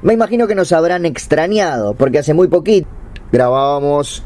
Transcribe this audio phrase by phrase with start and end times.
[0.00, 2.88] Me imagino que nos habrán extrañado, porque hace muy poquito
[3.32, 4.22] grabábamos,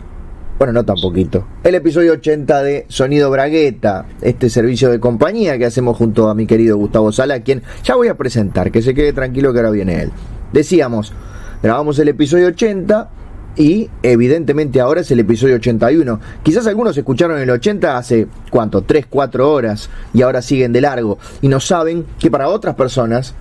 [0.58, 5.65] bueno, no tan poquito, el episodio 80 de Sonido Bragueta, este servicio de compañía que
[5.65, 9.14] hacemos junto a mi querido Gustavo Sala, quien ya voy a presentar, que se quede
[9.14, 10.12] tranquilo que ahora viene él.
[10.52, 11.14] Decíamos,
[11.62, 13.09] grabamos el episodio 80
[13.57, 16.20] y evidentemente ahora es el episodio 81.
[16.43, 21.18] Quizás algunos escucharon el 80 hace cuánto, 3, 4 horas y ahora siguen de largo
[21.41, 23.34] y no saben que para otras personas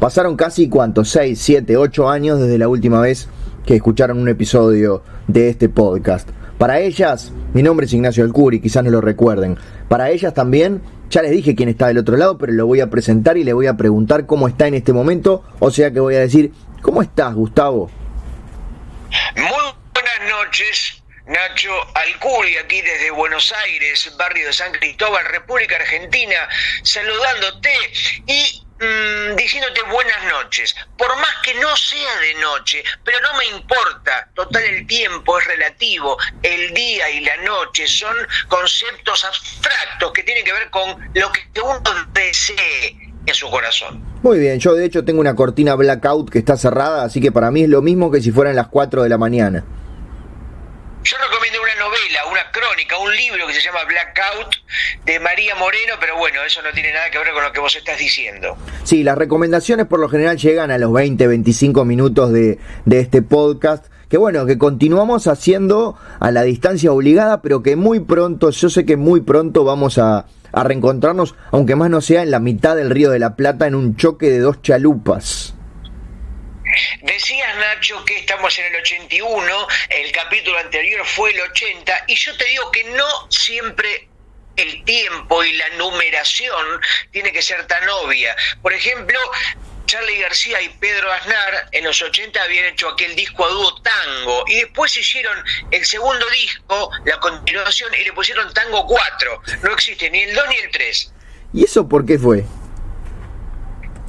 [0.00, 3.28] Pasaron casi cuántos, 6, 7, 8 años desde la última vez
[3.66, 6.26] que escucharon un episodio de este podcast.
[6.56, 9.58] Para ellas, mi nombre es Ignacio Alcuri, quizás no lo recuerden.
[9.90, 12.88] Para ellas también, ya les dije quién está del otro lado, pero lo voy a
[12.88, 15.44] presentar y le voy a preguntar cómo está en este momento.
[15.58, 17.90] O sea que voy a decir, ¿cómo estás, Gustavo?
[19.36, 21.02] Muy buenas noches.
[21.26, 26.48] Nacho Alcuri, aquí desde Buenos Aires, barrio de San Cristóbal, República Argentina,
[26.82, 27.70] saludándote
[28.26, 33.44] y Mm, diciéndote buenas noches, por más que no sea de noche, pero no me
[33.58, 38.16] importa, total el tiempo es relativo, el día y la noche son
[38.48, 41.82] conceptos abstractos que tienen que ver con lo que uno
[42.14, 44.02] desee en su corazón.
[44.22, 47.50] Muy bien, yo de hecho tengo una cortina blackout que está cerrada, así que para
[47.50, 49.62] mí es lo mismo que si fueran las 4 de la mañana.
[51.02, 54.54] Yo recomiendo una novela, una crónica, un libro que se llama Blackout
[55.06, 57.74] de María Moreno, pero bueno, eso no tiene nada que ver con lo que vos
[57.74, 58.56] estás diciendo.
[58.84, 63.22] Sí, las recomendaciones por lo general llegan a los 20, 25 minutos de, de este
[63.22, 68.68] podcast que bueno, que continuamos haciendo a la distancia obligada, pero que muy pronto, yo
[68.68, 72.74] sé que muy pronto vamos a, a reencontrarnos, aunque más no sea en la mitad
[72.74, 75.54] del Río de la Plata, en un choque de dos chalupas.
[77.02, 82.36] Decías, Nacho, que estamos en el 81, el capítulo anterior fue el 80, y yo
[82.36, 84.08] te digo que no siempre
[84.56, 86.80] el tiempo y la numeración
[87.12, 88.36] tiene que ser tan obvia.
[88.62, 89.18] Por ejemplo,
[89.86, 94.44] Charlie García y Pedro Aznar en los 80 habían hecho aquel disco a dúo Tango
[94.46, 95.36] y después hicieron
[95.70, 99.42] el segundo disco, la continuación, y le pusieron Tango 4.
[99.62, 101.12] No existe ni el 2 ni el 3.
[101.54, 102.44] ¿Y eso por qué fue?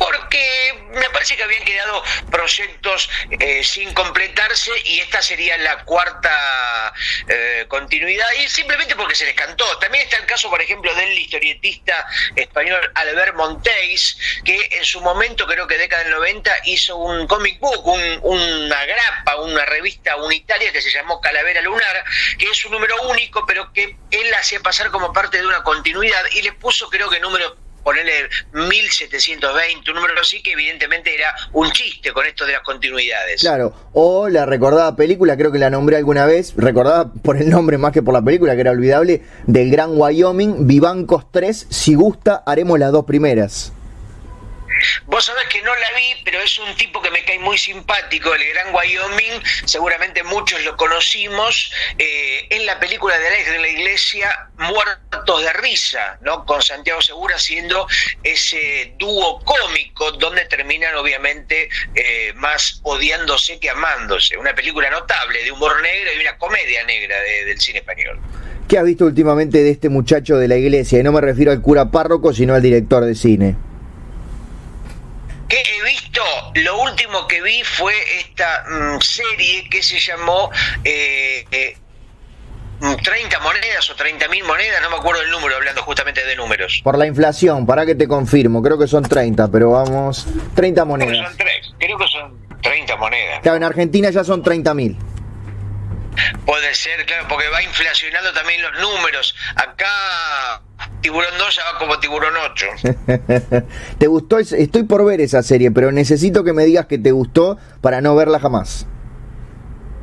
[0.01, 6.91] Porque me parece que habían quedado proyectos eh, sin completarse y esta sería la cuarta
[7.27, 9.77] eh, continuidad y simplemente porque se les cantó.
[9.77, 15.45] También está el caso, por ejemplo, del historietista español Albert Monteis, que en su momento,
[15.45, 17.85] creo que década del 90, hizo un comic book,
[18.23, 22.03] una grapa, una revista unitaria que se llamó Calavera Lunar,
[22.39, 26.23] que es un número único, pero que él hacía pasar como parte de una continuidad
[26.31, 31.71] y le puso creo que número ponerle 1720, un número así que evidentemente era un
[31.71, 33.41] chiste con esto de las continuidades.
[33.41, 37.77] Claro, o la recordada película, creo que la nombré alguna vez, recordada por el nombre
[37.77, 42.43] más que por la película, que era olvidable, del Gran Wyoming, Vivancos 3, si gusta,
[42.45, 43.73] haremos las dos primeras.
[45.05, 48.33] Vos sabés que no la vi, pero es un tipo que me cae muy simpático,
[48.33, 53.67] el Gran Wyoming, seguramente muchos lo conocimos, eh, en la película de Alex de la
[53.67, 56.45] Iglesia, Muertos de Risa, ¿no?
[56.45, 57.87] con Santiago Segura siendo
[58.23, 64.37] ese dúo cómico donde terminan obviamente eh, más odiándose que amándose.
[64.37, 68.19] Una película notable de humor negro y una comedia negra del cine español.
[68.67, 70.99] ¿Qué has visto últimamente de este muchacho de la iglesia?
[70.99, 73.55] Y no me refiero al cura párroco, sino al director de cine.
[75.51, 76.21] ¿Qué he visto?
[76.63, 81.75] Lo último que vi fue esta mm, serie que se llamó 30 eh, eh,
[82.79, 86.79] mm, monedas o 30 mil monedas, no me acuerdo el número, hablando justamente de números.
[86.85, 90.25] Por la inflación, para que te confirmo, creo que son 30, pero vamos,
[90.55, 91.35] 30 monedas.
[91.35, 93.39] Creo que son, creo que son 30 monedas.
[93.41, 94.97] Claro, en Argentina ya son 30 mil.
[96.45, 99.35] Puede ser, claro, porque va inflacionando también los números.
[99.55, 100.61] Acá
[101.01, 102.67] Tiburón 2 ya va como Tiburón 8.
[103.97, 104.39] ¿Te gustó?
[104.39, 108.15] Estoy por ver esa serie, pero necesito que me digas que te gustó para no
[108.15, 108.87] verla jamás.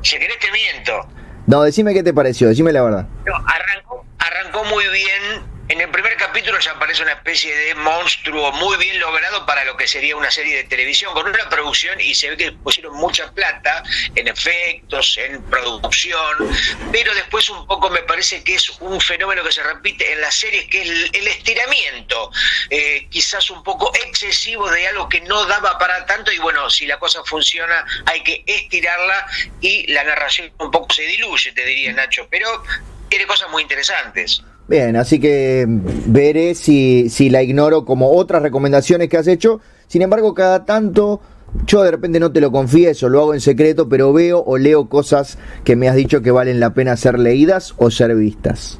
[0.02, 1.08] Si querés te miento.
[1.46, 3.06] No, decime qué te pareció, decime la verdad.
[3.24, 8.52] No, arrancó, arrancó muy bien en el primer capítulo ya aparece una especie de monstruo
[8.52, 12.14] muy bien logrado para lo que sería una serie de televisión, con una producción y
[12.14, 13.82] se ve que pusieron mucha plata
[14.14, 16.50] en efectos, en producción,
[16.90, 20.34] pero después un poco me parece que es un fenómeno que se repite en las
[20.34, 22.30] series, que es el, estiramiento,
[22.70, 26.86] eh, quizás un poco excesivo de algo que no daba para tanto y bueno, si
[26.86, 29.26] la cosa funciona hay que estirarla
[29.60, 32.64] y la narración un poco se diluye, te diría Nacho, pero
[33.10, 34.42] tiene cosas muy interesantes.
[34.68, 39.62] Bien, así que veré si, si la ignoro como otras recomendaciones que has hecho.
[39.86, 41.22] Sin embargo, cada tanto
[41.64, 44.88] yo de repente no te lo confieso, lo hago en secreto, pero veo o leo
[44.88, 48.78] cosas que me has dicho que valen la pena ser leídas o ser vistas.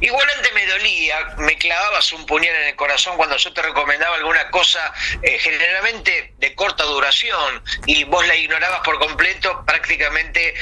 [0.00, 4.16] Igual antes me dolía, me clavabas un puñal en el corazón cuando yo te recomendaba
[4.16, 4.80] alguna cosa
[5.22, 10.54] eh, generalmente de corta duración y vos la ignorabas por completo, prácticamente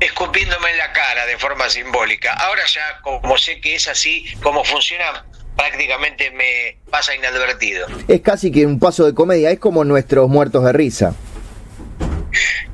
[0.00, 2.32] escupiéndome en la cara de forma simbólica.
[2.32, 5.24] Ahora ya, como sé que es así, como funciona,
[5.56, 7.86] prácticamente me pasa inadvertido.
[8.08, 11.14] Es casi que un paso de comedia, es como nuestros muertos de risa.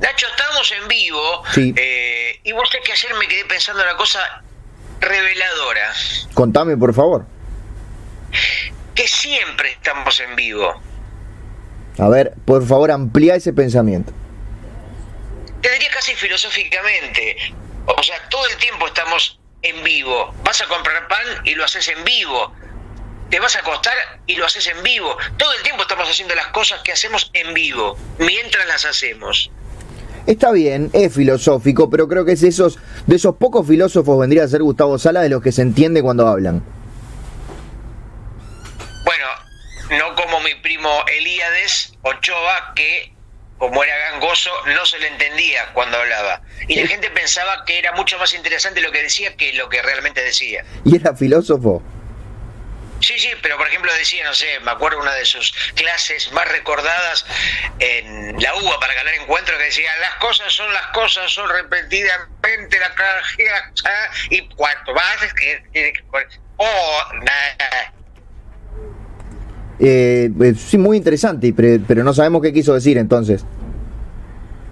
[0.01, 3.97] Nacho, estamos en vivo eh, y vos sé que ayer me quedé pensando en una
[3.97, 4.21] cosa
[5.01, 5.93] reveladora.
[6.35, 7.27] Contame, por favor.
[8.95, 10.81] Que siempre estamos en vivo.
[11.99, 14.13] A ver, por favor, amplía ese pensamiento.
[15.63, 17.37] Te diría casi filosóficamente.
[17.87, 20.35] O sea, todo el tiempo estamos en vivo.
[20.45, 22.53] Vas a comprar pan y lo haces en vivo.
[23.31, 23.95] Te vas a acostar
[24.27, 25.17] y lo haces en vivo.
[25.37, 29.51] Todo el tiempo estamos haciendo las cosas que hacemos en vivo, mientras las hacemos.
[30.27, 34.49] Está bien, es filosófico, pero creo que es esos, de esos pocos filósofos vendría a
[34.49, 36.63] ser Gustavo Sala de los que se entiende cuando hablan.
[39.05, 39.27] Bueno,
[39.91, 43.13] no como mi primo Elíades Ochoa, que
[43.61, 46.41] como era gangoso, no se le entendía cuando hablaba.
[46.67, 49.83] Y la gente pensaba que era mucho más interesante lo que decía que lo que
[49.83, 50.65] realmente decía.
[50.83, 51.83] ¿Y era filósofo?
[53.01, 56.49] Sí, sí, pero por ejemplo decía, no sé, me acuerdo una de sus clases más
[56.49, 57.27] recordadas
[57.81, 62.79] en la UBA para ganar encuentros que decía, las cosas son las cosas, son repetidamente
[62.79, 62.95] la
[64.31, 66.03] y cuanto más es que tiene que
[66.57, 67.93] oh, nada.
[69.81, 73.45] Eh, eh, sí, muy interesante, pero no sabemos qué quiso decir entonces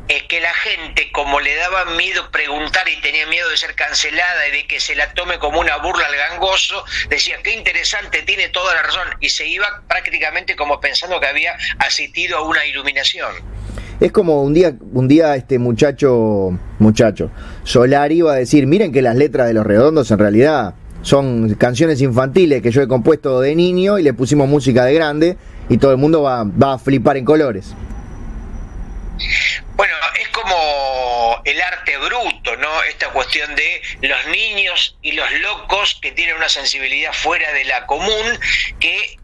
[0.09, 4.49] es que la gente, como le daba miedo preguntar y tenía miedo de ser cancelada
[4.49, 8.49] y de que se la tome como una burla al gangoso, decía, qué interesante, tiene
[8.49, 13.33] toda la razón, y se iba prácticamente como pensando que había asistido a una iluminación.
[14.01, 17.31] Es como un día, un día este muchacho, muchacho,
[17.65, 20.75] Solar iba a decir, miren que las letras de los redondos en realidad
[21.09, 25.37] son canciones infantiles que yo he compuesto de niño y le pusimos música de grande
[25.71, 27.75] y todo el mundo va, va a flipar en colores.
[29.75, 32.83] Bueno, es como el arte bruto, ¿no?
[32.83, 37.87] Esta cuestión de los niños y los locos que tienen una sensibilidad fuera de la
[37.87, 38.39] común,
[38.79, 39.19] que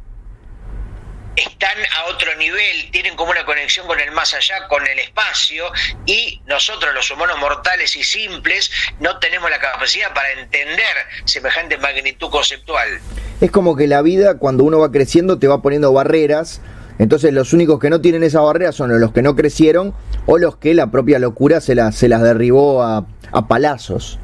[1.37, 5.65] están a otro nivel, tienen como una conexión con el más allá, con el espacio,
[6.07, 8.71] y nosotros los humanos mortales y simples
[9.01, 10.95] no tenemos la capacidad para entender
[11.25, 13.01] semejante magnitud conceptual.
[13.41, 16.61] Es como que la vida cuando uno va creciendo te va poniendo barreras
[16.99, 19.95] entonces los únicos que no tienen esa barrera son los que no crecieron
[20.27, 24.19] o los que la propia locura se, se las derribó a, a palazos.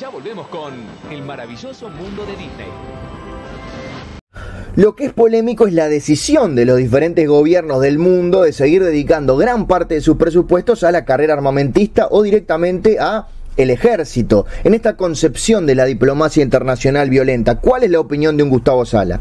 [0.00, 0.72] Ya volvemos con
[1.10, 3.01] el maravilloso mundo de Disney.
[4.74, 8.82] Lo que es polémico es la decisión de los diferentes gobiernos del mundo de seguir
[8.82, 13.26] dedicando gran parte de sus presupuestos a la carrera armamentista o directamente a
[13.58, 14.46] el ejército.
[14.64, 18.86] En esta concepción de la diplomacia internacional violenta, ¿cuál es la opinión de un Gustavo
[18.86, 19.20] Sala?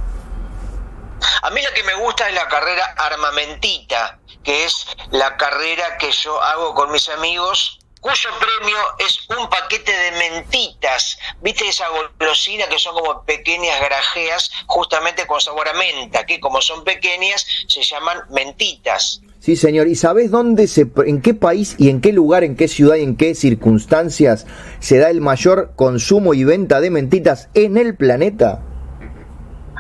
[1.42, 6.12] A mí la que me gusta es la carrera armamentita, que es la carrera que
[6.12, 11.18] yo hago con mis amigos cuyo premio es un paquete de mentitas.
[11.42, 11.86] ¿Viste esa
[12.20, 17.46] golosina que son como pequeñas grajeas justamente con sabor a menta, que como son pequeñas
[17.68, 19.22] se llaman mentitas?
[19.40, 19.88] Sí, señor.
[19.88, 23.04] ¿Y sabes dónde se en qué país y en qué lugar, en qué ciudad y
[23.04, 24.46] en qué circunstancias
[24.80, 28.62] se da el mayor consumo y venta de mentitas en el planeta?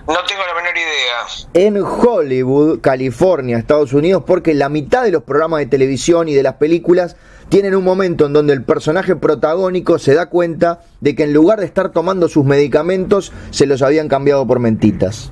[0.07, 1.25] No tengo la menor idea.
[1.53, 6.43] En Hollywood, California, Estados Unidos, porque la mitad de los programas de televisión y de
[6.43, 7.15] las películas
[7.51, 11.59] tienen un momento en donde el personaje protagónico se da cuenta de que en lugar
[11.59, 15.31] de estar tomando sus medicamentos, se los habían cambiado por mentitas.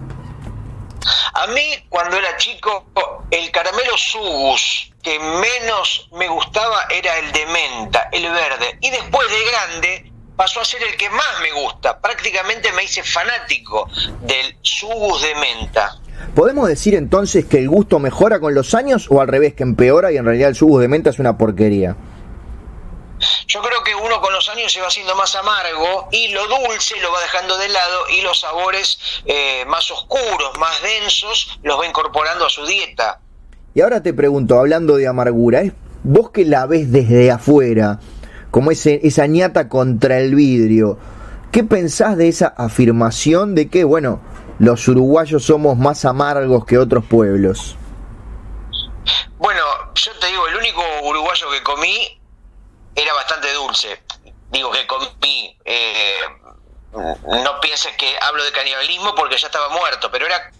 [1.33, 2.87] A mí, cuando era chico,
[3.31, 8.77] el caramelo Sugus que menos me gustaba era el de menta, el verde.
[8.81, 12.01] Y después de grande, pasó a ser el que más me gusta.
[12.01, 13.87] Prácticamente me hice fanático
[14.23, 15.95] del subus de menta.
[16.35, 20.11] ¿Podemos decir entonces que el gusto mejora con los años o al revés, que empeora
[20.11, 21.95] y en realidad el subus de menta es una porquería?
[23.47, 26.99] Yo creo que uno con los años se va haciendo más amargo y lo dulce
[27.01, 31.85] lo va dejando de lado y los sabores eh, más oscuros, más densos, los va
[31.85, 33.19] incorporando a su dieta.
[33.73, 35.63] Y ahora te pregunto, hablando de amargura,
[36.03, 37.99] vos que la ves desde afuera,
[38.51, 40.97] como ese, esa ñata contra el vidrio.
[41.51, 44.21] ¿Qué pensás de esa afirmación de que, bueno,
[44.59, 47.75] los uruguayos somos más amargos que otros pueblos?
[49.37, 49.63] Bueno,
[49.95, 52.18] yo te digo, el único uruguayo que comí
[53.01, 54.01] era bastante dulce.
[54.51, 56.21] Digo que comí, eh,
[56.91, 60.51] no pienses que hablo de canibalismo porque ya estaba muerto, pero era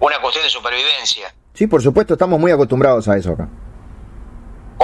[0.00, 1.34] una cuestión de supervivencia.
[1.54, 3.48] Sí, por supuesto, estamos muy acostumbrados a eso acá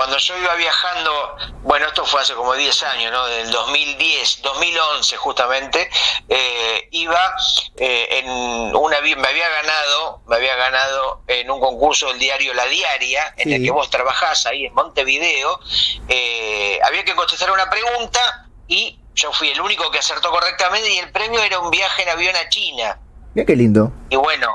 [0.00, 3.26] cuando yo iba viajando, bueno, esto fue hace como 10 años, ¿no?
[3.26, 5.90] Del 2010, 2011 justamente,
[6.26, 7.34] eh, iba
[7.76, 12.64] eh, en una me había ganado, me había ganado en un concurso del diario La
[12.64, 15.60] Diaria, en el que vos trabajás ahí en Montevideo,
[16.08, 20.96] eh, había que contestar una pregunta y yo fui el único que acertó correctamente y
[20.96, 22.98] el premio era un viaje en avión a China.
[23.34, 23.92] Mira qué lindo.
[24.08, 24.48] Y bueno,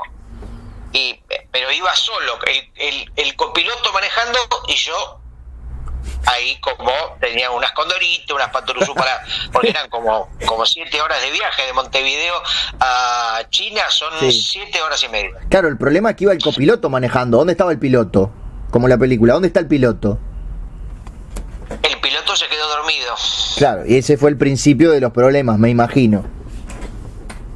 [0.92, 1.20] y,
[1.52, 5.20] pero iba solo, el, el, el copiloto manejando y yo
[6.26, 9.22] ahí como tenía unas condoritas, unas paturuzú para,
[9.52, 12.34] porque eran como, como siete horas de viaje de Montevideo
[12.80, 15.30] a China, son siete horas y media.
[15.48, 17.38] Claro, el problema es que iba el copiloto manejando.
[17.38, 18.30] ¿Dónde estaba el piloto?
[18.70, 20.18] Como la película, ¿dónde está el piloto?
[21.82, 23.14] El piloto se quedó dormido.
[23.56, 26.35] Claro, y ese fue el principio de los problemas, me imagino.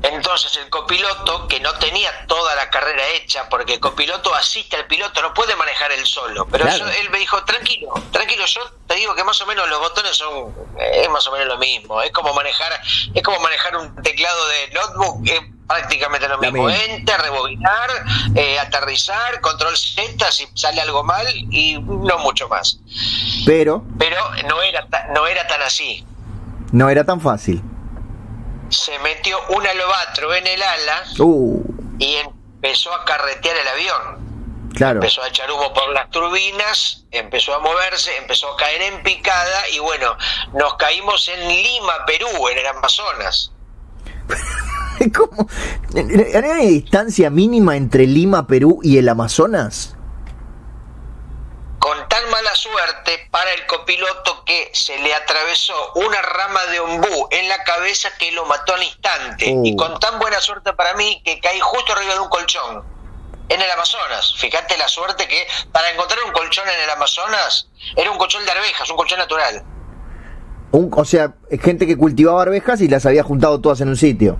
[0.02, 4.86] Entonces el copiloto, que no tenía toda la carrera hecha, porque el copiloto asiste al
[4.86, 6.46] piloto, no puede manejar él solo.
[6.46, 10.16] Pero él me dijo, tranquilo, tranquilo, yo te digo que más o menos los botones
[10.16, 12.00] son, es más o menos lo mismo.
[12.00, 12.80] Es como manejar,
[13.14, 16.70] es como manejar un teclado de notebook, es prácticamente lo mismo.
[16.70, 17.90] Enter, rebobinar,
[18.34, 22.78] eh, aterrizar, control Z si sale algo mal y no mucho más.
[23.44, 23.84] Pero.
[23.98, 24.16] Pero
[24.48, 26.06] no era, no era tan así.
[26.72, 27.62] No era tan fácil
[28.70, 31.62] se metió un alobatro en el ala uh.
[31.98, 34.30] y empezó a carretear el avión.
[34.74, 35.00] Claro.
[35.00, 39.68] Empezó a echar humo por las turbinas, empezó a moverse, empezó a caer en picada
[39.74, 40.16] y bueno,
[40.54, 43.52] nos caímos en Lima, Perú, en el Amazonas.
[45.16, 45.48] ¿Cómo?
[46.54, 49.96] ¿Hay distancia mínima entre Lima, Perú y el Amazonas?
[52.28, 57.62] Mala suerte para el copiloto que se le atravesó una rama de ombú en la
[57.64, 59.52] cabeza que lo mató al instante.
[59.52, 59.64] Uh.
[59.64, 62.84] Y con tan buena suerte para mí que caí justo arriba de un colchón
[63.48, 64.34] en el Amazonas.
[64.38, 68.52] Fíjate la suerte que para encontrar un colchón en el Amazonas era un colchón de
[68.52, 69.64] arvejas, un colchón natural.
[70.72, 74.38] Un, o sea, gente que cultivaba arvejas y las había juntado todas en un sitio.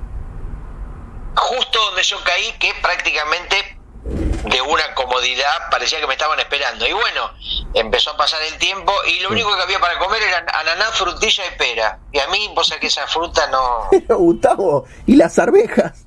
[1.34, 6.87] Justo donde yo caí, que prácticamente de una comodidad, parecía que me estaban esperando.
[6.87, 7.30] Y bueno,
[7.75, 11.45] empezó a pasar el tiempo y lo único que había para comer eran ananá, frutilla
[11.47, 11.99] y pera.
[12.12, 13.88] Y a mí, vos sabés que esa fruta no...
[13.90, 16.07] Pero Gustavo, ¿y las arvejas?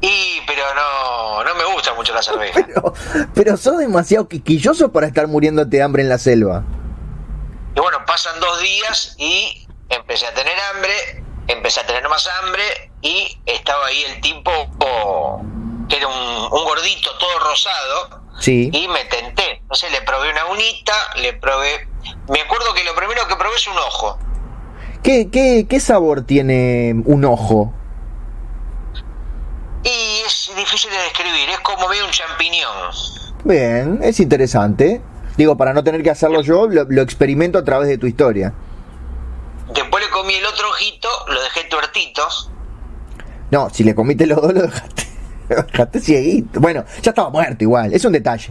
[0.00, 2.64] Y, pero no, no me gustan mucho las arvejas.
[2.68, 2.94] Pero,
[3.34, 6.62] pero sos demasiado quisquilloso para estar muriéndote de hambre en la selva.
[7.74, 12.87] Y bueno, pasan dos días y empecé a tener hambre, empecé a tener más hambre
[13.02, 14.50] y estaba ahí el tipo
[15.88, 18.70] que era un, gordito todo rosado sí.
[18.72, 19.58] y me tenté.
[19.62, 21.88] Entonces le probé una unita, le probé...
[22.28, 24.18] Me acuerdo que lo primero que probé es un ojo.
[25.02, 27.72] ¿Qué, qué, qué sabor tiene un ojo?
[29.84, 32.92] Y es difícil de describir, es como ver un champiñón.
[33.44, 35.00] Bien, es interesante.
[35.36, 38.52] Digo, para no tener que hacerlo yo, lo, lo experimento a través de tu historia.
[39.72, 42.26] Después le comí el otro ojito, lo dejé tuertito.
[43.50, 45.06] No, si le comiste los dos, lo dejaste,
[45.48, 46.60] lo dejaste cieguito.
[46.60, 48.50] Bueno, ya estaba muerto igual, es un detalle.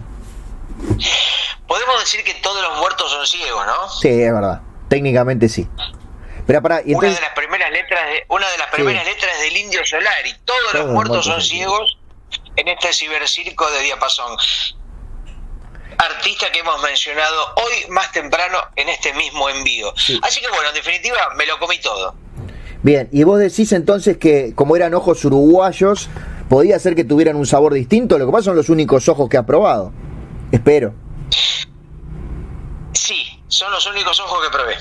[1.68, 3.90] Podemos decir que todos los muertos son ciegos, ¿no?
[3.90, 4.62] Sí, es verdad.
[4.88, 5.68] Técnicamente sí.
[6.46, 7.10] Pero para, y entonces...
[7.10, 9.10] Una de las primeras letras de, una de las primeras sí.
[9.12, 10.34] letras del Indio Solari.
[10.46, 11.98] Todos, todos los muertos, muertos son ciegos
[12.56, 14.38] en este cibercirco de Diapasón.
[15.98, 19.94] Artista que hemos mencionado hoy más temprano en este mismo envío.
[19.98, 20.20] Sí.
[20.24, 22.16] Así que bueno, en definitiva me lo comí todo.
[22.84, 26.10] Bien, y vos decís entonces que como eran ojos uruguayos,
[26.50, 28.18] podía ser que tuvieran un sabor distinto.
[28.18, 29.92] Lo que pasa son los únicos ojos que ha probado.
[30.52, 30.94] Espero.
[32.94, 34.74] Sí, son los únicos ojos que probé.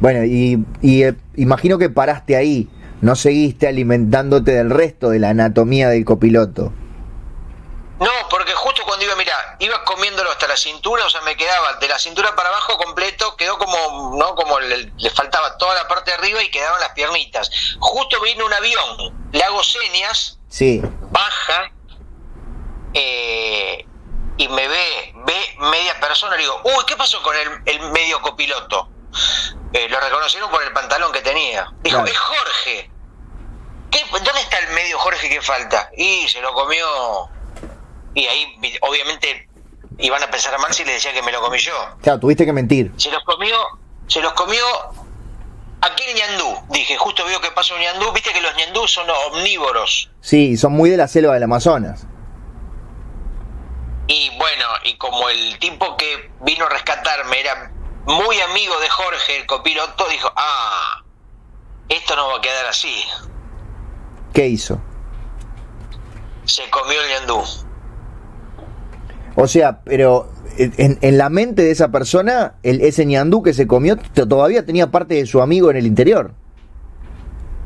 [0.00, 2.68] Bueno, y, y eh, imagino que paraste ahí,
[3.02, 6.72] no seguiste alimentándote del resto de la anatomía del copiloto.
[8.00, 11.74] No, porque justo cuando iba, mira, iba comiéndolo hasta la cintura, o sea, me quedaba
[11.74, 14.34] de la cintura para abajo completo, quedó como, ¿no?
[14.34, 17.50] Como le, le faltaba toda la parte de arriba y quedaban las piernitas.
[17.78, 20.80] Justo vino un avión, le hago señas, sí.
[21.10, 21.70] baja,
[22.94, 23.86] eh,
[24.38, 28.22] y me ve, ve media persona, le digo, uy, ¿qué pasó con el, el medio
[28.22, 28.88] copiloto?
[29.74, 31.70] Eh, lo reconocieron por el pantalón que tenía.
[31.82, 32.10] Dijo, claro.
[32.10, 32.90] es Jorge.
[33.90, 35.90] ¿Qué, ¿Dónde está el medio Jorge que falta?
[35.96, 37.30] Y se lo comió
[38.14, 39.48] y ahí obviamente
[40.00, 41.72] iban a pensar mal si le decía que me lo comí yo.
[42.02, 42.92] Claro, tuviste que mentir.
[42.96, 43.56] Se los comió,
[44.06, 44.64] se los comió
[45.80, 46.62] aquel ñandú.
[46.70, 50.10] Dije, justo veo que pasa un ñandú, viste que los ñandú son omnívoros.
[50.20, 52.06] Sí, son muy de la selva del Amazonas.
[54.06, 57.70] Y bueno, y como el tipo que vino a rescatarme era
[58.06, 61.04] muy amigo de Jorge, el copiloto, dijo, ah,
[61.88, 63.04] esto no va a quedar así.
[64.32, 64.80] ¿Qué hizo?
[66.44, 67.44] Se comió el ñandú.
[69.42, 73.66] O sea, pero en, en la mente de esa persona, el, ese ñandú que se
[73.66, 76.32] comió todavía tenía parte de su amigo en el interior.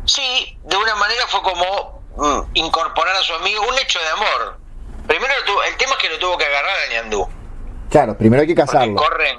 [0.05, 4.59] Sí, de una manera fue como mm, incorporar a su amigo, un hecho de amor.
[5.07, 7.27] Primero, tuvo- el tema es que lo tuvo que agarrar a Ñandú.
[7.91, 8.97] Claro, primero hay que Porque casarlo.
[8.97, 9.39] corren.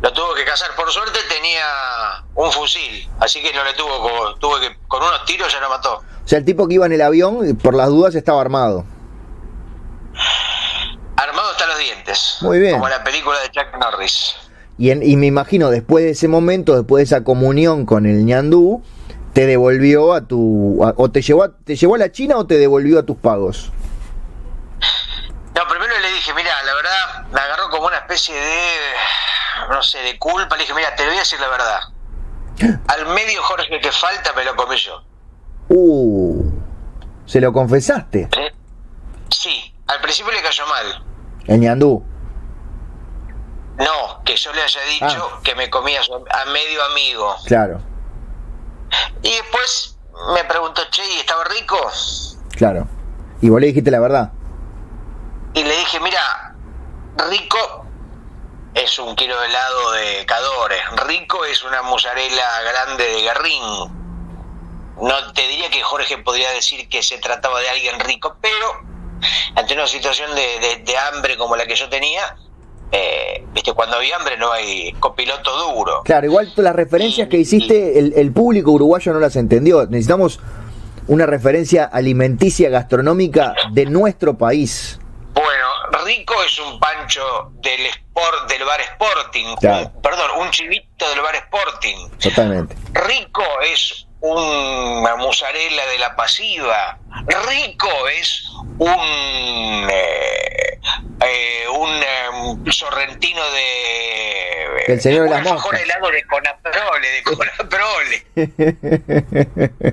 [0.00, 0.70] Lo tuvo que cazar.
[0.76, 1.64] Por suerte tenía
[2.34, 5.96] un fusil, así que no le tuvo, tuvo que con unos tiros ya lo mató.
[6.24, 8.84] O sea, el tipo que iba en el avión, por las dudas, estaba armado.
[11.34, 12.36] Armado hasta los dientes.
[12.42, 12.74] Muy bien.
[12.74, 14.36] Como la película de Chuck Norris.
[14.78, 18.24] Y, en- y me imagino, después de ese momento, después de esa comunión con el
[18.24, 18.84] ñandú,
[19.32, 20.84] te devolvió a tu...
[20.84, 23.16] a- o te llevó, a, te llevó a la China o te devolvió a tus
[23.16, 23.72] pagos.
[25.56, 28.66] No, primero le dije, mira, la verdad, me agarró como una especie de,
[29.70, 30.54] no sé, de culpa.
[30.56, 31.80] Le dije, mira, te voy a decir la verdad.
[32.86, 35.02] Al medio Jorge que falta me lo comí yo.
[35.68, 36.44] Uh,
[37.26, 38.52] se lo confesaste, ¿Eh?
[39.30, 41.04] Sí, al principio le cayó mal.
[41.46, 42.04] El ñandú.
[43.76, 45.40] No, que yo le haya dicho Ah.
[45.42, 47.34] que me comía a medio amigo.
[47.46, 47.80] Claro,
[49.22, 49.98] Y después
[50.34, 51.76] me preguntó, che, ¿y estaba rico?
[52.56, 52.86] claro.
[53.40, 54.32] Y vos le dijiste la verdad.
[55.54, 56.54] Y le dije, mira,
[57.30, 57.84] rico
[58.74, 63.62] es un kilo de helado de Cadores, rico es una mozzarella grande de Guerrín.
[65.00, 68.80] No te diría que Jorge podría decir que se trataba de alguien rico, pero
[69.54, 72.36] ante una situación de, de- de hambre como la que yo tenía,
[72.92, 76.02] eh, viste, cuando hay hambre no hay copiloto duro.
[76.04, 79.86] Claro, igual las referencias que hiciste, el, el público uruguayo no las entendió.
[79.86, 80.38] Necesitamos
[81.06, 84.98] una referencia alimenticia gastronómica de nuestro país.
[85.34, 85.66] Bueno,
[86.04, 89.90] rico es un pancho del sport del bar Sporting, Claro.
[89.94, 92.08] un- perdón, un chivito del bar Sporting.
[92.22, 92.76] Totalmente.
[92.92, 93.42] Rico
[93.72, 96.98] es una mozzarella de la pasiva.
[97.46, 98.44] Rico es
[98.78, 100.80] un eh,
[101.20, 101.90] eh, un
[102.66, 105.80] eh, sorrentino de El señor de las moscas.
[105.80, 108.26] helado de Conaprole, de Conaprole.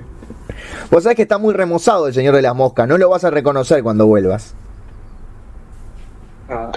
[0.90, 3.30] Vos sabés que está muy remozado el señor de las moscas, no lo vas a
[3.30, 4.54] reconocer cuando vuelvas.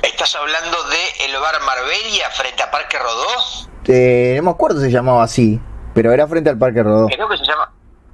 [0.04, 3.28] ¿Estás hablando de el bar Marbella frente a Parque Rodó?
[3.88, 5.60] Eh, no me acuerdo si se llamaba así,
[5.96, 7.08] pero era frente al Parque Rodó.
[7.08, 7.72] Creo que se llama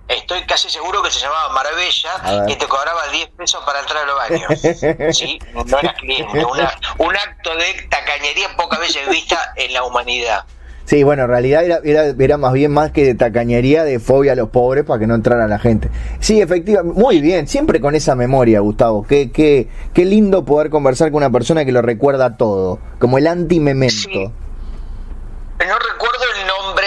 [0.07, 4.05] Estoy casi seguro que se llamaba Marbella y te cobraba 10 pesos para entrar a
[4.05, 5.13] los baños.
[5.17, 6.43] Sí, no eras cliente.
[6.45, 10.43] Una- un acto de tacañería pocas veces vista en la humanidad.
[10.83, 14.33] Sí, bueno, en realidad era, era, era más bien más que de tacañería, de fobia
[14.33, 15.89] a los pobres para que no entrara la gente.
[16.19, 19.05] Sí, efectivamente, muy bien, siempre con esa memoria, Gustavo.
[19.07, 23.27] Qué, qué, qué lindo poder conversar con una persona que lo recuerda todo, como el
[23.27, 23.95] anti-memento.
[23.95, 24.25] Sí.
[25.59, 26.85] No recuerdo el nombre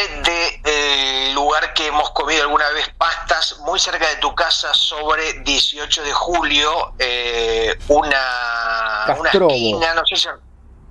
[0.64, 6.02] del lugar que hemos comido alguna vez pastas muy cerca de tu casa sobre 18
[6.02, 10.28] de julio, eh, una, una esquina, no sé si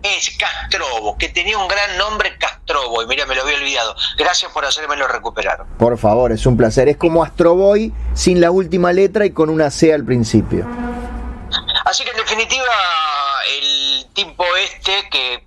[0.04, 3.96] es Castrobo, que tenía un gran nombre Castrobo, y mira, me lo había olvidado.
[4.18, 5.66] Gracias por hacérmelo recuperar.
[5.80, 6.90] Por favor, es un placer.
[6.90, 10.68] Es como Astro Boy sin la última letra y con una C al principio.
[11.86, 12.74] Así que en definitiva,
[13.58, 15.46] el tipo este que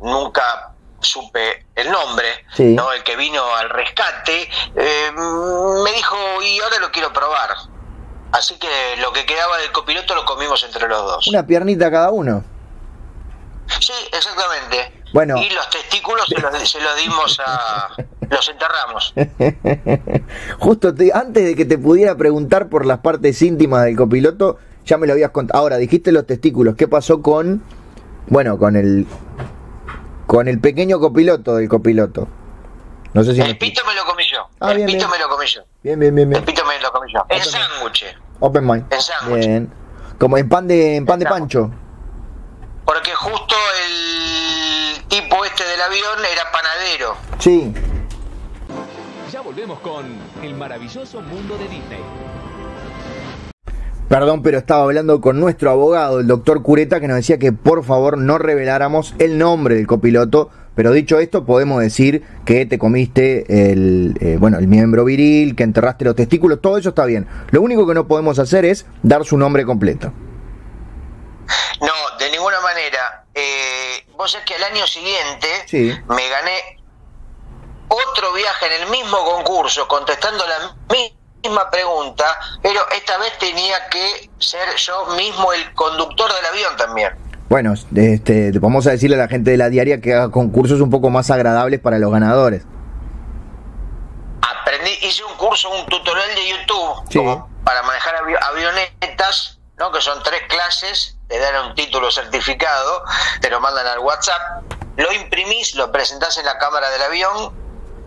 [0.00, 0.73] nunca
[1.04, 2.74] supe el nombre, Sí.
[2.74, 2.90] ¿no?
[2.92, 7.50] el que vino al rescate, eh, me dijo, y ahora lo quiero probar.
[8.32, 8.68] Así que
[9.00, 11.28] lo que quedaba del copiloto lo comimos entre los dos.
[11.28, 12.42] Una piernita cada uno.
[13.80, 15.02] Sí, exactamente.
[15.12, 15.36] Bueno.
[15.38, 17.88] Y los testículos se los, se los dimos a...
[18.28, 19.14] los enterramos.
[20.58, 24.98] Justo te- antes de que te pudiera preguntar por las partes íntimas del copiloto, ya
[24.98, 25.60] me lo habías contado.
[25.60, 26.74] Ahora, dijiste los testículos.
[26.76, 27.62] ¿Qué pasó con,
[28.26, 29.06] bueno, con el,
[30.34, 32.26] con el pequeño copiloto del copiloto?
[33.12, 34.48] No sé si me El pito me lo comí yo.
[34.58, 35.10] Ah, el bien, pito bien.
[35.12, 35.60] me lo comí yo.
[35.84, 36.44] Bien, bien, bien, El bien.
[36.44, 37.24] pito me lo comí yo.
[37.28, 37.70] En Open mind.
[37.70, 38.04] sándwich.
[38.40, 38.92] Open mind.
[38.92, 39.46] En sándwich.
[39.46, 39.72] Bien.
[40.18, 41.70] Como en pan de, en pan de pancho.
[42.84, 43.54] Porque justo
[43.86, 47.16] el tipo este del avión era panadero.
[47.38, 47.72] Sí.
[49.30, 50.04] Ya volvemos con
[50.42, 52.00] el maravilloso mundo de Disney.
[54.08, 57.84] Perdón, pero estaba hablando con nuestro abogado, el doctor Cureta, que nos decía que por
[57.84, 60.50] favor no reveláramos el nombre del copiloto.
[60.74, 65.62] Pero dicho esto, podemos decir que te comiste el, eh, bueno, el miembro viril, que
[65.62, 67.26] enterraste los testículos, todo eso está bien.
[67.50, 70.12] Lo único que no podemos hacer es dar su nombre completo.
[71.80, 73.24] No, de ninguna manera.
[73.34, 75.92] Eh, vos sabés que al año siguiente Sí.
[76.08, 76.58] me gané
[77.88, 81.16] otro viaje en el mismo concurso, contestando la misma
[81.70, 82.24] pregunta,
[82.62, 87.12] pero esta vez tenía que ser yo mismo el conductor del avión también.
[87.48, 90.90] Bueno, este, vamos a decirle a la gente de la diaria que haga concursos un
[90.90, 92.62] poco más agradables para los ganadores.
[94.42, 97.18] Aprendí, hice un curso, un tutorial de YouTube Sí.
[97.18, 99.90] como para manejar avi- avionetas, ¿no?
[99.92, 103.02] que son tres clases, te dan un título certificado,
[103.40, 104.62] te lo mandan al WhatsApp,
[104.96, 107.52] lo imprimís, lo presentás en la cámara del avión,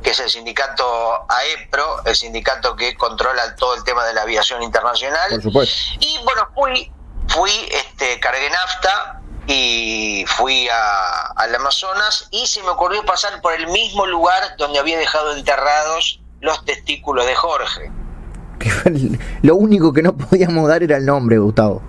[0.08, 0.86] que es el sindicato
[1.28, 5.30] AEPRO, el sindicato que controla todo el tema de la aviación internacional.
[5.32, 5.76] Por supuesto.
[6.00, 6.89] Y bueno, fui,
[7.28, 13.52] fui, este, cargué nafta y fui a, al Amazonas y se me ocurrió pasar por
[13.52, 17.91] el mismo lugar donde había dejado enterrados los testículos de Jorge.
[19.41, 21.82] Lo único que no podíamos dar era el nombre, Gustavo.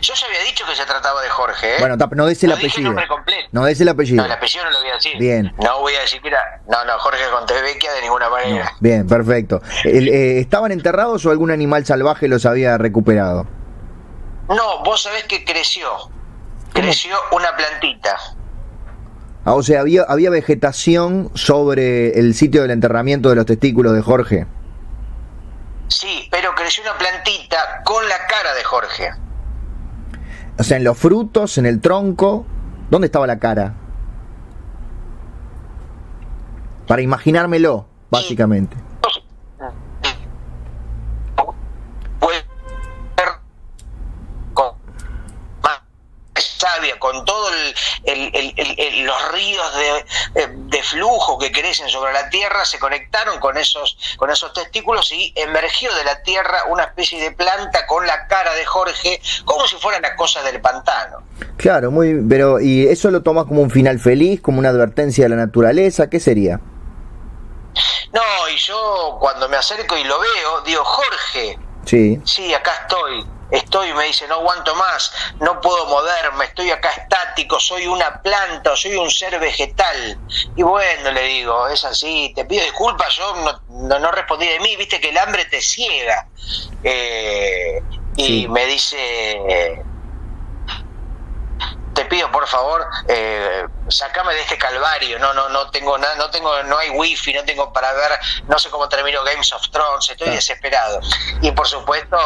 [0.00, 1.80] Yo ya había dicho que se trataba de Jorge, ¿eh?
[1.80, 2.88] Bueno, no des el No dije apellido.
[2.90, 3.48] nombre completo.
[3.52, 4.16] No des el apellido.
[4.22, 5.18] No, el apellido no lo voy a decir.
[5.18, 5.54] Bien.
[5.58, 6.60] No voy a decir que era.
[6.68, 8.72] No, no, Jorge Contevecchia de ninguna manera.
[8.80, 9.60] Bien, perfecto.
[9.84, 13.46] El, eh, ¿Estaban enterrados o algún animal salvaje los había recuperado?
[14.48, 15.88] No, vos sabés que creció.
[16.72, 18.16] Creció una plantita.
[19.44, 24.02] Ah, o sea, había, había vegetación sobre el sitio del enterramiento de los testículos de
[24.02, 24.46] Jorge.
[25.88, 29.10] Sí, pero creció una plantita con la cara de Jorge.
[30.58, 32.46] O sea, en los frutos, en el tronco.
[32.90, 33.74] ¿Dónde estaba la cara?
[36.86, 38.76] Para imaginármelo, básicamente
[43.16, 43.28] ser
[44.54, 44.74] con
[45.62, 45.80] más
[46.34, 47.74] sabia, con todo el,
[48.04, 49.74] el- el- el- el- los ríos
[50.34, 55.10] de, de flujo que crecen sobre la tierra se conectaron con esos con esos testículos
[55.12, 59.66] y emergió de la tierra una especie de planta con la cara de Jorge como
[59.66, 61.18] si fuera la cosa del pantano.
[61.56, 62.14] Claro, muy.
[62.28, 66.08] Pero, ¿y eso lo tomas como un final feliz, como una advertencia de la naturaleza?
[66.10, 66.60] ¿Qué sería?
[68.12, 68.22] No,
[68.54, 72.20] y yo cuando me acerco y lo veo, digo, Jorge, Sí.
[72.24, 77.60] sí, acá estoy, estoy, me dice, no aguanto más, no puedo moverme, estoy acá estático,
[77.60, 80.18] soy una planta, o soy un ser vegetal.
[80.56, 84.60] Y bueno, le digo, es así, te pido disculpas, yo no, no, no respondí de
[84.60, 86.26] mí, viste que el hambre te ciega.
[86.82, 87.80] Eh,
[88.16, 88.48] y Sí.
[88.48, 89.82] me dice,
[91.96, 96.30] te pido por favor, eh, sacame de este calvario, no, no, no tengo nada, no
[96.30, 98.12] tengo, no hay wifi, no tengo para ver,
[98.46, 101.00] no sé cómo terminó Games of Thrones, estoy desesperado.
[101.40, 102.16] Y por supuesto,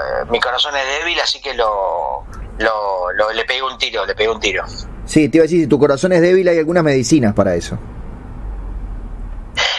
[0.00, 2.24] eh, mi corazón es débil, así que lo,
[2.58, 4.64] lo, lo- le pegué un tiro, le pegué un tiro.
[5.04, 7.76] Sí, te iba a decir, si tu corazón es débil, hay algunas medicinas para eso.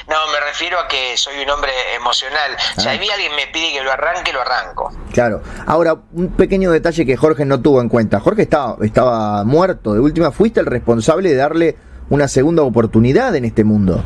[0.08, 2.56] No, me refiero a que soy un hombre emocional.
[2.78, 2.91] Si Ah.
[2.94, 4.91] a mí alguien me pide que lo arranque, lo arranco.
[5.13, 5.41] Claro.
[5.67, 8.20] Ahora, un pequeño detalle que Jorge no tuvo en cuenta.
[8.20, 9.94] Jorge estaba, estaba muerto.
[9.94, 11.78] De última, fuiste el responsable de darle
[12.10, 14.04] una segunda oportunidad en este mundo.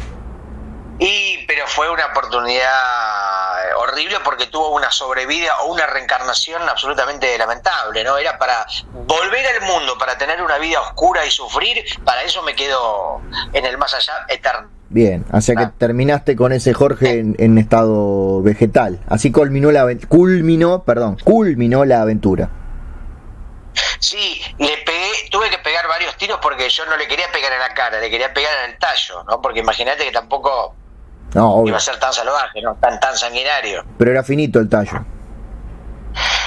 [0.99, 8.03] Y, pero fue una oportunidad horrible porque tuvo una sobrevida o una reencarnación absolutamente lamentable,
[8.03, 8.17] ¿no?
[8.17, 8.65] Era para
[9.05, 13.21] volver al mundo, para tener una vida oscura y sufrir, para eso me quedo
[13.53, 14.69] en el más allá eterno.
[14.89, 15.73] Bien, o sea que Ah.
[15.77, 18.99] terminaste con ese Jorge en, en estado vegetal.
[19.07, 22.49] Así culminó la culminó, perdón, culminó la aventura.
[23.99, 27.59] Sí, le pegué, tuve que pegar varios tiros porque yo no le quería pegar en
[27.59, 29.41] la cara, le quería pegar en el tallo, ¿no?
[29.41, 30.75] Porque imagínate que tampoco
[31.33, 31.69] No, obvio.
[31.69, 32.75] iba a ser tan salvaje, ¿no?
[32.75, 33.83] Tan, tan sanguinario.
[33.97, 35.03] Pero era finito el tallo.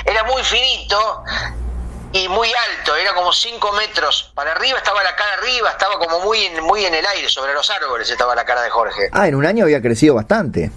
[0.06, 0.96] Era muy finito
[2.12, 6.20] y muy alto, era como 5 metros para arriba, estaba la cara arriba, estaba como
[6.20, 9.08] muy en, muy en el aire, sobre los árboles estaba la cara de Jorge.
[9.12, 10.70] Ah, en un año había crecido bastante.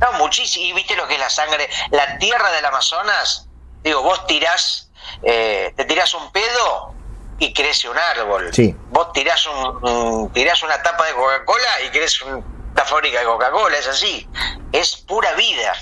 [0.00, 3.48] No, muchísimo, y viste lo que es la sangre, la tierra del Amazonas,
[3.82, 4.90] digo, vos tirás,
[5.22, 6.92] eh, te tirás un pedo
[7.38, 8.52] y crece un árbol.
[8.52, 8.74] Sí.
[8.90, 13.24] Vos tirás, un, un- tirás una tapa de Coca-Cola y crece un- una fábrica de
[13.24, 14.28] Coca-Cola, es así,
[14.72, 15.74] es pura vida.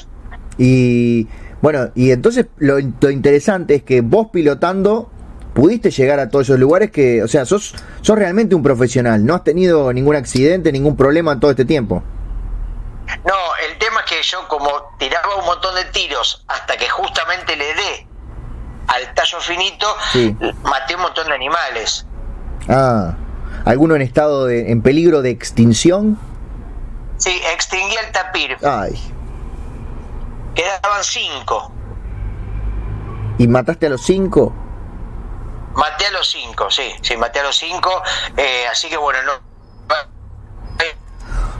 [0.58, 1.26] Y
[1.62, 5.10] bueno, y entonces lo, lo interesante es que vos pilotando
[5.54, 9.24] pudiste llegar a todos esos lugares que, o sea, sos, sos realmente un profesional.
[9.24, 12.02] No has tenido ningún accidente, ningún problema en todo este tiempo.
[13.26, 13.34] No,
[13.70, 17.66] el tema es que yo como tiraba un montón de tiros hasta que justamente le
[17.66, 18.06] dé
[18.88, 20.34] al tallo finito, Sí.
[20.64, 22.06] maté un montón de animales.
[22.68, 23.14] Ah,
[23.66, 26.18] ¿alguno en estado de, en peligro de extinción?
[27.18, 28.56] Sí, extinguí el tapir.
[28.64, 28.98] Ay,
[30.54, 31.72] Quedaban cinco.
[33.38, 34.52] ¿y mataste a los cinco?
[35.74, 37.90] Maté a los cinco, sí, sí, maté a los cinco.
[38.36, 39.32] eh, así que bueno, no.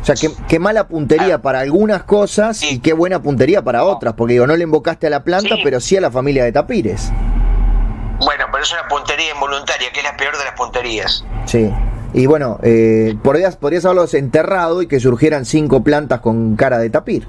[0.00, 4.14] O sea, qué, qué mala puntería para algunas cosas y qué buena puntería para otras,
[4.14, 5.60] porque digo, no le invocaste a la planta, Sí.
[5.62, 7.12] pero sí a la familia de tapires.
[8.18, 11.24] Bueno, pero es una puntería involuntaria, que es la peor de las punterías.
[11.46, 11.72] Sí.
[12.14, 16.90] Y bueno, eh, podrías, podrías haberlos enterrado y que surgieran cinco plantas con cara de
[16.90, 17.28] tapir.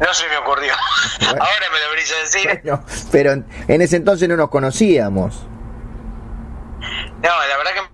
[0.00, 0.72] No se me ocurrió.
[1.20, 1.44] Bueno.
[1.44, 2.60] Ahora me lo venís a decir.
[2.64, 5.46] Bueno, pero en, en ese entonces no nos conocíamos.
[6.80, 7.80] No, la verdad que.
[7.82, 7.88] me-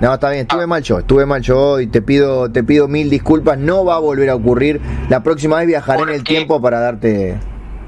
[0.00, 3.10] No, está bien, estuve mal yo, estuve mal yo y te pido, te pido mil
[3.10, 4.80] disculpas, no va a volver a ocurrir.
[5.08, 7.38] La próxima vez viajaré en ¿Por el tiempo para darte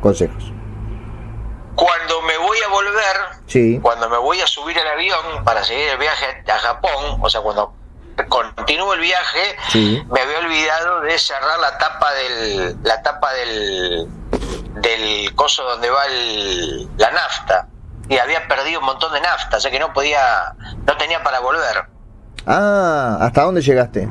[0.00, 0.52] consejos.
[2.70, 3.16] volver,
[3.46, 3.78] Sí.
[3.82, 7.40] cuando me voy a subir al avión para seguir el viaje a Japón, o sea,
[7.40, 7.72] cuando
[8.26, 10.02] continúo el viaje, Sí.
[10.10, 14.08] me había olvidado de cerrar la tapa del, la tapa del,
[14.80, 17.68] del coso donde va el- la nafta.
[18.08, 20.54] Y había perdido un montón de nafta, o sea que no podía,
[20.86, 21.84] no tenía para volver.
[22.46, 24.08] Ah, ¿hasta dónde llegaste?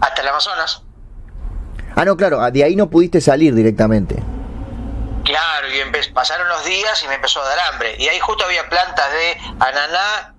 [0.00, 0.82] Hasta el Amazonas.
[1.94, 4.22] Ah, no, claro, de ahí no pudiste salir directamente.
[5.24, 7.96] Claro, y pasaron los días y me empezó a dar hambre.
[7.98, 10.34] Y ahí justo había plantas de ananá,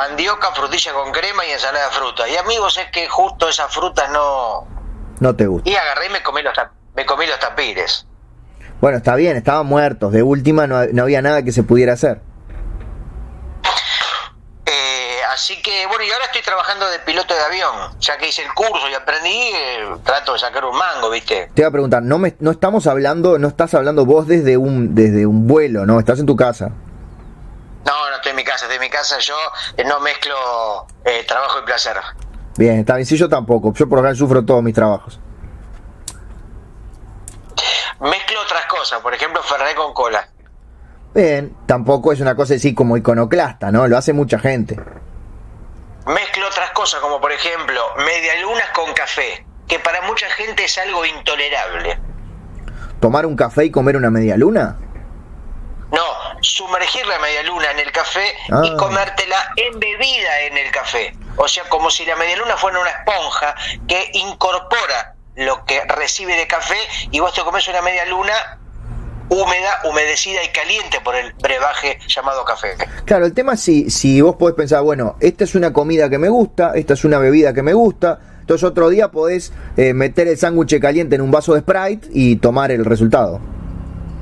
[0.00, 2.26] mandioca, frutilla con crema y ensalada de fruta.
[2.26, 4.66] Y amigos, es que justo esas frutas no...
[5.20, 5.68] No te gusta.
[5.68, 6.54] Y agarré y me comí los,
[6.94, 8.06] me comí los tapires.
[8.80, 10.10] Bueno, está bien, estaban muertos.
[10.10, 12.22] De última no, no había nada que se pudiera hacer.
[14.64, 17.98] Eh, así que, bueno, y ahora estoy trabajando de piloto de avión.
[18.00, 21.50] Ya que hice el curso y aprendí, eh, trato de sacar un mango, ¿viste?
[21.52, 24.94] Te iba a preguntar, no, me, no estamos hablando, no estás hablando vos desde un,
[24.94, 25.98] desde un vuelo, ¿no?
[25.98, 26.70] Estás en tu casa.
[27.84, 29.18] No, no estoy en mi casa, estoy en mi casa.
[29.18, 29.34] Yo
[29.76, 31.96] eh, no mezclo eh, trabajo y placer.
[32.56, 33.72] Bien, está bien, sí, yo tampoco.
[33.72, 35.18] Yo por general sufro todos mis trabajos.
[38.00, 40.28] Mezclo otras cosas, por ejemplo, Ferré con cola.
[41.14, 43.86] Bien, tampoco es una cosa así como iconoclasta, ¿no?
[43.88, 44.78] Lo hace mucha gente.
[46.06, 51.04] Mezclo otras cosas, como por ejemplo, medialunas con café, que para mucha gente es algo
[51.04, 51.98] intolerable.
[53.00, 54.78] ¿Tomar un café y comer una media luna?
[55.92, 56.04] No,
[56.40, 58.62] sumergir la medialuna en el café Ah.
[58.64, 61.14] y comértela embebida en el café.
[61.36, 63.54] O sea, como si la medialuna fuera una esponja
[63.88, 66.76] que incorpora lo que recibe de café
[67.10, 68.58] y vos te comes una medialuna
[69.28, 72.74] húmeda, humedecida y caliente por el brebaje llamado café.
[73.04, 76.18] Claro, el tema es si, si vos podés pensar, bueno, esta es una comida que
[76.18, 80.26] me gusta, esta es una bebida que me gusta, entonces otro día podés eh, meter
[80.26, 83.40] el sándwich caliente en un vaso de Sprite y tomar el resultado.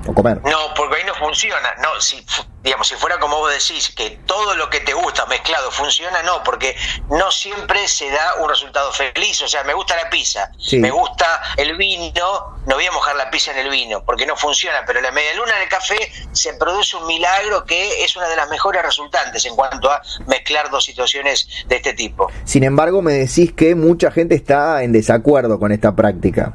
[0.09, 0.41] O comer.
[0.45, 1.75] No, porque ahí no funciona.
[1.83, 2.25] No, si
[2.63, 6.43] digamos, si fuera como vos decís, que todo lo que te gusta mezclado funciona, no,
[6.43, 6.77] porque
[7.09, 9.41] no siempre se da un resultado feliz.
[9.43, 10.79] O sea, me gusta la pizza, Sí.
[10.79, 14.37] me gusta el vino, no voy a mojar la pizza en el vino, porque no
[14.37, 14.79] funciona.
[14.87, 18.49] Pero la media luna del café se produce un milagro que es una de las
[18.51, 22.31] mejores resultantes en cuanto a mezclar dos situaciones de este tipo.
[22.45, 26.53] Sin embargo, me decís que mucha gente está en desacuerdo con esta práctica.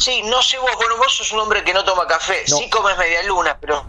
[0.00, 2.56] Sí, no sé vos, bueno, vos sos un hombre que no toma café, No.
[2.56, 3.84] sí comes media luna, pero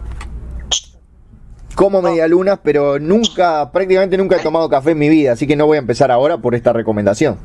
[1.74, 5.56] Como media luna, pero nunca, prácticamente nunca he tomado café en mi vida, así que
[5.56, 7.38] no voy a empezar ahora por esta recomendación.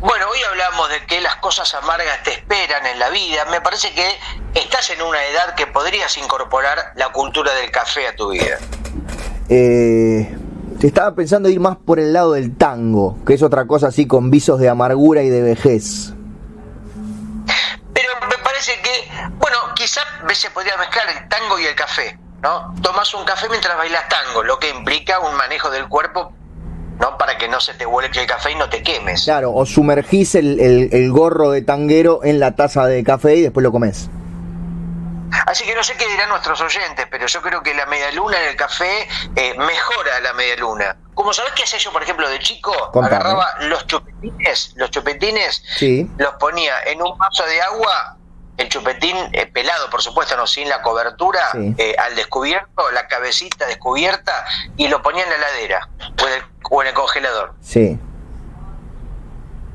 [0.00, 3.44] Bueno, hoy hablamos de que las cosas amargas te esperan en la vida.
[3.52, 4.04] Me parece que
[4.60, 8.58] estás en una edad que podrías incorporar la cultura del café a tu vida.
[9.48, 10.36] Eh,
[10.82, 14.28] estaba pensando ir más por el lado del tango, que es otra cosa así con
[14.32, 16.14] visos de amargura y de vejez.
[19.82, 22.72] Quizás se podría mezclar el tango y el café, ¿no?
[22.82, 26.32] Tomas un café mientras bailas tango, lo que implica un manejo del cuerpo,
[27.00, 27.18] ¿no?
[27.18, 29.24] Para que no se te vuelque el café y no te quemes.
[29.24, 33.42] Claro, o sumergís el, el- el gorro de tanguero en la taza de café y
[33.42, 34.08] después lo comes.
[35.46, 38.38] Así que no sé qué dirán nuestros oyentes, pero yo creo que la media luna
[38.40, 40.96] en el café eh, mejora la media luna.
[41.14, 43.16] Como sabés qué hacía yo, por ejemplo, de chico, Contame.
[43.16, 46.08] agarraba los chupetines, los chupetines, Sí.
[46.18, 48.16] los ponía en un vaso de agua,
[48.58, 51.74] el chupetín eh, pelado, por supuesto, no sin la cobertura, Sí.
[51.78, 54.32] eh, al descubierto, la cabecita descubierta,
[54.76, 55.88] y lo ponía en la heladera
[56.22, 57.54] o en el, o en el congelador.
[57.60, 57.98] Sí.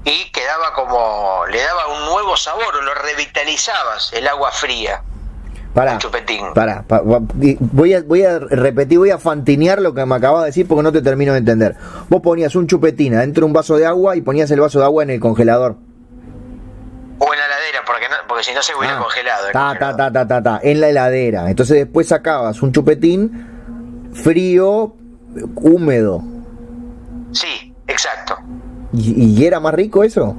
[0.05, 5.01] Y quedaba como, le daba un nuevo sabor, o lo revitalizabas, el agua fría.
[5.73, 5.93] Pará.
[5.93, 6.53] El chupetín.
[6.53, 10.15] Pará, pa- pa- di- voy a, voy a repetir, voy a fantinear lo que me
[10.15, 11.75] acabas de decir porque no te termino de entender.
[12.09, 14.85] Vos ponías un chupetín adentro de un vaso de agua y ponías el vaso de
[14.85, 15.75] agua en el congelador.
[17.19, 19.47] O en la heladera, porque, no, porque si no se hubiera Ah, congelado.
[19.47, 19.97] el Ta, ta, congelador.
[19.97, 21.49] ta, ta, ta, ta, en la heladera.
[21.49, 24.95] Entonces después sacabas un chupetín frío,
[25.55, 26.23] húmedo.
[27.31, 28.35] Sí, exacto.
[28.93, 30.35] ¿Y, y era más rico eso?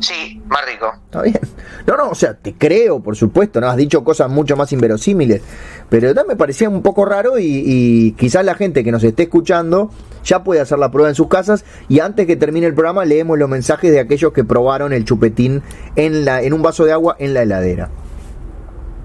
[0.00, 0.92] Sí, más rico.
[1.04, 1.38] Está bien.
[1.86, 5.42] No, no, o sea, te creo, por supuesto, no has dicho cosas mucho más inverosímiles,
[5.88, 9.90] pero me parecía un poco raro y, y quizás la gente que nos esté escuchando
[10.22, 13.38] ya puede hacer la prueba en sus casas y antes que termine el programa leemos
[13.38, 15.62] los mensajes de aquellos que probaron el chupetín
[15.96, 17.90] en, la, en un vaso de agua en la heladera.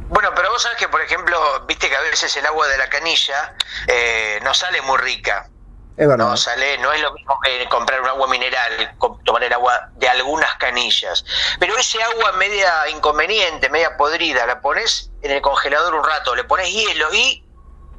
[0.10, 2.88] Bueno, pero vos sabés que, por ejemplo, viste que a veces el agua de la
[2.88, 3.56] canilla
[3.88, 5.49] eh, no sale muy rica.
[5.97, 6.27] Es verdad.
[6.27, 10.08] No sale, no es lo mismo que comprar un agua mineral, tomar el agua de
[10.08, 11.25] algunas canillas.
[11.60, 16.43] Pero ese agua media inconveniente, media podrida, la pones en el congelador un rato, le
[16.43, 17.43] pones hielo y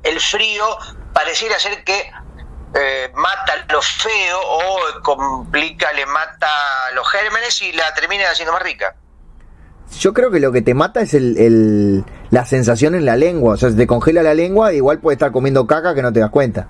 [0.05, 0.79] el frío
[1.13, 2.11] pareciera ser que
[2.75, 6.47] eh, mata lo feo o complica, le mata
[6.95, 8.95] los gérmenes y la termina haciendo más rica.
[9.99, 13.55] Yo creo que lo que te mata es el, el- la sensación en la lengua.
[13.55, 16.21] O sea, se te congela la lengua, igual puedes estar comiendo caca que no te
[16.21, 16.67] das cuenta.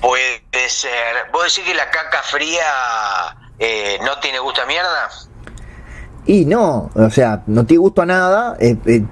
[0.00, 1.30] Puede ser.
[1.32, 2.62] ¿Vos decís que la caca fría
[3.58, 5.10] eh, no tiene gusto a mierda?
[6.24, 8.56] Y no, o sea, no tiene gusto a nada.
[8.60, 9.02] eh, eh,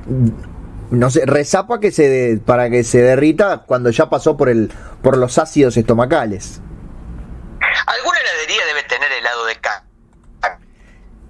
[0.90, 4.70] no sé, rezapa que se de- para que se derrita cuando ya pasó por el
[5.02, 6.60] por los ácidos estomacales.
[7.86, 9.84] ¿Alguna heladería debe tener helado de caca?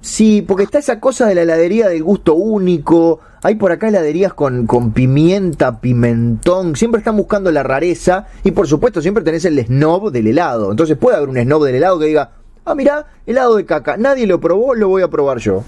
[0.00, 3.20] Sí, porque está esa cosa de la heladería del gusto único.
[3.42, 6.76] Hay por acá heladerías con, con pimienta, pimentón.
[6.76, 8.26] Siempre están buscando la rareza.
[8.42, 10.70] Y por supuesto, siempre tenés el snob del helado.
[10.70, 12.30] Entonces puede haber un snob del helado que diga:
[12.64, 13.96] Ah, mirá, helado de caca.
[13.96, 15.62] Nadie lo probó, lo voy a probar yo.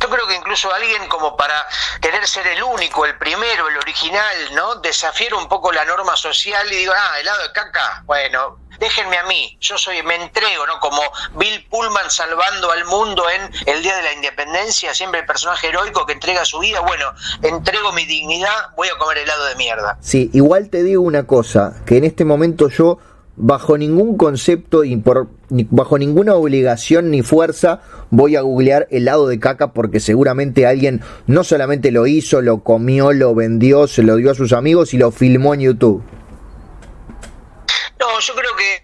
[0.00, 1.66] Yo creo que incluso alguien como para
[2.00, 4.76] querer ser el único, el primero, el original, ¿no?
[4.76, 9.24] Desafiar un poco la norma social y digo, ah, helado de caca, bueno, déjenme a
[9.24, 10.80] mí, yo soy, me entrego, ¿no?
[10.80, 11.00] Como
[11.34, 16.04] Bill Pullman salvando al mundo en el Día de la Independencia, siempre el personaje heroico
[16.04, 19.98] que entrega su vida, bueno, entrego mi dignidad, voy a comer helado de mierda.
[20.00, 22.98] Sí, igual te digo una cosa: que en este momento yo,
[23.36, 29.26] bajo ningún concepto y por, ni- bajo ninguna obligación ni fuerza, voy a googlear helado
[29.26, 34.16] de caca porque seguramente alguien no solamente lo hizo, lo comió, lo vendió, se lo
[34.16, 36.02] dio a sus amigos y lo filmó en YouTube.
[38.00, 38.81] No, yo creo que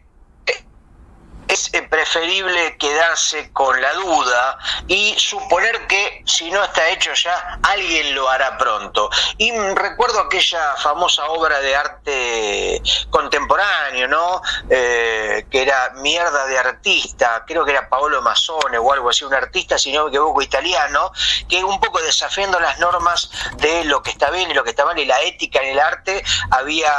[1.83, 8.29] preferible quedarse con la duda y suponer que si no está hecho ya, alguien lo
[8.29, 9.11] hará pronto.
[9.37, 14.43] Y recuerdo aquella famosa obra de arte contemporáneo, ¿no?
[14.69, 19.35] Eh, que era Mierda de Artista, creo que era Paolo Mazzone o algo así, un
[19.35, 21.13] artista, si no me equivoco, italiano,
[21.49, 24.85] que un poco desafiando las normas de lo que está bien y lo que está
[24.85, 26.93] mal y la ética en el arte, había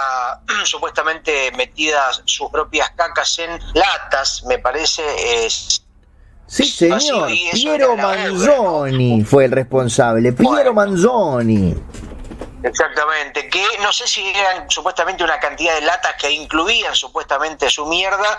[0.63, 4.68] supuestamente metidas sus propias cacas en latas, me parece.
[4.75, 5.81] Es
[6.47, 7.29] Sí, señor.
[7.53, 10.33] Piero obra, Manzoni fue el responsable.
[10.33, 10.73] Piero Bueno.
[10.73, 11.75] Manzoni.
[12.63, 17.85] Exactamente, que no sé si eran supuestamente una cantidad de latas que incluían supuestamente su
[17.85, 18.37] mierda,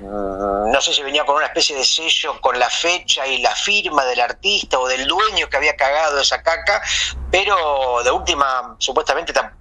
[0.00, 3.54] Mm, no sé si venía con una especie de sello con la fecha y la
[3.54, 6.80] firma del artista o del dueño que había cagado esa caca,
[7.30, 9.57] pero de última supuestamente tampoco,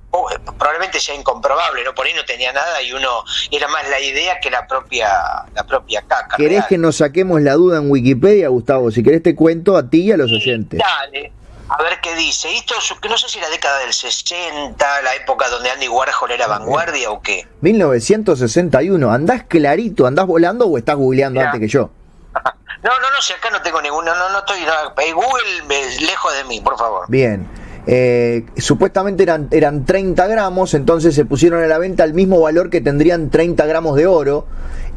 [0.57, 1.93] probablemente sea incomprobable, ¿no?
[1.93, 5.09] Por ahí no tenía nada y uno era más la idea que la propia
[5.53, 6.37] la propia caca.
[6.37, 8.91] ¿Querés que nos saquemos la duda en Wikipedia, Gustavo?
[8.91, 10.79] Si querés te cuento a ti y a los oyentes.
[10.79, 11.31] Dale,
[11.69, 12.53] a ver qué dice.
[12.55, 12.75] Esto
[13.09, 17.21] no sé si la década del 60, la época donde Andy Warhol era vanguardia o
[17.21, 17.47] qué.
[17.61, 19.11] 1961.
[19.11, 20.07] ¿Andás clarito?
[20.07, 21.51] ¿Andás volando o estás googleando Mirá.
[21.51, 21.89] antes que yo?
[22.83, 25.99] No, no, no, si acá no tengo ninguno, no, no estoy, no, eh, Google es
[25.99, 27.05] lejos de mí, por favor.
[27.09, 27.49] Bien.
[27.89, 32.69] Eh, supuestamente eran, eran 30 gramos, entonces se pusieron a la venta al mismo valor
[32.69, 34.45] que tendrían 30 gramos de oro.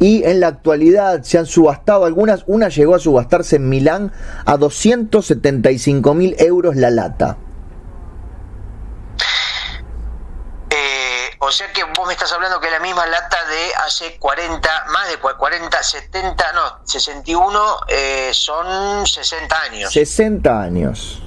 [0.01, 2.43] Y en la actualidad se han subastado algunas.
[2.47, 4.13] Una llegó a subastarse en Milán
[4.45, 7.37] a 275 mil euros la lata.
[10.71, 14.69] Eh, o sea que vos me estás hablando que la misma lata de hace 40,
[14.93, 19.93] más de cua- 40, 70, no, 61, eh, son 60 años.
[19.93, 21.23] 60 años.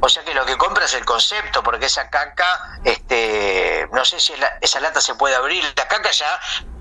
[0.00, 4.20] O sea que lo que compra es el concepto, porque esa caca, este, no sé
[4.20, 5.62] si la- esa lata se puede abrir.
[5.76, 6.26] La caca ya,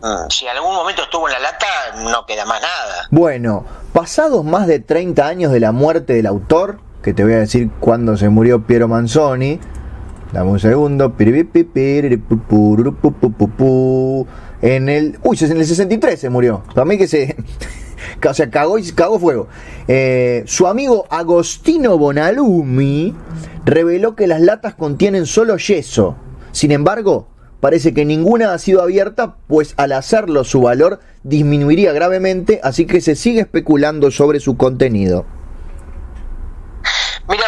[0.02, 1.66] mm, si en algún momento estuvo en la lata,
[1.98, 3.08] no queda más nada.
[3.12, 7.38] Bueno, pasados más de 30 años de la muerte del autor, que te voy a
[7.38, 9.60] decir cuándo se murió Piero Manzoni.
[10.32, 11.14] Dame un segundo.
[14.62, 15.20] En el.
[15.24, 16.64] Uy, en el 63 se murió.
[16.74, 17.36] Para mí que se.
[18.28, 19.48] O sea, cagó y cagó fuego.
[19.88, 23.16] Eh, su amigo Agostino Bonalumi
[23.66, 26.16] reveló que las latas contienen solo yeso.
[26.52, 27.28] Sin embargo,
[27.60, 33.02] parece que ninguna ha sido abierta, pues al hacerlo su valor disminuiría gravemente, así que
[33.02, 35.26] se sigue especulando sobre su contenido.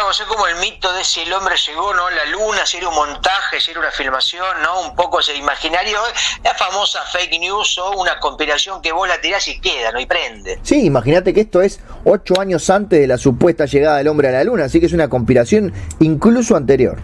[0.08, 2.06] Vos es como el mito de si el hombre llegó, ¿no?
[2.06, 4.80] a La luna, si era un montaje, si era una filmación, ¿no?
[4.80, 5.98] Un poco ese imaginario,
[6.42, 10.00] la famosa fake news o una conspiración que vos la tirás y queda, ¿no?
[10.00, 10.60] Y prende.
[10.62, 14.32] Sí, imagínate que esto es ocho años antes de la supuesta llegada del hombre a
[14.32, 16.96] la luna, así que es una conspiración incluso anterior.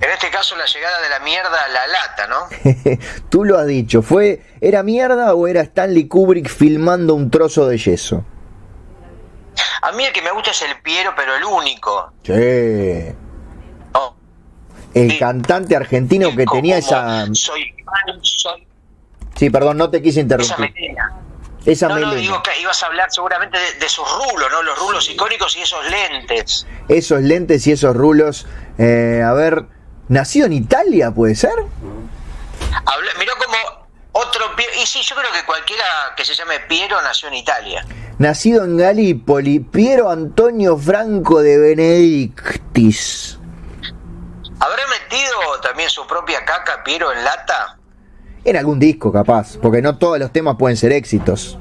[0.00, 2.98] En este caso, la llegada de la mierda a la lata, ¿no?
[3.28, 7.76] Tú lo has dicho, ¿fue era mierda o era Stanley Kubrick filmando un trozo de
[7.76, 8.24] yeso?
[9.82, 12.12] A mí el que me gusta es el Piero, pero el único.
[12.22, 12.32] Sí.
[13.94, 14.16] ¿no?
[14.94, 15.18] El Sí.
[15.18, 17.26] cantante argentino que Como tenía esa...
[17.34, 17.74] Soy
[18.22, 18.66] soy
[19.36, 20.58] Sí, perdón, no te quise esa interrumpir.
[20.58, 21.12] melena.
[21.64, 24.62] Esa No, no, digo que ibas a hablar seguramente de, de sus rulos, ¿no?
[24.62, 26.66] Los rulos icónicos y esos lentes.
[26.88, 28.46] Esos lentes y esos rulos.
[28.78, 29.64] eh, a ver,
[30.08, 31.52] ¿nacido en Italia puede ser?
[32.84, 33.81] Habla, mirá cómo
[34.12, 35.84] Otro Piero, y sí, yo creo que cualquiera
[36.16, 37.86] que se llame Piero nació en Italia.
[38.18, 43.38] Nacido en Galípoli, Piero Antonio Franco de Benedictis.
[44.60, 47.78] ¿Habrá metido también su propia caca Piero en lata?
[48.44, 51.58] En algún disco, capaz, porque no todos los temas pueden ser éxitos.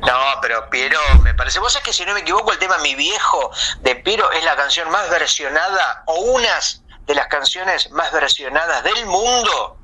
[0.00, 1.60] No, pero Piero, me parece.
[1.60, 3.50] Vos sabés que si no me equivoco, el tema Mi Viejo
[3.82, 9.06] de Piero es la canción más versionada o unas de las canciones más versionadas del
[9.06, 9.75] mundo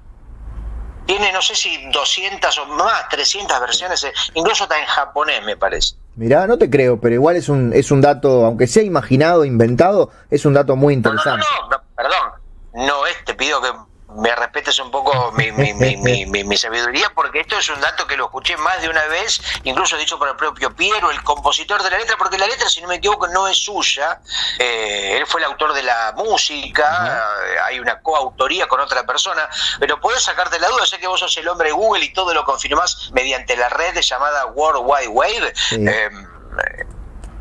[1.06, 5.56] tiene no sé si 200 o más, 300 versiones, eh, incluso está en japonés me
[5.56, 5.96] parece.
[6.16, 10.10] Mirá, no te creo, pero igual es un, es un dato, aunque sea imaginado, inventado,
[10.30, 11.44] es un dato muy interesante.
[11.60, 13.68] no, no, no perdón, no es, te pido que
[14.16, 15.74] me respetes un poco mi, mi,
[16.26, 19.40] mi, mi, sabiduría, porque esto es un dato que lo escuché más de una vez,
[19.64, 22.80] incluso dicho por el propio Piero, el compositor de la letra, porque la letra, si
[22.80, 24.20] no me equivoco, no es suya.
[24.58, 27.26] Eh, él fue el autor de la música,
[27.64, 29.48] hay una coautoría con otra persona,
[29.78, 32.34] pero puedes sacarte la duda, sé que vos sos el hombre de Google y todo
[32.34, 35.52] lo confirmás mediante la red llamada World Wide Wave.
[35.72, 36.10] Eh,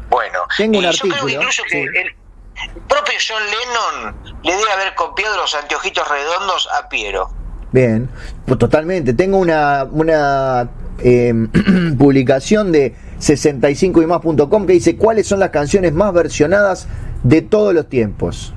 [0.10, 2.16] bueno, Tengo un artículo, incluso que
[2.56, 7.30] el propio John Lennon le debe haber copiado los anteojitos redondos a Piero.
[7.72, 8.10] Bien,
[8.46, 9.14] pues totalmente.
[9.14, 11.50] Tengo una, una em,
[11.98, 16.88] publicación de 65y que dice cuáles son las canciones más versionadas
[17.24, 18.54] de todos los tiempos.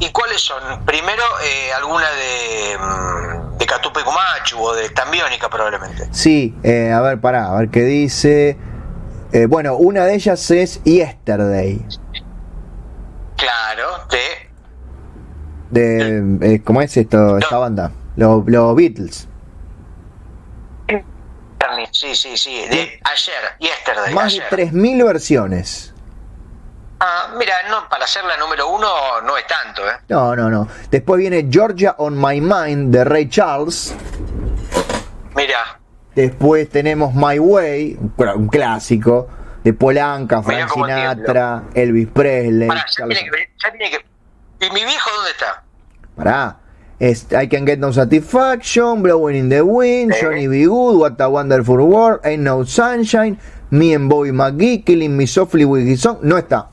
[0.00, 0.84] ¿Y cuáles son?
[0.84, 6.08] Primero, eh, alguna de, mm, de Catupe Cumachu o de Tambiónica probablemente.
[6.12, 8.56] Sí, eh, a ver, pará, a ver qué dice.
[9.32, 11.84] Eh, bueno, una de ellas es Yesterday.
[13.38, 14.50] Claro, de.
[15.70, 17.92] de eh, ¿Cómo es esto, esta banda?
[18.16, 19.28] Los, Beatles.
[21.92, 24.14] Sí, sí, sí, de ayer, yesterday.
[24.14, 25.94] Más de 3.000 versiones.
[27.00, 28.88] Ah, mira, no, para ser la número uno
[29.24, 29.94] no es tanto, ¿eh?
[30.08, 30.66] No, no, no.
[30.90, 33.94] Después viene Georgia on My Mind de Ray Charles.
[35.36, 35.78] Mira.
[36.14, 39.28] Después tenemos My Way, un clásico
[39.64, 42.68] de Polanca, Frank Sinatra, Elvis Presley.
[44.60, 45.62] ¿Y mi viejo dónde está?
[46.16, 46.56] Pará.
[46.98, 50.64] Es I Can Get No Satisfaction, Blowing in the Wind, Johnny B.
[50.66, 53.38] Good, What a Wonderful World, Ain't No Sunshine,
[53.70, 56.18] Me and Bobby McGee, Killing Me Softly with His Song.
[56.22, 56.66] No está.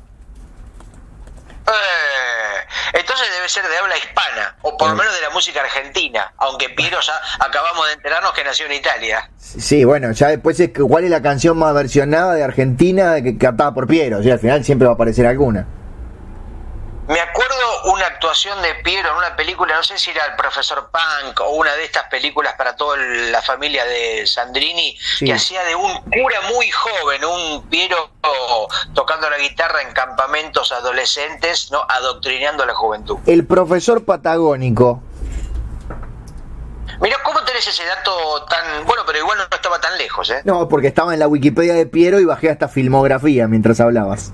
[2.93, 6.69] Entonces debe ser de habla hispana, o por lo menos de la música argentina, aunque
[6.69, 9.29] Piero ya acabamos de enterarnos que nació en Italia.
[9.37, 13.73] Sí, bueno, ya después es cuál es la canción más versionada de Argentina que cantada
[13.73, 15.65] por Piero, o sea, al final siempre va a aparecer alguna.
[17.07, 20.89] Me acuerdo una actuación de Piero en una película, no sé si era el profesor
[20.89, 25.75] Punk o una de estas películas para toda la familia de Sandrini, que hacía de
[25.75, 28.09] un cura muy joven, un Piero
[28.95, 33.17] tocando la guitarra en campamentos adolescentes, no adoctrinando a la juventud.
[33.27, 35.03] El profesor patagónico.
[36.99, 38.83] Mira, ¿cómo tenés ese dato tan...
[38.85, 40.41] Bueno, pero igual no estaba tan lejos, ¿eh?
[40.43, 44.33] No, porque estaba en la Wikipedia de Piero y bajé hasta filmografía mientras hablabas.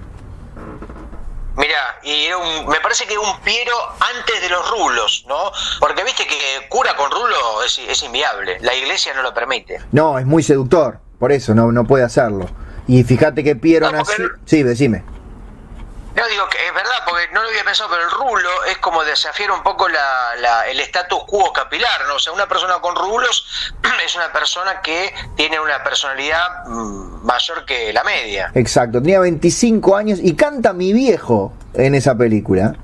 [1.57, 2.29] Mira, y
[2.67, 5.51] me parece que un Piero antes de los rulos, ¿no?
[5.79, 7.35] Porque viste que cura con rulo
[7.65, 9.79] es, inviable, la iglesia no lo permite.
[9.91, 12.47] No, es muy seductor, por eso no, no puede hacerlo.
[12.87, 14.29] Y fíjate que Piero nació...
[14.45, 15.03] Sí, decime.
[16.15, 19.03] No, digo que es verdad, porque no lo había pensado, pero el rulo es como
[19.03, 22.15] desafiar un poco la, el status quo capilar, ¿no?
[22.15, 23.73] O sea, una persona con rulos
[24.05, 28.51] es una persona que tiene una personalidad mm, mayor que la media.
[28.55, 32.75] Exacto, tenía 25 años y canta mi viejo en esa película.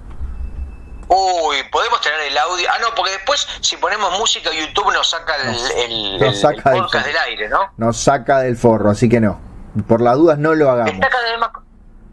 [1.10, 2.68] Uy, podemos tener el audio.
[2.72, 7.18] Ah, no, porque después si ponemos música YouTube nos saca el, el, saca podcast del,
[7.18, 7.72] aire, ¿no?
[7.78, 9.40] Nos saca del forro, así que no.
[9.88, 10.94] Por las dudas no lo hagamos.
[10.94, 11.52] Está cada vez más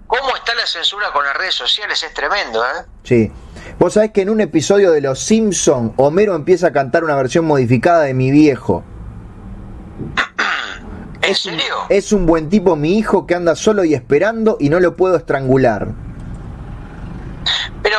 [0.07, 2.03] ¿Cómo está la censura con las redes sociales?
[2.03, 2.85] Es tremendo, ¿eh?
[3.05, 3.33] Sí.
[3.79, 7.45] Vos sabés que en un episodio de Los Simpson, Homero empieza a cantar una versión
[7.45, 8.85] modificada de Mi Viejo.
[11.23, 11.85] ¿En es serio?
[11.89, 14.95] Un, es un buen tipo mi hijo que anda solo y esperando y no lo
[14.97, 15.89] puedo estrangular.
[17.83, 17.99] Pero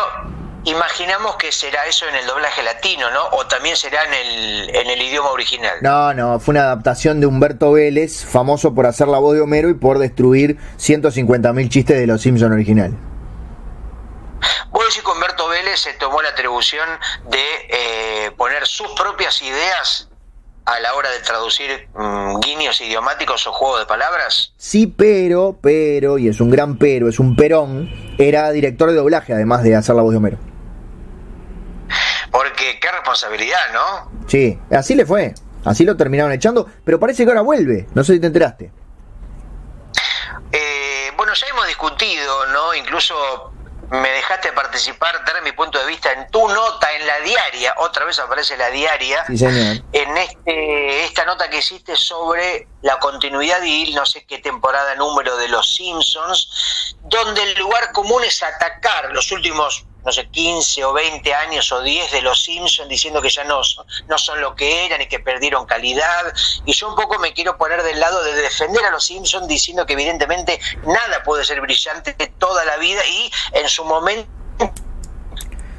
[0.66, 3.26] imaginamos que será eso en el doblaje latino, ¿no?
[3.32, 5.78] O también será en el, en el idioma original.
[5.82, 9.70] No, no, fue una adaptación de Humberto Vélez, famoso por hacer la voz de Homero
[9.70, 12.98] y por destruir 150.000 chistes de los Simpson original.
[14.72, 16.88] Vos decís que Humberto Vélez se tomó la atribución
[17.30, 20.10] de eh, poner sus propias ideas
[20.66, 24.54] a la hora de traducir mm, guiños idiomáticos o juegos de palabras?
[24.58, 29.34] Sí, pero, pero, y es un gran pero, es un perón, era director de doblaje
[29.34, 30.55] además de hacer la voz de Homero.
[32.56, 34.12] Porque qué responsabilidad, ¿no?
[34.28, 35.36] Sí, así le fue.
[35.66, 37.88] Así lo terminaron echando, pero parece que ahora vuelve.
[37.94, 38.72] No sé si te enteraste.
[40.54, 42.74] Eh, bueno, ya hemos discutido, ¿no?
[42.74, 43.52] Incluso
[43.92, 48.06] me dejaste participar, dar mi punto de vista en tu nota, en la diaria, otra
[48.06, 54.06] vez aparece la diaria, en este, esta nota que hiciste sobre la continuidad y no
[54.06, 59.86] sé qué temporada número de Los Simpsons, donde el lugar común es atacar los últimos
[60.06, 63.62] no sé, 15 o 20 años o 10 de los Simpsons diciendo que ya no,
[64.08, 66.34] no son lo que eran y que perdieron calidad.
[66.66, 69.86] Y yo un poco me quiero poner del lado de defender a los Simpsons diciendo
[69.86, 74.30] que evidentemente nada puede ser brillante toda la vida y en su momento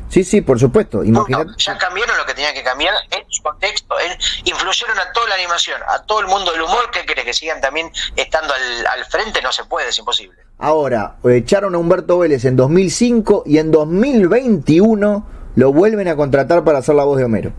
[0.09, 1.05] Sí, sí, por supuesto.
[1.05, 1.51] Imagínate.
[1.59, 3.97] ya cambiaron lo que tenían que cambiar en su contexto.
[4.45, 6.91] influyeron a toda la animación, a todo el mundo del humor.
[6.91, 9.43] ¿Qué cree que sigan también estando al, al frente?
[9.43, 10.46] No se puede, es imposible.
[10.59, 16.79] Ahora, echaron a Humberto Vélez en 2005 y en 2021 lo vuelven a contratar para
[16.79, 17.53] hacer la voz de Homero.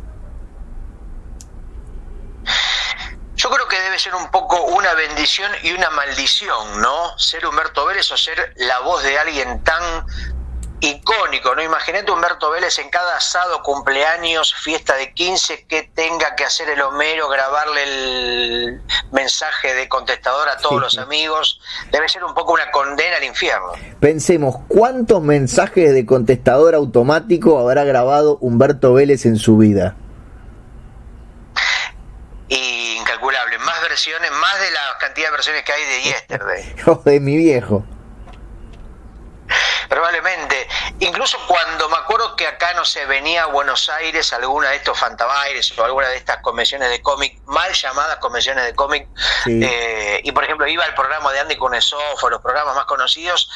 [3.36, 7.18] Yo creo que debe ser un poco una bendición y una maldición, ¿no?
[7.20, 10.06] Ser Humberto Vélez o ser la voz de alguien tan
[10.80, 11.64] icónico, ¿no?
[11.64, 16.82] Imagínate Humberto Vélez en cada asado, cumpleaños, fiesta de 15, que tenga que hacer el
[16.82, 21.60] Homero, grabarle el mensaje de contestador a todos los amigos.
[21.92, 23.72] Debe ser un poco una condena al infierno.
[24.00, 29.96] Pensemos, ¿cuántos mensajes de contestador automático habrá grabado Humberto Vélez en su vida?
[32.50, 36.76] incalculable, más versiones, más de la cantidad de versiones que hay de Yesterday.
[36.86, 37.84] o de mi viejo.
[39.90, 40.68] Probablemente.
[41.00, 45.00] Incluso cuando me acuerdo que acá, no se venía a Buenos Aires alguna de estos
[45.00, 49.08] Fantabaires o alguna de estas convenciones de cómic, mal llamadas convenciones de cómic,
[49.46, 53.50] eh, y por ejemplo iba al programa de Andy Cunesov o los programas más conocidos,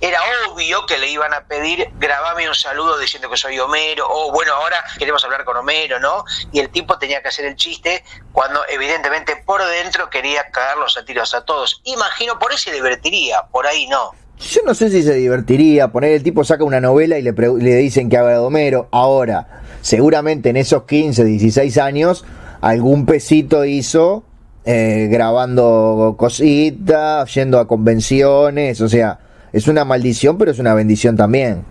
[0.00, 4.30] era obvio que le iban a pedir, grabame un saludo diciendo que soy Homero, o
[4.32, 6.24] bueno, ahora queremos hablar con Homero, ¿no?
[6.52, 11.04] Y el tipo tenía que hacer el chiste cuando evidentemente por dentro quería cagarlos a
[11.04, 11.80] tiros a todos.
[11.84, 14.14] Imagino, por ahí se divertiría, por ahí no.
[14.40, 17.76] Yo no sé si se divertiría poner el tipo saca una novela y le, le
[17.76, 18.88] dicen que haga Homero.
[18.92, 22.24] Ahora, seguramente en esos 15, 16 años,
[22.60, 24.24] algún pesito hizo
[24.64, 28.80] eh, grabando cositas, yendo a convenciones.
[28.80, 29.18] O sea,
[29.52, 31.64] es una maldición, pero es una bendición también.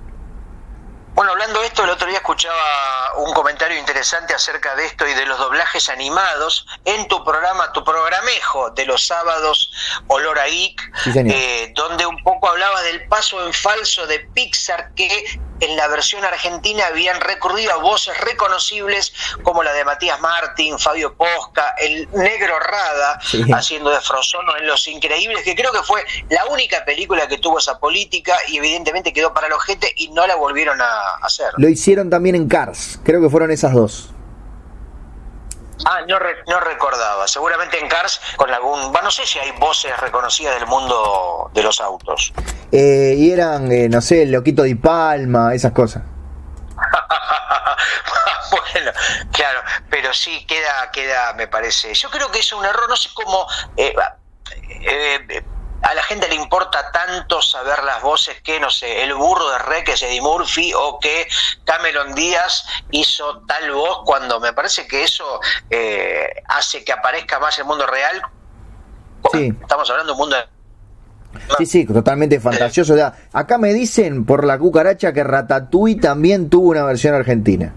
[1.15, 2.53] Bueno, hablando de esto, el otro día escuchaba
[3.17, 7.83] un comentario interesante acerca de esto y de los doblajes animados en tu programa, tu
[7.83, 9.71] programejo de los sábados
[10.07, 10.81] Olor a Geek,
[11.15, 16.23] eh, donde un poco hablabas del paso en falso de Pixar que en la versión
[16.23, 22.59] argentina habían recurrido a voces reconocibles como la de Matías Martín, Fabio Posca, el negro
[22.59, 23.19] Rada
[23.53, 27.59] haciendo de Frozono en Los Increíbles, que creo que fue la única película que tuvo
[27.59, 31.47] esa política y evidentemente quedó para los gente y no la volvieron a hacer.
[31.57, 34.09] Lo hicieron también en Cars, creo que fueron esas dos.
[35.85, 36.17] Ah, no,
[36.47, 37.27] no recordaba.
[37.27, 38.91] Seguramente en Cars con algún...
[38.91, 42.33] Bueno, no sé si hay voces reconocidas del mundo de los autos.
[42.71, 46.03] Eh, y eran, eh, no sé, el Loquito de Palma, esas cosas.
[48.51, 48.91] bueno,
[49.31, 51.93] claro, pero sí queda, queda, me parece.
[51.93, 53.47] Yo creo que es un error, no sé cómo...
[53.75, 53.93] Eh,
[55.87, 59.57] a la gente le importa tanto saber las voces que, no sé, el burro de
[59.59, 61.27] Re, que es Eddie Murphy, o que
[61.63, 67.57] Cameron Díaz hizo tal voz, cuando me parece que eso eh, hace que aparezca más
[67.59, 68.21] el mundo real.
[69.31, 69.53] Sí.
[69.61, 70.37] Estamos hablando de un mundo
[71.57, 72.93] Sí, sí, totalmente fantasioso.
[73.31, 77.73] acá me dicen por la cucaracha que Ratatouille también tuvo una versión argentina.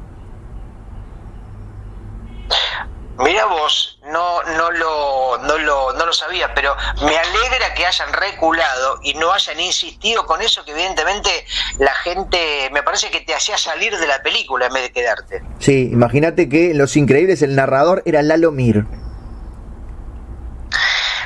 [3.18, 8.12] Mira vos, no, no, lo, no, lo, no lo sabía, pero me alegra que hayan
[8.12, 11.30] reculado y no hayan insistido con eso, que evidentemente
[11.78, 15.42] la gente, me parece que te hacía salir de la película en vez de quedarte.
[15.58, 18.84] Sí, imagínate que Los Increíbles el narrador era Lalo Mir.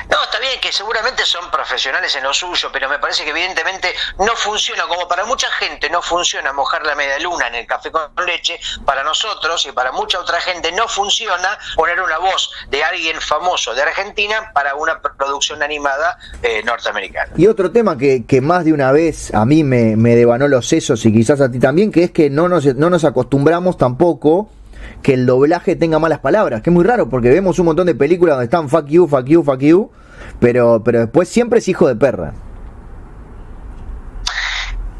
[0.09, 3.93] No, está bien que seguramente son profesionales en lo suyo, pero me parece que evidentemente
[4.19, 7.91] no funciona, como para mucha gente no funciona mojar la media luna en el café
[7.91, 12.83] con leche, para nosotros y para mucha otra gente no funciona poner una voz de
[12.83, 17.31] alguien famoso de Argentina para una producción animada eh, norteamericana.
[17.37, 20.67] Y otro tema que, que, más de una vez a mí me, me devanó los
[20.67, 24.49] sesos y quizás a ti también, que es que no nos, no nos acostumbramos tampoco
[25.05, 27.93] que el doblaje tenga malas palabras, que es muy raro porque vemos un montón de
[27.93, 29.91] películas donde están fuck you, fuck you, fuck you,
[30.39, 32.33] pero, pero después siempre es hijo de perra.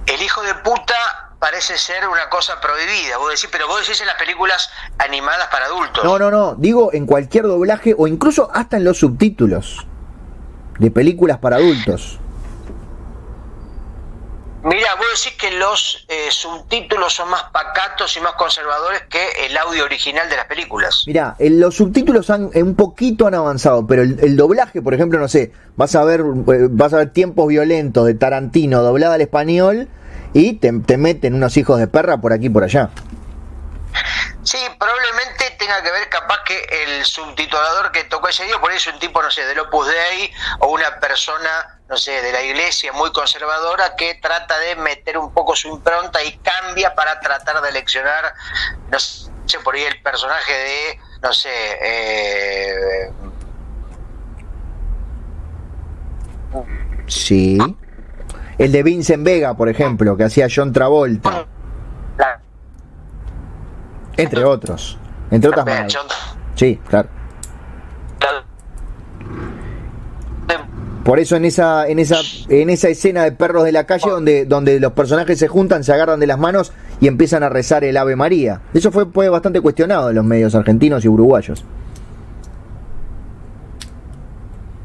[0.05, 0.93] El hijo de puta
[1.39, 3.17] parece ser una cosa prohibida.
[3.17, 6.03] Vos decís, pero vos decís en las películas animadas para adultos.
[6.03, 6.53] No, no, no.
[6.53, 9.87] Digo en cualquier doblaje o incluso hasta en los subtítulos
[10.77, 12.19] de películas para adultos.
[14.65, 19.55] Mira, vos decís que los eh, subtítulos son más pacatos y más conservadores que el
[19.57, 21.03] audio original de las películas.
[21.05, 25.51] Mira, los subtítulos han un poquito han avanzado, pero el, doblaje, por ejemplo, no sé,
[25.75, 29.87] vas a ver eh, vas a ver tiempos violentos de Tarantino doblada al español
[30.33, 32.89] y te, te meten unos hijos de perra por aquí y por allá.
[34.41, 38.91] Sí, probablemente tenga que ver capaz que el subtitulador que tocó ese día, por eso
[38.91, 42.91] un tipo, no sé, del Opus Dei o una persona, no sé, de la iglesia
[42.93, 47.71] muy conservadora que trata de meter un poco su impronta y cambia para tratar de
[47.71, 48.33] leccionar,
[48.91, 49.29] no sé,
[49.63, 51.49] por ahí el personaje de, no sé,
[51.81, 53.11] eh,
[57.07, 57.57] Sí.
[58.57, 61.45] El de Vincent Vega, por ejemplo, que hacía John Travolta.
[64.17, 64.97] Entre otros.
[65.29, 65.97] Entre otras maneras.
[66.55, 67.09] Sí, claro.
[70.47, 70.65] la-
[71.05, 72.17] Por eso en esa, en esa,
[72.49, 75.93] en esa escena de perros de la calle donde, donde los personajes se juntan, se
[75.93, 78.61] agarran de las manos y empiezan a rezar el Ave María.
[78.73, 81.63] Eso fue, fue bastante cuestionado en los medios argentinos y uruguayos.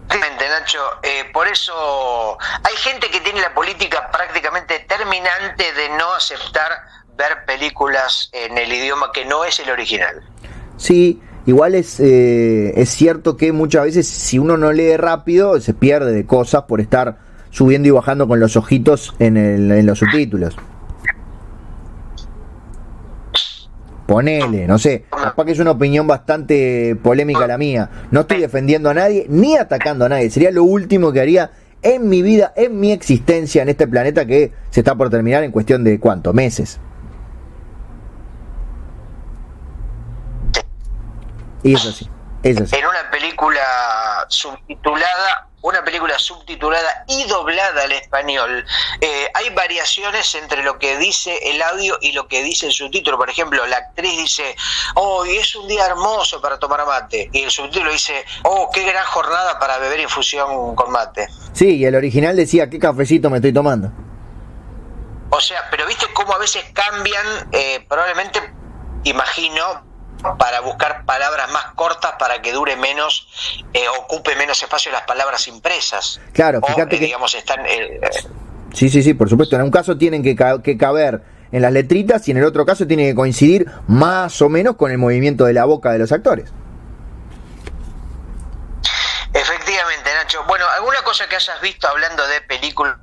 [0.09, 0.79] Exactamente, Nacho.
[1.03, 6.71] Eh, por eso hay gente que tiene la política prácticamente terminante de no aceptar
[7.17, 10.23] ver películas en el idioma que no es el original.
[10.77, 15.75] Sí, igual es, eh, es cierto que muchas veces si uno no lee rápido se
[15.75, 17.19] pierde de cosas por estar
[17.51, 20.57] subiendo y bajando con los ojitos en, el, en los subtítulos.
[24.07, 27.91] Ponele, no sé, capaz que es una opinión bastante polémica la mía.
[28.13, 30.31] No estoy defendiendo a nadie ni atacando a nadie.
[30.31, 31.51] Sería lo último que haría
[31.83, 35.51] en mi vida, en mi existencia en este planeta que se está por terminar en
[35.51, 36.79] cuestión de cuánto, meses.
[41.63, 42.09] Y es así,
[42.43, 42.77] es así.
[42.77, 43.61] En una película
[44.29, 48.65] subtitulada, una película subtitulada y doblada al español,
[49.01, 53.19] eh, hay variaciones entre lo que dice el audio y lo que dice el subtítulo.
[53.19, 54.57] Por ejemplo, la actriz dice,
[54.95, 57.29] hoy es un día hermoso para tomar mate.
[57.33, 61.29] Y el subtítulo dice, oh, qué gran jornada para beber infusión con mate.
[61.53, 63.93] Sí, y el original decía, ¿qué cafecito me estoy tomando?
[65.31, 68.41] O sea, pero viste cómo a veces cambian, eh, probablemente,
[69.05, 69.90] imagino,
[70.39, 73.29] para buscar palabras más cortas para que dure menos,
[73.73, 76.21] eh, ocupe menos espacio las palabras impresas.
[76.33, 77.05] Claro, O, fíjate eh, que...
[77.07, 77.65] digamos, están...
[77.67, 78.01] eh,
[78.75, 79.57] Sí, sí, sí, por supuesto.
[79.57, 82.65] En un caso tienen que, ca- que caber en las letritas y en el otro
[82.65, 86.13] caso tiene que coincidir más o menos con el movimiento de la boca de los
[86.13, 86.53] actores.
[89.33, 90.45] efectivamente, Nacho.
[90.47, 92.97] Bueno, ¿alguna cosa que hayas visto hablando de películas?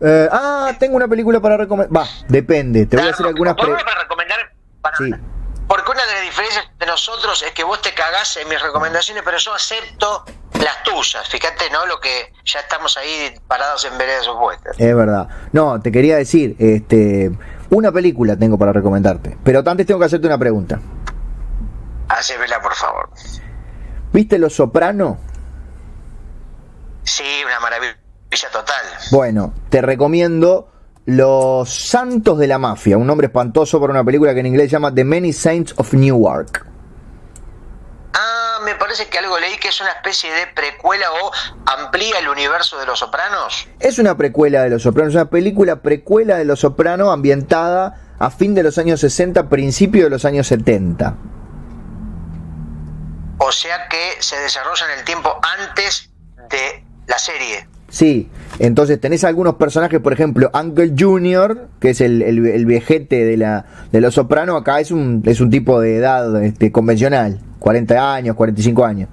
[0.00, 1.96] Eh, ah, tengo una película para recomendar.
[1.96, 2.86] Va, depende.
[2.86, 3.54] Te voy a hacer algunas...
[3.54, 4.38] Por pre- una para recomendar...
[4.80, 5.10] para- Sí.
[5.68, 9.22] Porque una de las diferencias de nosotros es que vos te cagás en mis recomendaciones,
[9.22, 11.28] pero yo acepto las tuyas.
[11.28, 11.84] Fíjate, ¿no?
[11.86, 14.76] Lo que ya estamos ahí parados en veredas opuestas.
[14.78, 15.28] Es verdad.
[15.52, 17.30] No, te quería decir, este,
[17.70, 19.36] una película tengo para recomendarte.
[19.44, 20.80] Pero antes tengo que hacerte una pregunta.
[22.08, 23.10] Hacémela, por favor.
[24.12, 25.18] ¿Viste Los Soprano?
[27.04, 27.98] Sí, una maravilla
[28.50, 28.84] total.
[29.10, 30.72] Bueno, te recomiendo
[31.08, 34.72] Los Santos de la Mafia, un nombre espantoso para una película que en inglés se
[34.72, 36.66] llama The Many Saints of Newark.
[38.12, 41.32] Ah, me parece que algo leí que es una especie de precuela o
[41.64, 43.66] amplía el universo de los sopranos.
[43.80, 48.54] Es una precuela de Los Sopranos, una película precuela de Los Sopranos ambientada a fin
[48.54, 51.16] de los años 60, principio de los años 70.
[53.38, 56.10] O sea que se desarrolla en el tiempo antes
[56.50, 57.66] de la serie.
[57.88, 63.24] Sí, entonces tenés algunos personajes, por ejemplo, Uncle Junior, que es el, el, el viejete
[63.24, 67.40] de, la, de Los Sopranos, acá es un, es un tipo de edad este, convencional,
[67.60, 69.08] 40 años, 45 años.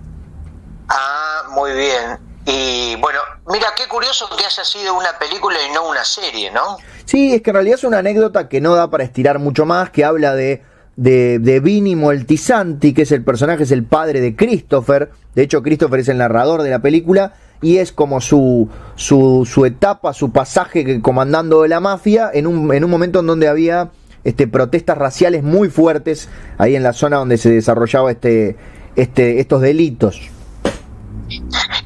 [0.87, 2.17] Ah, muy bien.
[2.47, 6.77] Y bueno, mira, qué curioso que haya sido una película y no una serie, ¿no?
[7.05, 9.91] Sí, es que en realidad es una anécdota que no da para estirar mucho más,
[9.91, 10.63] que habla de,
[10.95, 15.11] de, de Vini Moltisanti, que es el personaje, es el padre de Christopher.
[15.35, 19.65] De hecho, Christopher es el narrador de la película y es como su, su, su
[19.65, 23.91] etapa, su pasaje comandando de la mafia en un, en un momento en donde había
[24.23, 28.57] este, protestas raciales muy fuertes ahí en la zona donde se desarrollaba este,
[28.95, 30.21] este, estos delitos.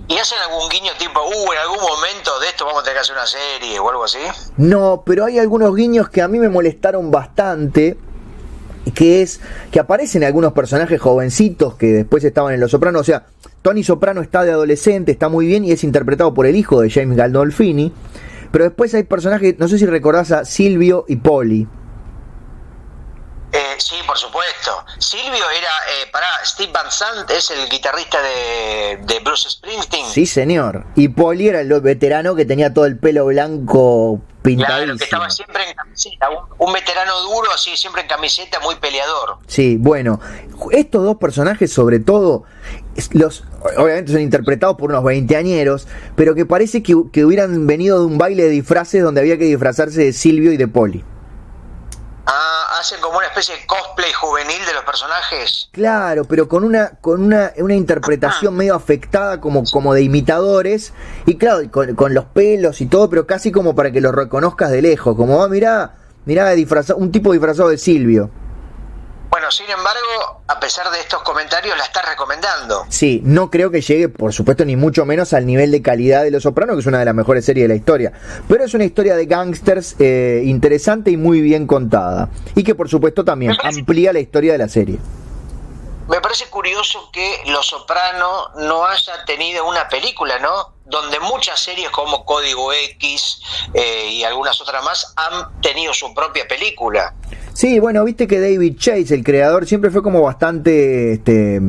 [0.08, 3.02] ¿Y hacen algún guiño tipo, uh, en algún momento de esto vamos a tener que
[3.02, 4.18] hacer una serie o algo así?
[4.58, 7.96] No, pero hay algunos guiños que a mí me molestaron bastante.
[8.94, 9.40] Que es
[9.72, 13.02] que aparecen algunos personajes jovencitos que después estaban en Los Sopranos.
[13.02, 13.26] O sea,
[13.62, 16.90] Tony Soprano está de adolescente, está muy bien y es interpretado por el hijo de
[16.90, 17.94] James Gandolfini.
[18.52, 21.68] Pero después hay personajes, no sé si recordás a Silvio y Polly.
[23.52, 24.86] Eh, sí, por supuesto.
[25.00, 30.06] Silvio era, eh, pará, Steve Van Sant es el guitarrista de, de Bruce Springsteen.
[30.08, 30.86] Sí, señor.
[30.96, 34.22] Y Polly era el veterano que tenía todo el pelo blanco.
[34.42, 38.76] Claro, que estaba siempre en camiseta, un, un veterano duro, así, siempre en camiseta, muy
[38.76, 39.38] peleador.
[39.48, 40.20] Sí, bueno,
[40.72, 42.46] estos dos personajes sobre todo
[43.12, 43.44] los
[43.78, 48.18] obviamente son interpretados por unos veinteañeros, pero que parece que, que hubieran venido de un
[48.18, 51.04] baile de disfraces donde había que disfrazarse de Silvio y de Poli.
[52.26, 55.70] Ah, hacen como una especie de cosplay juvenil de los personajes.
[55.72, 60.94] Claro, pero con una con una, una interpretación medio afectada como, como de imitadores
[61.26, 64.72] y claro, con, con los pelos y todo, pero casi como para que los reconozcas
[64.72, 68.30] de lejos, como, ah, mirá, mirá, disfrazado, un tipo disfrazado de Silvio.
[69.50, 72.86] Sin embargo, a pesar de estos comentarios, la estás recomendando.
[72.90, 76.32] Sí, no creo que llegue, por supuesto, ni mucho menos al nivel de calidad de
[76.32, 78.12] Los Sopranos, que es una de las mejores series de la historia.
[78.48, 82.30] Pero es una historia de gángsters eh, interesante y muy bien contada.
[82.56, 85.00] Y que, por supuesto, también amplía la historia de la serie.
[86.10, 90.74] Me parece curioso que Los Soprano no haya tenido una película, ¿no?
[90.86, 93.40] Donde muchas series como Código X
[93.76, 97.14] eh, y algunas otras más han tenido su propia película.
[97.54, 101.62] Sí, bueno, viste que David Chase, el creador, siempre fue como bastante este,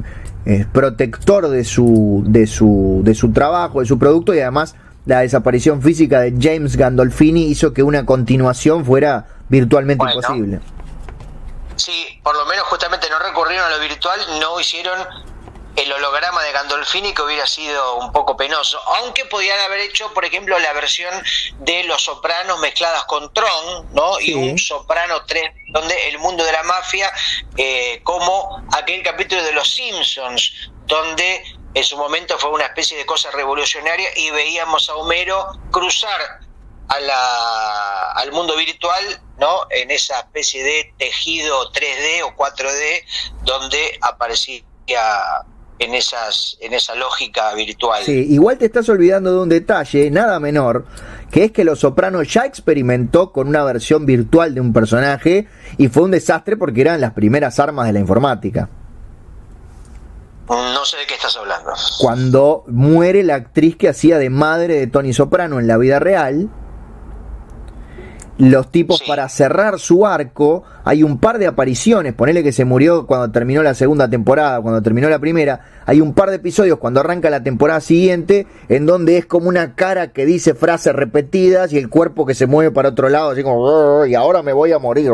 [0.47, 4.75] eh, protector de su, de, su, de su trabajo, de su producto y además
[5.05, 10.21] la desaparición física de James Gandolfini hizo que una continuación fuera virtualmente Bueno.
[10.21, 10.61] imposible.
[11.81, 15.07] Sí, por lo menos justamente no recurrieron a lo virtual, no hicieron
[15.77, 20.25] el holograma de Gandolfini que hubiera sido un poco penoso, aunque podían haber hecho, por
[20.25, 21.11] ejemplo, la versión
[21.61, 24.17] de Los Sopranos mezcladas con Tron, ¿no?
[24.17, 24.33] Sí.
[24.33, 27.11] Y un Soprano 3, donde el mundo de la mafia,
[27.57, 30.53] eh, como aquel capítulo de Los Simpsons,
[30.85, 36.41] donde en su momento fue una especie de cosa revolucionaria y veíamos a Homero cruzar
[36.91, 39.05] a la, al mundo virtual,
[39.39, 39.47] ¿no?
[39.71, 43.05] En esa especie de tejido 3D o 4D
[43.45, 44.65] donde aparecía
[45.79, 48.03] en esas en esa lógica virtual.
[48.05, 50.85] Sí, igual te estás olvidando de un detalle, nada menor,
[51.31, 55.47] que es que Los Sopranos ya experimentó con una versión virtual de un personaje
[55.79, 58.69] y fue un desastre porque eran las primeras armas de la informática.
[60.49, 61.73] No sé de qué estás hablando.
[62.01, 66.51] Cuando muere la actriz que hacía de madre de Tony Soprano en la vida real,
[68.41, 69.05] los tipos Sí.
[69.07, 73.63] para cerrar su arco, hay un par de apariciones, ponele que se murió cuando terminó
[73.63, 77.43] la segunda temporada, cuando terminó la primera, hay un par de episodios cuando arranca la
[77.43, 82.27] temporada siguiente, en donde es como una cara que dice frases repetidas y el cuerpo
[82.27, 85.11] que se mueve para otro lado, así como, "Rrr, y ahora me voy a morir.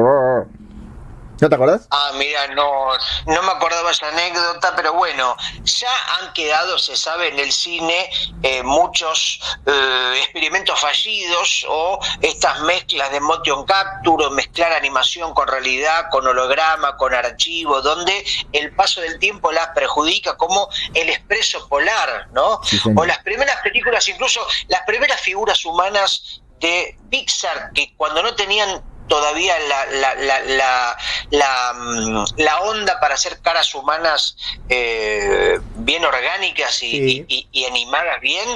[1.36, 1.42] Rrr".
[1.42, 1.86] ¿No te acordás?
[1.90, 2.92] Ah, mira, no,
[3.26, 8.10] no me acordaba esa anécdota, pero bueno, ya han quedado, se sabe, en el cine
[8.42, 15.48] eh, muchos eh, experimentos fallidos o estas mezclas de motion capture o mezclar animación con
[15.48, 21.68] realidad, con holograma, con archivo, donde el paso del tiempo las perjudica, como el expreso
[21.68, 22.60] polar, ¿no?
[22.62, 28.34] Sí, o las primeras películas, incluso las primeras figuras humanas de Pixar, que cuando no
[28.34, 30.96] tenían todavía la, la, la, la,
[31.30, 34.36] la, mm, la onda para hacer caras humanas
[34.68, 37.24] eh, bien orgánicas y, Sí.
[37.28, 38.48] y- y- y animadas bien,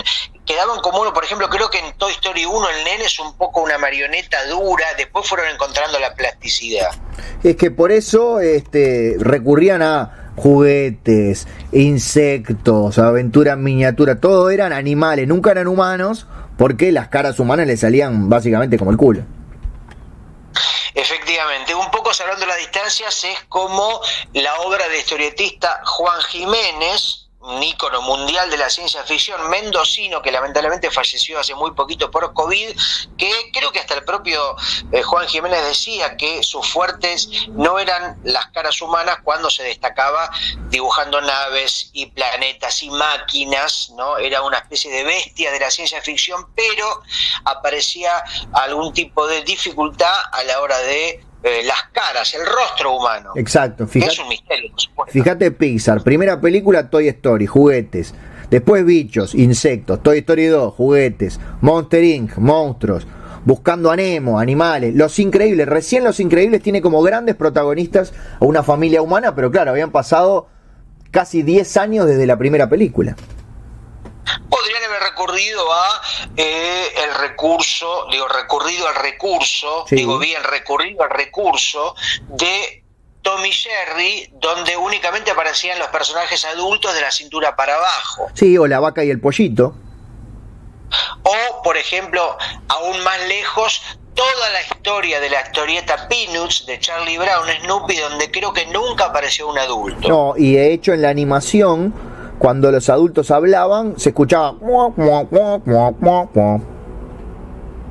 [0.47, 3.37] quedaban como uno, por ejemplo, creo que en Toy Story 1 el nene es un
[3.37, 6.89] poco una marioneta dura, después fueron encontrando la plasticidad.
[7.45, 15.29] Es que por eso este, recurrían a juguetes, insectos, aventuras en miniatura, todo eran animales,
[15.29, 16.27] nunca eran humanos,
[16.57, 19.23] porque las caras humanas le salían básicamente como el culo.
[20.95, 24.01] Efectivamente, un poco salvando las distancias es como
[24.33, 30.31] la obra del historietista Juan Jiménez, un ícono mundial de la ciencia ficción mendocino que
[30.31, 32.77] lamentablemente falleció hace muy poquito por COVID,
[33.17, 34.57] que creo que hasta el propio
[34.93, 40.31] eh, Juan Jiménez decía que sus fuertes no eran las caras humanas cuando se destacaba
[40.69, 44.19] dibujando naves y planetas y máquinas, ¿no?
[44.19, 47.03] Era una especie de bestia de la ciencia ficción, pero
[47.45, 48.23] aparecía
[48.53, 53.33] algún tipo de dificultad a la hora de eh, las caras, el rostro humano.
[53.35, 55.13] Exacto, fíjate, es un misterio, por supuesto.
[55.13, 58.15] fíjate Pixar, primera película Toy Story, juguetes.
[58.51, 63.07] Después bichos, insectos, Toy Story 2, juguetes, Monster Inc., monstruos,
[63.45, 68.63] Buscando a Nemo, animales, Los Increíbles, recién Los Increíbles tiene como grandes protagonistas a una
[68.63, 70.49] familia humana, pero claro, habían pasado
[71.11, 73.17] casi 10 años desde la primera película.
[75.01, 76.01] Recurrido a
[76.37, 79.97] eh, el recurso, digo, recurrido al recurso, Sí.
[79.97, 81.95] digo bien, recurrido al recurso
[82.29, 82.85] de
[83.23, 88.29] Tommy Jerry, donde únicamente aparecían los personajes adultos de la cintura para abajo.
[88.35, 89.75] Sí, o la vaca y el pollito.
[91.23, 92.37] O, por ejemplo,
[92.69, 93.83] aún más lejos,
[94.15, 99.07] toda la historia de la historieta Peanuts de Charlie Brown, Snoopy, donde creo que nunca
[99.07, 100.09] apareció un adulto.
[100.09, 101.95] No, y de hecho en la animación,
[102.41, 104.55] cuando los adultos hablaban, se escuchaba.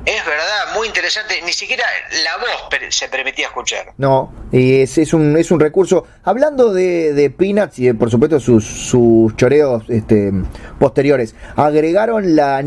[0.04, 1.40] Es verdad, muy interesante.
[1.46, 1.84] Ni siquiera
[2.24, 3.92] la voz se permitía escuchar.
[3.96, 6.04] No, y es, es, un, es un recurso.
[6.24, 10.32] Hablando de, de Peanuts y por supuesto sus, sus choreos este,
[10.80, 12.60] posteriores, agregaron la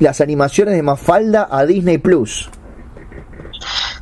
[0.00, 2.50] las animaciones de Mafalda a Disney Plus.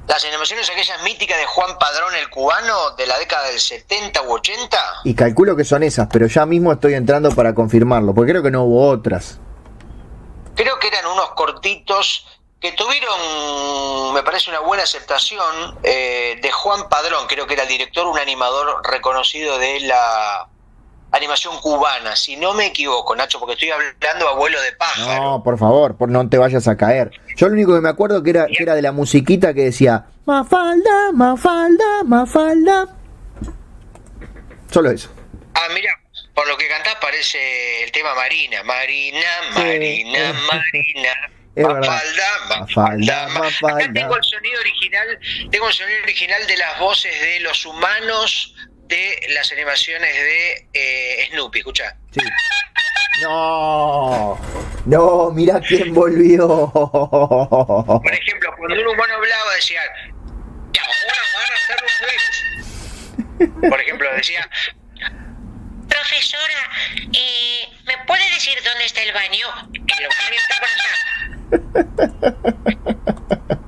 [0.08, 4.32] Las animaciones aquellas míticas de Juan Padrón el cubano de la década del 70 u
[4.32, 4.78] 80.
[5.04, 8.50] Y calculo que son esas, pero ya mismo estoy entrando para confirmarlo, porque creo que
[8.50, 9.40] no hubo otras.
[10.54, 12.26] Creo que eran unos cortitos
[12.60, 17.68] que tuvieron, me parece, una buena aceptación eh, de Juan Padrón, creo que era el
[17.68, 20.48] director, un animador reconocido de la
[21.16, 25.22] animación cubana, si no me equivoco, Nacho, porque estoy hablando abuelo de pájaro.
[25.22, 27.10] No, por favor, por no te vayas a caer.
[27.36, 30.06] Yo lo único que me acuerdo que era, que era de la musiquita que decía
[30.24, 32.88] Mafalda, Mafalda, Mafalda.
[34.70, 35.10] Solo eso.
[35.54, 35.90] Ah, mira,
[36.34, 41.12] por lo que cantás parece el tema Marina, Marina, Marina, Marina.
[41.56, 43.84] Mafalda, Mafalda, Mafalda.
[43.84, 45.18] Acá tengo el sonido original,
[45.50, 48.54] tengo el sonido original de las voces de los humanos
[48.88, 51.96] de las animaciones de eh, Snoopy, escucha.
[52.12, 52.20] Sí.
[53.22, 54.38] No,
[54.84, 56.70] no, mira quién volvió.
[56.70, 59.80] Por ejemplo, cuando un humano hablaba decía,
[60.72, 61.76] ya, ahora van a hacer
[63.60, 64.48] un Por ejemplo, decía,
[65.88, 66.70] profesora,
[67.12, 69.48] eh, ¿me puede decir dónde está el baño?
[69.72, 71.25] El baño está por allá.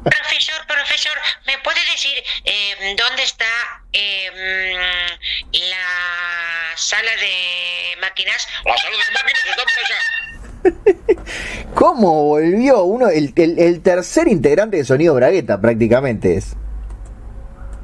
[0.05, 1.17] Profesor, profesor,
[1.47, 3.47] ¿me puede decir eh, dónde está
[3.93, 4.31] eh,
[5.53, 8.47] la sala de máquinas?
[8.65, 9.99] La sala de máquinas está por allá.
[11.75, 16.57] ¿Cómo volvió uno, el, el, el tercer integrante de Sonido Bragueta prácticamente es?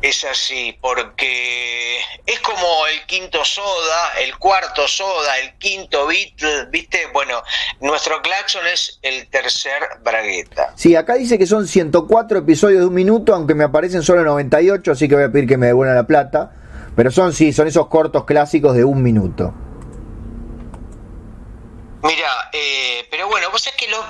[0.05, 1.97] Es así, porque
[2.27, 7.07] es como el quinto soda, el cuarto soda, el quinto Beatle, ¿viste?
[7.15, 7.43] Bueno,
[7.81, 10.75] nuestro Claxon es el tercer bragueta.
[10.77, 14.93] Sí, acá dice que son 104 episodios de un minuto, aunque me aparecen solo 98,
[14.93, 16.53] así que voy a pedir que me devuelvan la plata.
[16.95, 19.55] Pero son, sí, son esos cortos clásicos de un minuto.
[22.05, 24.05] Mira, eh, pero bueno, vos sabés que los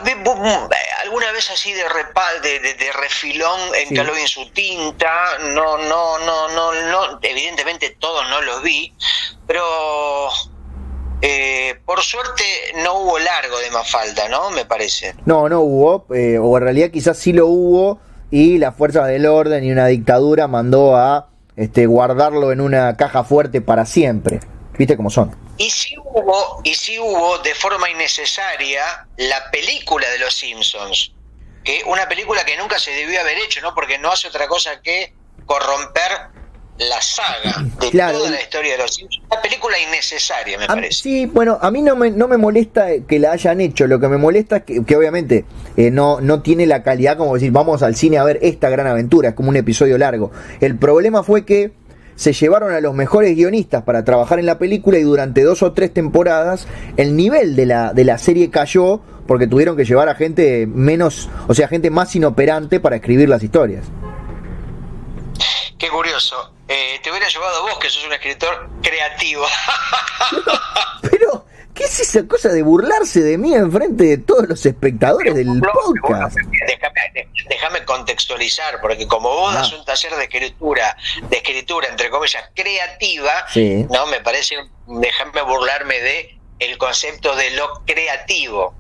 [1.01, 6.49] alguna vez así de repal, de, de, refilón en en su tinta, no, no, no,
[6.49, 8.93] no, no, evidentemente todos no los vi,
[9.47, 9.63] pero
[11.23, 12.43] eh, por suerte
[12.83, 14.51] no hubo largo de Mafalda, ¿no?
[14.51, 15.15] Me parece.
[15.25, 19.27] No, no hubo, eh, o en realidad quizás sí lo hubo y la fuerza del
[19.27, 24.41] orden y una dictadura mandó a este, guardarlo en una caja fuerte para siempre.
[24.77, 25.44] ¿Viste cómo son?
[25.57, 31.13] Y si hubo, y si hubo de forma innecesaria la película de los Simpsons,
[31.63, 33.75] que una película que nunca se debió haber hecho, ¿no?
[33.75, 35.15] Porque no hace otra cosa que
[35.47, 36.35] corromper
[36.77, 39.25] la saga de toda la historia de los Simpsons.
[39.31, 41.03] Una película innecesaria, me parece.
[41.03, 43.87] Sí, bueno, a mí no me, no me molesta que la hayan hecho.
[43.87, 45.45] Lo que me molesta es que, obviamente
[45.77, 48.89] eh, no, no tiene la calidad como decir, vamos al cine a ver esta gran
[48.89, 49.31] aventura.
[49.31, 50.33] Es como un episodio largo.
[50.61, 51.73] El problema fue que
[52.17, 55.73] se llevaron a los mejores guionistas para trabajar en la película y durante dos o
[55.73, 60.15] tres temporadas el nivel de la, de la serie cayó porque tuvieron que llevar a
[60.15, 63.85] gente menos, o sea, gente más inoperante para escribir las historias.
[65.79, 66.53] Qué curioso.
[66.69, 69.45] Eh, te hubiera llevado vos, que sos un escritor creativo.
[71.03, 71.44] pero
[71.75, 75.61] ¿Qué es esa cosa de burlarse de mí en frente de todos los espectadores del
[75.61, 76.37] podcast?
[77.49, 79.79] déjame, contextualizar, porque como vos das ah.
[79.79, 80.97] un taller de escritura,
[81.29, 83.33] de escritura entre comillas creativa,
[83.91, 84.55] no me parece,
[84.87, 88.75] déjame burlarme de el concepto de lo creativo.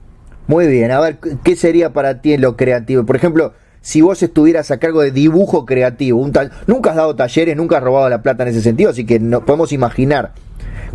[0.46, 3.04] Muy bien, a ver, ¿qué sería para ti lo creativo?
[3.04, 6.32] Por ejemplo, si vos estuvieras a cargo de dibujo creativo, un
[6.66, 9.44] nunca has dado talleres, nunca has robado la plata en ese sentido, así que no,
[9.44, 10.32] podemos imaginar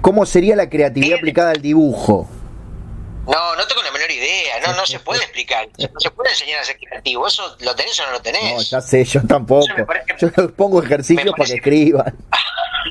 [0.01, 2.27] ¿Cómo sería la creatividad aplicada al dibujo?
[3.27, 6.61] No, no tengo la menor idea, no, no se puede explicar, no se puede enseñar
[6.61, 8.55] a ser creativo, eso lo tenés o no lo tenés.
[8.55, 9.67] No, ya sé, yo tampoco.
[10.19, 12.17] yo pongo ejercicios para que escriban.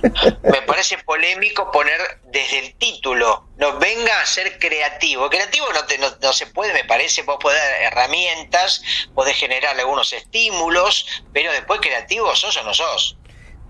[0.43, 1.99] me parece polémico poner
[2.31, 5.29] desde el título, no venga a ser creativo.
[5.29, 8.83] Creativo no, te, no, se puede, me parece, vos podés dar herramientas,
[9.15, 13.19] podés generar algunos estímulos, pero después creativo sos o no sos.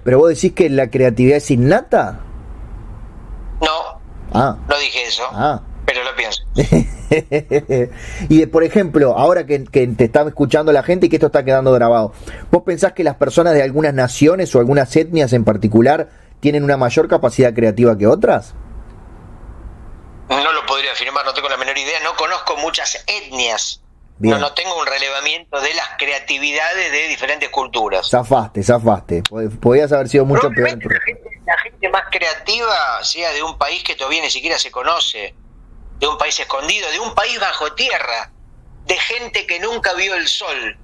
[0.05, 2.24] Pero vos decís que la creatividad es innata.
[3.61, 4.00] No,
[4.32, 4.56] ah.
[4.68, 5.24] no dije eso.
[5.32, 5.61] Ah.
[5.88, 6.42] Pero lo pienso.
[8.28, 11.72] y por ejemplo, ahora que, te está escuchando la gente y que esto está quedando
[11.72, 12.12] grabado,
[12.50, 16.76] ¿vos pensás que las personas de algunas naciones o algunas etnias en particular tienen una
[16.76, 18.54] mayor capacidad creativa que otras?
[20.28, 22.00] No lo podría afirmar, no tengo la menor idea.
[22.04, 23.80] No conozco muchas etnias.
[24.18, 28.11] No, no tengo un relevamiento de las creatividades de diferentes culturas.
[28.11, 29.22] Zafaste, zafaste.
[29.61, 31.28] Podías haber sido mucho peor la gente
[31.90, 35.34] más creativa sea de un país que todavía ni siquiera se conoce,
[35.99, 38.30] de un país escondido, de un país bajo tierra,
[38.86, 40.78] de gente que nunca vio el sol,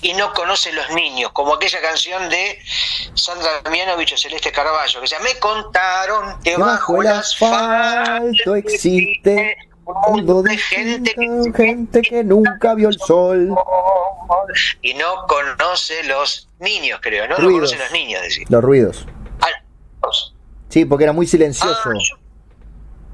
[0.00, 2.58] y no conoce los niños, como aquella canción de
[3.14, 10.14] Sandra Mianovich o Celeste Carballo, que se Me contaron que bajo el asfalto existe un
[10.14, 13.54] mundo de gente que, gente que nunca vio el sol.
[14.82, 17.38] Y no conoce los niños, creo, ¿no?
[17.38, 18.46] No conoce los niños, decir.
[18.50, 19.06] Los ruidos.
[20.68, 21.78] Sí, porque era muy silencioso.
[21.84, 22.16] Ah, yo,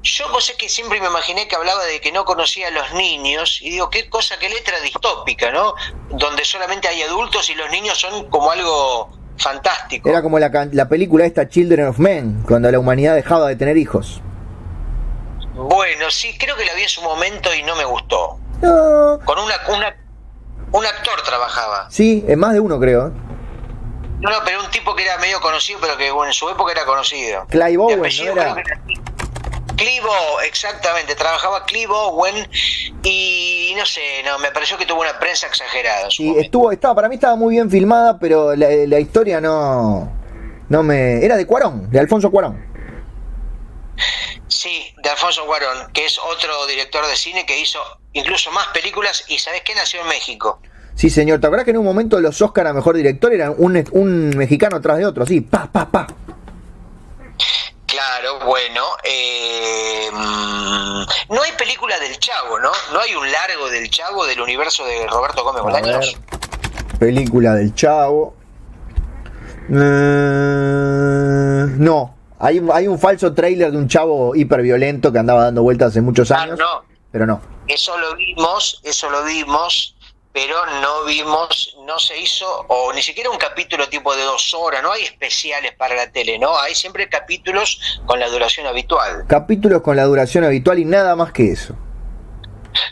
[0.03, 2.93] yo vos sé que siempre me imaginé que hablaba de que no conocía a los
[2.93, 5.73] niños y digo, qué cosa, qué letra distópica, ¿no?
[6.09, 10.09] Donde solamente hay adultos y los niños son como algo fantástico.
[10.09, 13.77] Era como la, la película esta Children of Men, cuando la humanidad dejaba de tener
[13.77, 14.21] hijos.
[15.53, 18.37] Bueno, sí, creo que la vi en su momento y no me gustó.
[18.61, 19.19] No.
[19.25, 19.95] Con una, una
[20.71, 21.87] un actor trabajaba.
[21.89, 23.13] Sí, en más de uno creo.
[24.25, 26.71] No, no, pero un tipo que era medio conocido, pero que bueno, en su época
[26.71, 27.45] era conocido.
[27.45, 28.55] Clive Owen, ¿no apellido era?
[29.75, 30.07] Clive
[30.47, 32.49] exactamente, trabajaba Clive Owen
[33.03, 36.09] y no sé, no, me pareció que tuvo una prensa exagerada.
[36.09, 36.43] Sí, momento.
[36.43, 40.11] estuvo, estaba, para mí estaba muy bien filmada, pero la, la historia no,
[40.69, 42.65] no me, era de Cuarón, de Alfonso Cuarón.
[44.47, 47.79] Sí, de Alfonso Cuarón, que es otro director de cine que hizo
[48.13, 49.75] incluso más películas y ¿sabes qué?
[49.75, 50.59] Nació en México.
[50.95, 53.83] Sí, señor, ¿te acuerdas que en un momento los Oscar a mejor director eran un,
[53.91, 56.07] un mexicano tras de otro, así, pa, pa, pa?
[57.85, 62.71] Claro, bueno, eh, mm, no hay película del Chavo, ¿no?
[62.93, 66.17] No hay un largo del Chavo del universo de Roberto Gómez Bolaños.
[66.99, 68.35] película del Chavo.
[69.69, 75.61] Eh, no, hay, un- hay un falso tráiler de un chavo hiperviolento que andaba dando
[75.63, 77.41] vueltas hace muchos Ah, años, no, pero no.
[77.67, 79.94] eso lo vimos, eso lo vimos,
[80.35, 84.83] pero no vimos, no se hizo, o ni siquiera un capítulo tipo de dos horas,
[84.83, 86.59] no hay especiales para la tele, ¿no?
[86.59, 89.23] Hay siempre capítulos con la duración habitual.
[89.29, 91.73] Capítulos con la duración habitual y nada más que eso.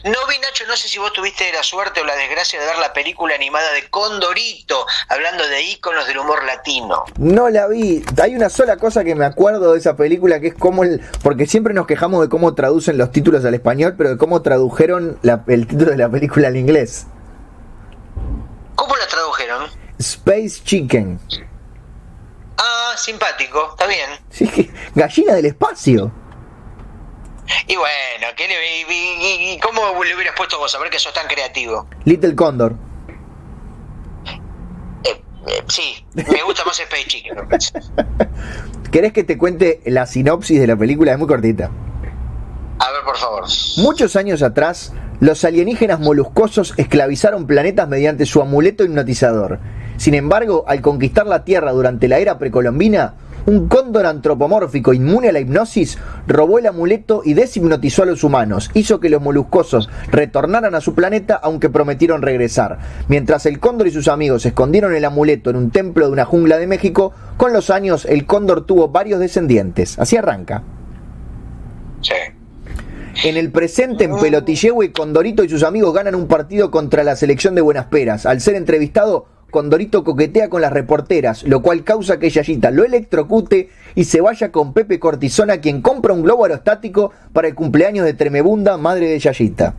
[0.05, 2.77] No vi, Nacho, no sé si vos tuviste la suerte o la desgracia de ver
[2.77, 7.03] la película animada de Condorito, hablando de íconos del humor latino.
[7.17, 8.01] No la vi.
[8.21, 11.01] Hay una sola cosa que me acuerdo de esa película que es cómo el.
[11.21, 15.19] Porque siempre nos quejamos de cómo traducen los títulos al español, pero de cómo tradujeron
[15.21, 17.05] la- el título de la película al inglés:
[18.83, 19.69] ¿Cómo la tradujeron?
[19.97, 21.17] Space Chicken.
[22.57, 24.09] Ah, simpático, está bien.
[24.29, 26.11] Sí, gallina del espacio.
[27.65, 31.13] Y bueno, ¿qué le, y, y- cómo le hubieras puesto vos a ver que sos
[31.13, 31.87] tan creativo?
[32.03, 32.73] Little Condor.
[35.05, 37.37] Eh, eh, sí, me gusta más Space Chicken.
[38.91, 41.13] ¿Querés que te cuente la sinopsis de la película?
[41.13, 41.71] Es muy cortita.
[43.05, 43.43] Por favor.
[43.77, 49.59] Muchos años atrás, los alienígenas moluscosos esclavizaron planetas mediante su amuleto hipnotizador.
[49.97, 55.31] Sin embargo, al conquistar la Tierra durante la era precolombina, un cóndor antropomórfico inmune a
[55.33, 55.97] la hipnosis
[56.27, 58.71] robó el amuleto y deshipnotizó a los humanos.
[58.73, 62.79] Hizo que los moluscosos retornaran a su planeta aunque prometieron regresar.
[63.09, 66.57] Mientras el cóndor y sus amigos escondieron el amuleto en un templo de una jungla
[66.57, 69.99] de México, con los años el cóndor tuvo varios descendientes.
[69.99, 70.63] Así arranca.
[72.01, 72.13] Sí.
[73.21, 77.55] En el presente, en Pelotillehue, Condorito y sus amigos ganan un partido contra la selección
[77.55, 78.25] de Buenas Peras.
[78.25, 83.69] Al ser entrevistado, Condorito coquetea con las reporteras, lo cual causa que Yayita lo electrocute
[83.93, 88.15] y se vaya con Pepe Cortisona, quien compra un globo aerostático para el cumpleaños de
[88.15, 89.75] Tremebunda, madre de Yayita.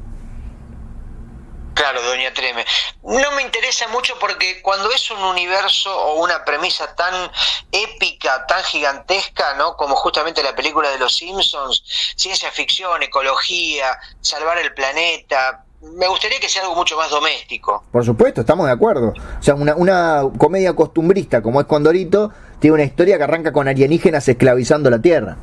[1.74, 2.64] Claro, Doña Treme.
[3.02, 7.30] No me interesa mucho porque cuando es un universo o una premisa tan
[7.72, 9.76] épica, tan gigantesca, ¿no?
[9.76, 11.82] Como justamente la película de los Simpsons,
[12.16, 17.84] ciencia ficción, ecología, salvar el planeta, me gustaría que sea algo mucho más doméstico.
[17.92, 19.08] Por supuesto, estamos de acuerdo.
[19.08, 23.68] O sea, una, una comedia costumbrista como es Condorito tiene una historia que arranca con
[23.68, 25.36] alienígenas esclavizando la Tierra.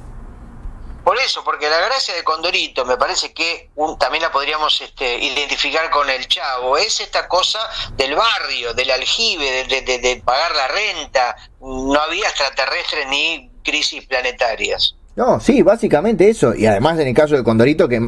[1.03, 5.17] Por eso, porque la gracia de Condorito me parece que un- también la podríamos este,
[5.17, 7.59] identificar con el Chavo, es esta cosa
[7.97, 14.05] del barrio, del aljibe, de, de- de- pagar la renta, no había extraterrestres ni crisis
[14.05, 14.95] planetarias.
[15.15, 16.53] No, sí, básicamente eso.
[16.55, 17.99] Y además en el caso de Condorito, que,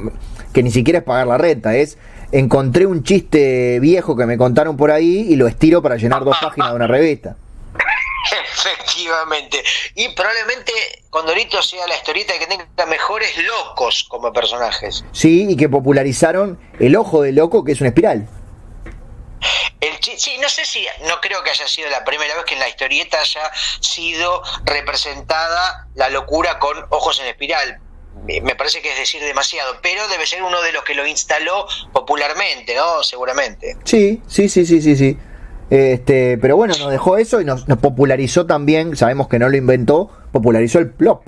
[0.54, 1.98] que ni siquiera es pagar la renta, es
[2.32, 6.38] encontré un chiste viejo que me contaron por ahí y lo estiro para llenar dos
[6.40, 7.36] páginas de una revista.
[8.32, 9.64] Efectivamente.
[9.96, 10.72] Y probablemente
[11.10, 15.04] Condorito sea la historieta que tenga mejores locos como personajes.
[15.12, 18.28] Sí, y que popularizaron el ojo de loco, que es una espiral.
[19.82, 22.62] El sí, no sé si, no creo que haya sido la primera vez que en
[22.62, 23.52] la historieta haya
[23.82, 27.80] sido representada la locura con ojos en espiral.
[28.24, 31.68] Me parece que es decir demasiado, pero debe ser uno de los que lo instaló
[31.92, 33.04] popularmente, ¿no?
[33.04, 33.76] Seguramente.
[33.84, 35.18] Sí, sí, sí, sí, sí, sí.
[35.74, 39.58] Este, pero bueno, nos dejó eso y nos, nos popularizó también, sabemos que no lo
[39.58, 41.26] inventó, popularizó el plop.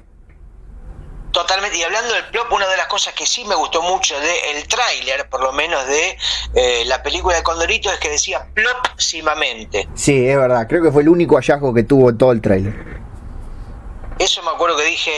[1.31, 4.57] Totalmente, y hablando del plop, una de las cosas que sí me gustó mucho del
[4.57, 6.15] el tráiler, por lo menos de
[6.53, 9.89] eh, la película de Condorito, es que decía plopsimamente.
[9.95, 13.04] Sí, es verdad, creo que fue el único hallazgo que tuvo todo el tráiler.
[14.17, 15.11] Eso me acuerdo que dije,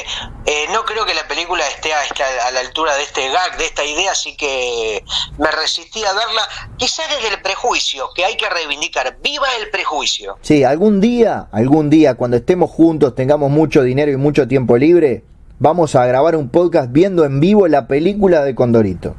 [0.46, 2.00] eh, no creo que la película esté a,
[2.48, 5.04] a, la altura de este gag, de esta idea, así que
[5.38, 6.42] me resistí a verla,
[6.78, 10.38] quizás desde el prejuicio, que hay que reivindicar, viva el prejuicio.
[10.42, 15.24] Sí, algún día, algún día, cuando estemos juntos, tengamos mucho dinero y mucho tiempo libre,
[15.60, 19.16] vamos a grabar un podcast viendo en vivo la película de Condorito.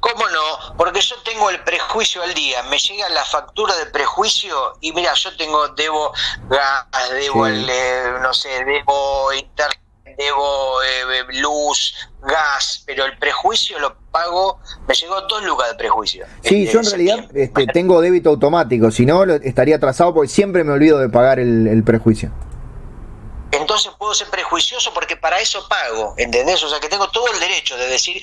[0.00, 0.76] ¿Cómo no?
[0.76, 5.12] Porque yo tengo el prejuicio al día, me llega la factura de prejuicio y mira,
[5.14, 6.12] yo tengo, debo
[6.48, 9.80] gas, debo, el, eh, no sé, debo internet,
[10.16, 16.26] debo eh, luz, gas, pero el prejuicio lo pago, me llegó dos lucas de prejuicio.
[16.42, 20.72] Sí, yo en realidad este, tengo débito automático, si no estaría atrasado porque siempre me
[20.72, 22.30] olvido de pagar el, el prejuicio
[23.52, 26.62] entonces puedo ser prejuicioso porque para eso pago, ¿entendés?
[26.64, 28.20] O sea que tengo todo el derecho de decir,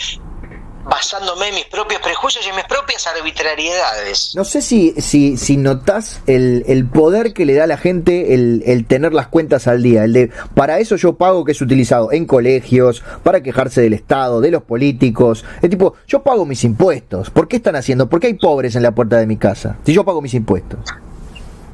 [0.90, 4.34] basándome en mis propios prejuicios y en mis propias arbitrariedades.
[4.36, 8.34] No sé si, si, si notás el, el poder que le da a la gente
[8.34, 10.04] el, el, tener las cuentas al día.
[10.04, 14.42] El de, para eso yo pago que es utilizado en colegios, para quejarse del Estado,
[14.42, 15.46] de los políticos.
[15.62, 17.30] Es tipo, yo pago mis impuestos.
[17.30, 18.10] ¿Por qué están haciendo?
[18.10, 19.78] ¿Por qué hay pobres en la puerta de mi casa?
[19.86, 20.80] Si yo pago mis impuestos.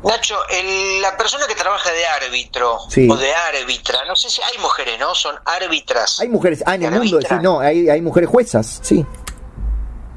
[0.06, 4.58] Nacho, el, la persona que trabaja de árbitro o de árbitra, no sé si hay
[4.60, 5.16] mujeres, ¿no?
[5.16, 6.20] Son árbitras.
[6.20, 9.06] Hay mujeres, ah, en el mundo, sí, no, hay, hay mujeres juezas, sí.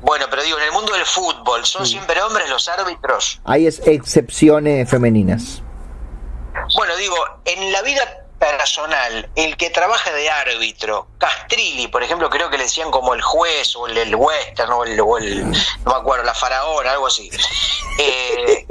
[0.03, 1.93] Bueno, pero digo, en el mundo del fútbol, ¿son sí.
[1.93, 3.41] siempre hombres los árbitros?
[3.45, 5.63] Hay es excepciones femeninas.
[6.75, 12.51] Bueno, digo, en la vida personal, el que trabaja de árbitro, Castrilli, por ejemplo, creo
[12.51, 15.57] que le decían como el juez o el, el western o el, o el, no
[15.85, 17.31] me acuerdo, la faraona, algo así.
[17.99, 18.67] Eh,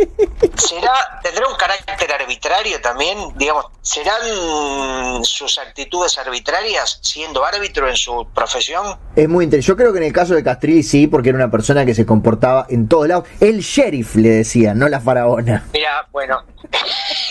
[0.55, 3.17] ¿será, ¿Tendrá un carácter arbitrario también?
[3.35, 8.97] Digamos, ¿serán sus actitudes arbitrarias siendo árbitro en su profesión?
[9.15, 9.67] Es muy interesante.
[9.67, 12.05] Yo creo que en el caso de Castrilli sí, porque era una persona que se
[12.05, 13.27] comportaba en todos lados.
[13.39, 15.65] El sheriff le decía, no la faraona.
[15.73, 16.43] Mira, bueno,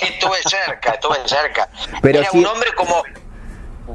[0.01, 1.68] estuve cerca, estuve cerca.
[2.03, 3.03] Pero era un hombre como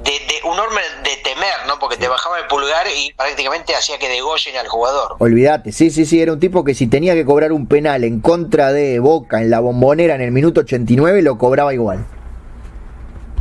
[0.03, 1.77] de, de, un hombre de temer, ¿no?
[1.79, 5.15] Porque te bajaba el pulgar y prácticamente hacía que degollen al jugador.
[5.19, 8.21] Olvídate, sí, sí, sí, era un tipo que si tenía que cobrar un penal en
[8.21, 12.05] contra de Boca en la bombonera en el minuto 89, lo cobraba igual.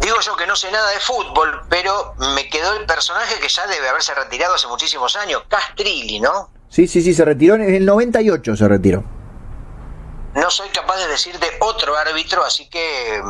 [0.00, 3.66] Digo yo que no sé nada de fútbol, pero me quedó el personaje que ya
[3.66, 6.48] debe haberse retirado hace muchísimos años, Castrilli, ¿no?
[6.68, 9.04] Sí, sí, sí, se retiró en el 98, se retiró
[10.34, 13.20] no soy capaz de decir de otro árbitro, así que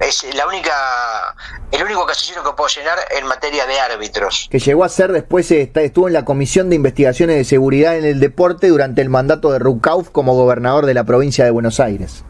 [0.00, 1.34] es la única,
[1.70, 4.48] el único casillero que puedo llenar en materia de árbitros.
[4.50, 8.20] Que llegó a ser después, estuvo en la Comisión de Investigaciones de Seguridad en el
[8.20, 12.24] Deporte durante el mandato de Rucauf como gobernador de la provincia de Buenos Aires.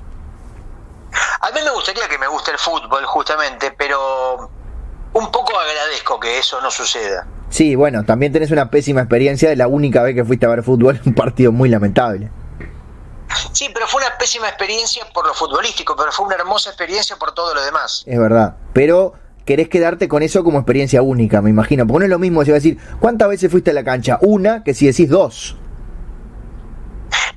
[1.41, 4.51] A mí me gustaría que me guste el fútbol, justamente, pero
[5.13, 7.27] un poco agradezco que eso no suceda.
[7.49, 10.63] Sí, bueno, también tenés una pésima experiencia de la única vez que fuiste a ver
[10.63, 12.31] fútbol, un partido muy lamentable.
[13.53, 17.33] Sí, pero fue una pésima experiencia por lo futbolístico, pero fue una hermosa experiencia por
[17.33, 18.03] todo lo demás.
[18.07, 19.15] Es verdad, pero
[19.45, 21.87] querés quedarte con eso como experiencia única, me imagino.
[21.87, 24.19] Porque no es lo mismo si vas a decir, ¿cuántas veces fuiste a la cancha?
[24.23, 25.57] Una, que si decís dos.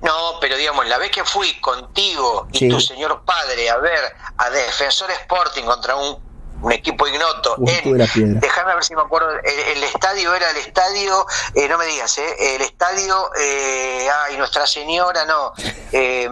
[0.02, 2.70] No, pero digamos, la vez que fui contigo y sí.
[2.70, 4.02] tu señor padre a ver
[4.38, 6.33] a Defensor Sporting contra un
[6.64, 11.26] un equipo ignoto en, déjame ver si me acuerdo, el, el estadio era el estadio,
[11.54, 15.52] eh, no me digas, eh, el estadio, eh, ay, Nuestra Señora, no,
[15.92, 16.30] eh,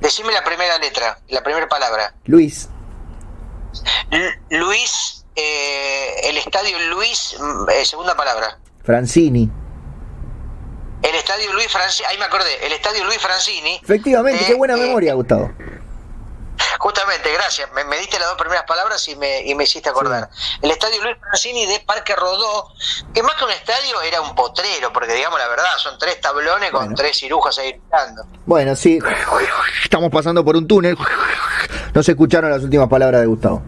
[0.00, 2.14] decime la primera letra, la primera palabra.
[2.26, 2.68] Luis.
[4.10, 7.36] L Luis, el estadio Luis,
[7.84, 8.58] segunda palabra.
[8.84, 9.50] Francini.
[11.00, 13.80] El estadio Luis Francini, ahí me acordé, el estadio Luis Francini.
[13.82, 15.52] Efectivamente, qué buena memoria, Gustavo.
[16.78, 17.70] Justamente, gracias.
[17.72, 20.30] Me, me, diste las dos primeras palabras y me, y me hiciste acordar.
[20.32, 20.58] Sí.
[20.62, 22.72] El estadio Luis Francini de Parque Rodó,
[23.12, 26.70] que más que un estadio era un potrero, porque digamos la verdad, son tres tablones
[26.70, 28.24] con tres cirujas ahí gritando.
[28.46, 28.98] Bueno, sí,
[29.82, 30.96] estamos pasando por un túnel.
[31.92, 33.62] No se escucharon las últimas palabras de Gustavo.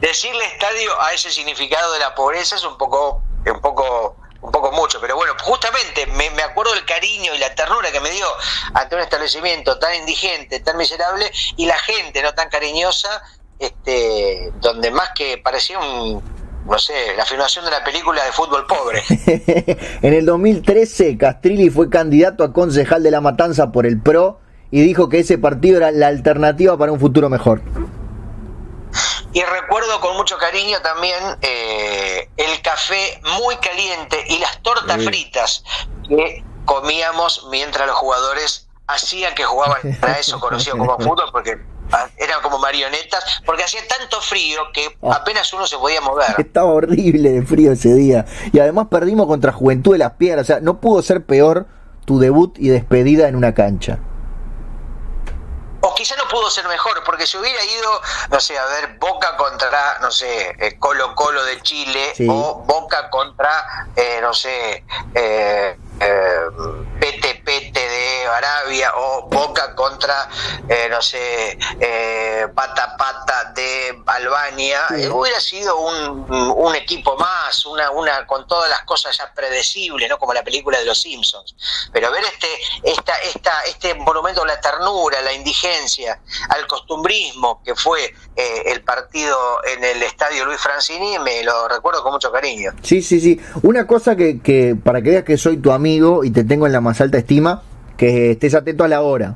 [0.00, 4.72] Decirle estadio a ese significado de la pobreza es un poco, un poco un poco
[4.72, 8.26] mucho, pero bueno, justamente me, acuerdo del cariño y la ternura que me dio
[8.74, 13.22] ante un establecimiento tan indigente, tan miserable, y la gente no tan cariñosa,
[13.58, 16.20] este, donde más que parecía un,
[16.66, 19.02] no sé, la filmación de la película de fútbol pobre.
[20.02, 24.40] en el 2013, Castrilli fue candidato a concejal de la Matanza por el PRO
[24.72, 27.62] y dijo que ese partido era la alternativa para un futuro mejor.
[29.32, 35.06] Y recuerdo con mucho cariño también eh, el café muy caliente y las tortas sí.
[35.06, 35.64] fritas
[36.08, 41.56] que comíamos mientras los jugadores hacían que jugaban a eso conocido como fútbol, porque
[42.16, 45.18] Eran como marionetas, porque hacía tanto frío que Ah.
[45.20, 46.34] apenas uno se podía mover.
[46.38, 48.24] Estaba horrible de frío ese día.
[48.52, 50.44] Y además perdimos contra Juventud de las Piedras.
[50.44, 51.66] O sea, no pudo ser peor
[52.06, 53.98] tu debut y despedida en una cancha.
[55.84, 58.00] O quizá no pudo ser mejor, porque si hubiera ido,
[58.30, 62.26] no sé, a ver, Boca contra, no sé, eh, Colo Colo de Chile, Sí.
[62.30, 70.28] o Boca contra, eh, no sé, eh, Pete Pete de Arabia, o Boca contra,
[70.68, 75.02] eh, no sé, eh, Pata Pata de Albania, Sí.
[75.04, 80.08] eh, hubiera sido un, un equipo más, una, una con todas las cosas ya predecibles,
[80.08, 80.18] ¿no?
[80.18, 81.54] Como la película de los Simpsons.
[81.92, 82.48] Pero ver este,
[82.84, 88.62] esta, esta, este monumento a la ternura, a la indigencia, al costumbrismo que fue eh,
[88.66, 92.72] el partido en el estadio Luis Francini, me lo recuerdo con mucho cariño.
[92.82, 93.40] Sí, sí, sí.
[93.62, 96.72] Una cosa que, que para que veas que soy tu amigo y te tengo en
[96.72, 97.62] la más alta estima,
[97.96, 99.34] que estés atento a la hora.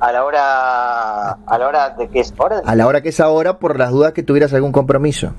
[0.00, 2.60] A la hora, a la hora de que es hora.
[2.64, 5.32] A la hora que es ahora, por las dudas que tuvieras algún compromiso.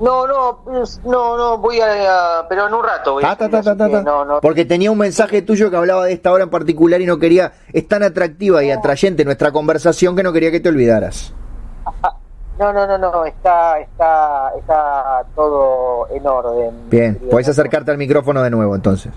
[0.00, 0.62] No, no,
[1.04, 4.40] no, no, voy a, a- pero en un rato voy a Ta, ta, no, no.
[4.40, 7.52] Porque tenía un mensaje tuyo que hablaba de esta hora en particular y no quería,
[7.72, 11.32] es tan atractiva y atrayente nuestra conversación que no quería que te olvidaras.
[12.58, 16.88] No, no, no, no, está, está, está todo en orden.
[16.90, 19.12] Bien, podés acercarte al micrófono de nuevo entonces.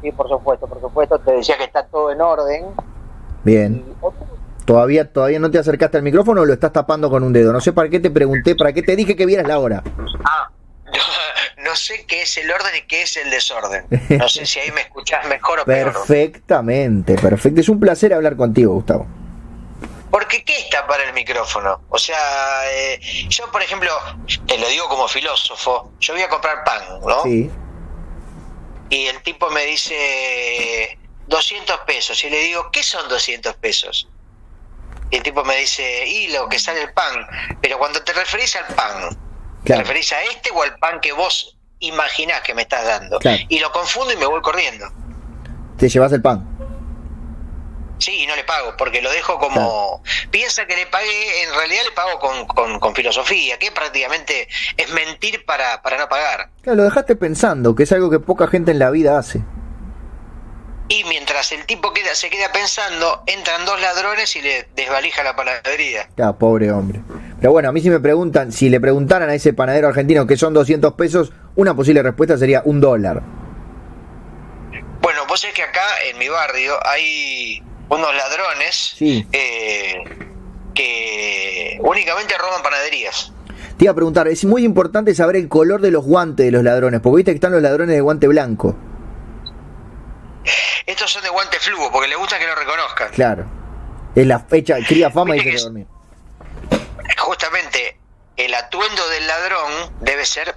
[0.00, 1.18] Sí, por supuesto, por supuesto.
[1.18, 2.66] Te decía que está todo en orden.
[3.44, 3.84] Bien.
[3.86, 7.52] Y- ¿Todavía, ¿Todavía no te acercaste al micrófono o lo estás tapando con un dedo?
[7.54, 9.82] No sé para qué te pregunté, para qué te dije que vieras la hora.
[10.24, 10.50] Ah,
[11.64, 13.86] no, sé qué es el orden y qué es el desorden.
[14.18, 15.92] No sé si ahí me escuchás mejor o peor.
[15.92, 17.60] Perfectamente, perfecto.
[17.60, 19.06] Es un placer hablar contigo, Gustavo.
[20.10, 21.82] Porque ¿qué está para el micrófono?
[21.90, 22.16] O sea,
[22.72, 23.90] eh, yo por ejemplo,
[24.46, 27.22] te lo digo como filósofo, yo voy a comprar pan, ¿no?
[27.24, 27.50] Sí.
[28.90, 32.24] Y el tipo me dice 200 pesos.
[32.24, 34.08] Y le digo, ¿qué son 200 pesos?
[35.10, 37.26] Y el tipo me dice, y lo que sale el pan.
[37.60, 39.82] Pero cuando te referís al pan, ¿te Claro.
[39.82, 43.18] referís a este o al pan que vos imaginás que me estás dando?
[43.18, 43.38] Claro.
[43.48, 44.86] Y lo confundo y me voy corriendo.
[45.76, 46.57] Te llevas el pan.
[47.98, 50.02] Sí, y no le pago, porque lo dejo como...
[50.30, 54.90] Piensa que le pagué, en realidad le pago con, con, con filosofía, que prácticamente es
[54.92, 56.50] mentir para, para no pagar.
[56.62, 59.42] Claro, lo dejaste pensando, que es algo que poca gente en la vida hace.
[60.90, 65.36] Y mientras el tipo queda, se queda pensando, entran dos ladrones y le desvalija la
[65.36, 66.08] panadería.
[66.16, 67.02] Ya, pobre hombre.
[67.38, 70.38] Pero bueno, a mí si me preguntan, si le preguntaran a ese panadero argentino que
[70.38, 73.22] son 200 pesos, una posible respuesta sería un dólar.
[75.02, 79.26] Bueno, vos es que acá en mi barrio hay unos ladrones Sí.
[79.32, 79.94] eh,
[80.74, 83.32] que únicamente roban panaderías.
[83.76, 86.62] Te iba a preguntar, es muy importante saber el color de los guantes de los
[86.64, 88.76] ladrones, porque viste que están los ladrones de guante blanco.
[90.86, 93.10] Estos son de guante flujo porque les gusta que lo reconozcan.
[93.12, 93.46] Claro.
[94.14, 95.86] Es la fecha, cría fama y se dormir.
[97.18, 97.98] Justamente
[98.36, 100.56] el atuendo del ladrón debe ser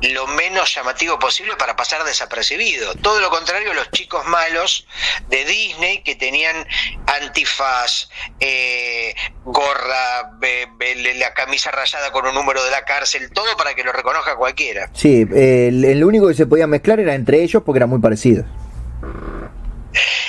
[0.00, 2.94] lo menos llamativo posible para pasar desapercibido.
[2.96, 4.86] Todo lo contrario, los chicos malos
[5.28, 6.66] de Disney que tenían
[7.06, 8.08] antifaz,
[8.38, 9.14] eh,
[9.44, 13.82] gorra, be- be- la camisa rayada con un número de la cárcel, todo para que
[13.82, 14.88] lo reconozca cualquiera.
[14.94, 18.46] Sí, el, el único que se podía mezclar era entre ellos porque eran muy parecidos.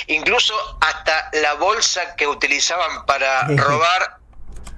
[0.08, 4.16] Incluso hasta la bolsa que utilizaban para robar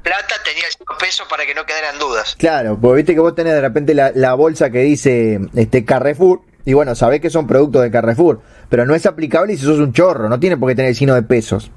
[0.03, 2.37] plata tenía el cinco pesos para que no quedaran dudas.
[2.39, 6.43] Claro, porque viste que vos tenés de repente la, la bolsa que dice este Carrefour,
[6.65, 9.79] y bueno, sabés que son productos de Carrefour, pero no es aplicable y si sos
[9.79, 11.71] un chorro, no tiene por qué tener el signo de pesos.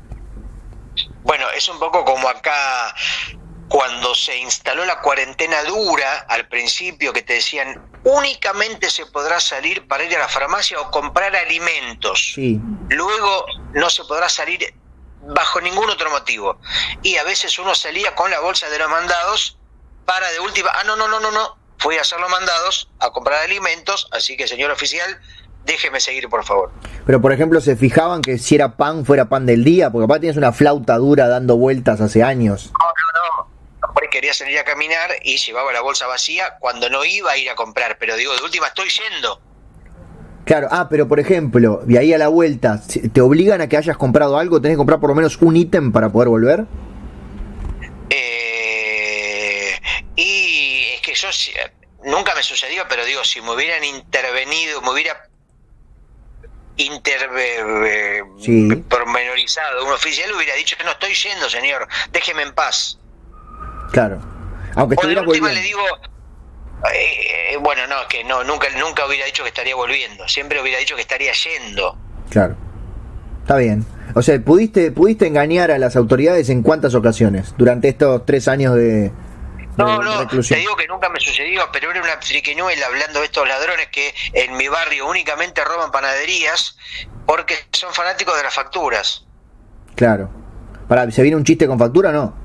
[1.23, 2.93] Bueno, es un poco como acá
[3.67, 9.87] cuando se instaló la cuarentena dura al principio que te decían únicamente se podrá salir
[9.87, 12.33] para ir a la farmacia o comprar alimentos.
[12.35, 14.73] Sí, Luego no se podrá salir
[15.27, 16.59] bajo ningún otro motivo.
[17.01, 19.57] Y a veces uno salía con la bolsa de los mandados
[20.05, 23.09] para de última, ah, no, no, no, no, no, fui a hacer los mandados, a
[23.11, 25.19] comprar alimentos, así que señor oficial,
[25.65, 26.71] déjeme seguir, por favor.
[27.05, 30.19] pero por ejemplo se fijaban que si era pan fuera pan del día, porque papá
[30.19, 32.71] tienes una flauta dura dando vueltas hace años.
[32.79, 33.49] No, no, no.
[34.11, 37.55] Quería salir a caminar y llevaba la bolsa vacía cuando no iba a ir a
[37.55, 39.41] comprar, pero digo, de última estoy yendo.
[40.45, 42.79] Claro, ah, pero por ejemplo, de ahí a la vuelta,
[43.11, 44.61] ¿te obligan a que hayas comprado algo?
[44.61, 46.65] ¿Tenés que comprar por lo menos un ítem para poder volver?
[48.09, 49.71] Eh,
[50.15, 51.27] y es que yo
[52.03, 55.17] nunca me sucedió, pero digo, si me hubieran intervenido, me hubiera
[56.77, 58.69] interve- Sí.
[58.89, 62.99] pormenorizado un oficial, hubiera dicho, no estoy yendo, señor, déjeme en paz.
[63.91, 64.19] Claro.
[64.75, 65.79] Aunque O estuvieras última le digo,
[66.93, 70.79] eh, bueno, no, es que no, nunca, nunca hubiera dicho que estaría volviendo, siempre hubiera
[70.79, 71.97] dicho que estaría yendo.
[72.29, 72.55] Claro.
[73.41, 73.85] Está bien.
[74.15, 78.75] O sea, ¿pudiste, ¿pudiste engañar a las autoridades en cuántas ocasiones durante estos tres años
[78.75, 79.11] de,
[79.77, 83.47] no, no, te digo que nunca me sucedió, pero era una triquiñuela hablando de estos
[83.47, 86.77] ladrones que en mi barrio únicamente roban panaderías
[87.25, 89.25] porque son fanáticos de las facturas.
[89.95, 90.29] Claro.
[90.87, 92.37] Para, ¿Se viene un chiste con factura o no?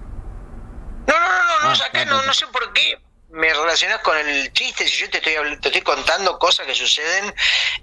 [1.06, 2.98] No, no, no, no, no, ah, acá no, no sé por qué
[3.32, 7.32] me relacionas con el chiste si yo te estoy te estoy contando cosas que suceden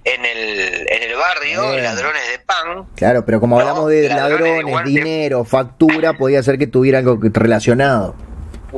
[0.04, 2.86] en el, en el barrio, ladrones de pan.
[2.96, 8.16] Claro, pero como hablamos de ladrones, dinero, factura, podía ser que tuviera algo relacionado.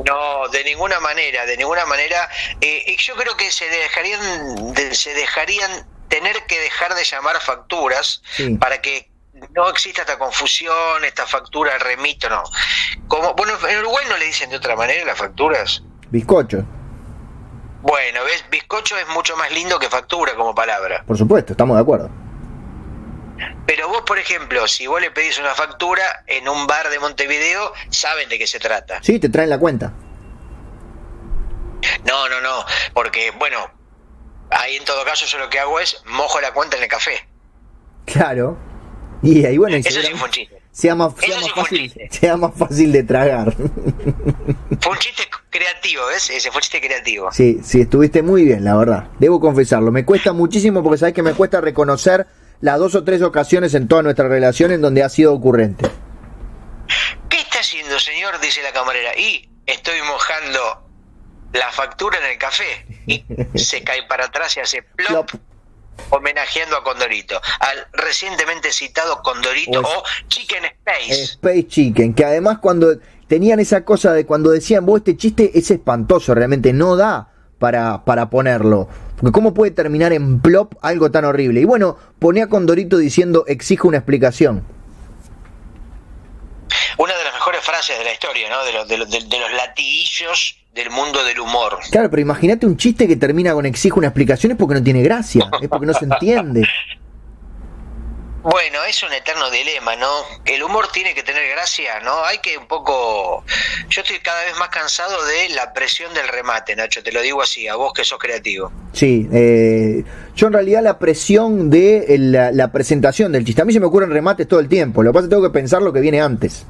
[0.06, 2.28] No, de ninguna manera, de ninguna manera.
[2.60, 8.22] Eh, y yo creo que se dejarían, se dejarían tener que dejar de llamar facturas
[8.60, 9.10] para que
[9.54, 12.42] no exista esta confusión, esta factura remito, no.
[13.08, 15.82] Como, bueno, en Uruguay no le dicen de otra manera las facturas.
[16.10, 16.64] Bizcocho.
[17.82, 18.44] Bueno, ¿ves?
[18.50, 21.02] Bizcocho es mucho más lindo que factura como palabra.
[21.06, 22.10] Por supuesto, estamos de acuerdo.
[23.66, 27.72] Pero vos, por ejemplo, si vos le pedís una factura en un bar de Montevideo,
[27.88, 28.98] saben de qué se trata.
[29.02, 29.92] Sí, te traen la cuenta.
[32.04, 33.58] No, no, no, porque, bueno,
[34.50, 37.26] ahí en todo caso yo lo que hago es mojo la cuenta en el café.
[38.04, 38.58] Claro.
[39.22, 40.60] Y ahí, bueno, Eso sí fue un chiste.
[40.72, 43.54] Sea más, fácil, sea más fácil de tragar.
[44.80, 46.30] Fue un chiste creativo, ¿ves?
[46.30, 47.30] Ese fue un chiste creativo.
[47.32, 49.08] Sí, sí, estuviste muy bien, la verdad.
[49.18, 49.92] Debo confesarlo.
[49.92, 52.26] Me cuesta muchísimo porque sabes que me cuesta reconocer
[52.60, 55.86] las dos o tres ocasiones en toda nuestra relación en donde ha sido ocurrente.
[57.28, 58.40] ¿Qué está haciendo, señor?
[58.40, 59.16] Dice la camarera.
[59.18, 60.90] Y estoy mojando
[61.52, 62.86] la factura en el café.
[63.06, 63.24] Y
[63.58, 65.30] se cae para atrás y hace plop.
[66.08, 71.22] Homenajeando a Condorito, al recientemente citado Condorito o, Chicken Space.
[71.22, 72.96] Space Chicken, que además cuando
[73.30, 77.28] tenían esa cosa de cuando decían, vos este chiste es espantoso, realmente no da
[77.60, 78.88] para, para ponerlo.
[79.16, 81.60] Porque ¿cómo puede terminar en plop algo tan horrible?
[81.60, 84.64] Y bueno, ponía con Dorito diciendo, exijo una explicación.
[86.98, 88.64] Una de las mejores frases de la historia, ¿no?
[88.64, 91.78] De, los, de, los, de los latiguillos del mundo del humor.
[91.92, 95.02] Claro, pero imagínate un chiste que termina con exijo una explicación es porque no tiene
[95.02, 96.66] gracia, es porque no se entiende.
[98.42, 100.08] Bueno, es un eterno dilema, ¿no?
[100.46, 102.24] El humor tiene que tener gracia, ¿no?
[102.24, 103.44] Hay que un poco...
[103.90, 107.42] Yo estoy cada vez más cansado de la presión del remate, Nacho, te lo digo
[107.42, 108.72] así, a vos que sos creativo.
[108.94, 110.04] Sí, eh,
[110.34, 113.86] yo en realidad la presión de la, la, presentación del chiste, a mí se me
[113.86, 116.00] ocurren remates todo el tiempo, lo que pasa es que tengo que pensar lo que
[116.00, 116.64] viene antes.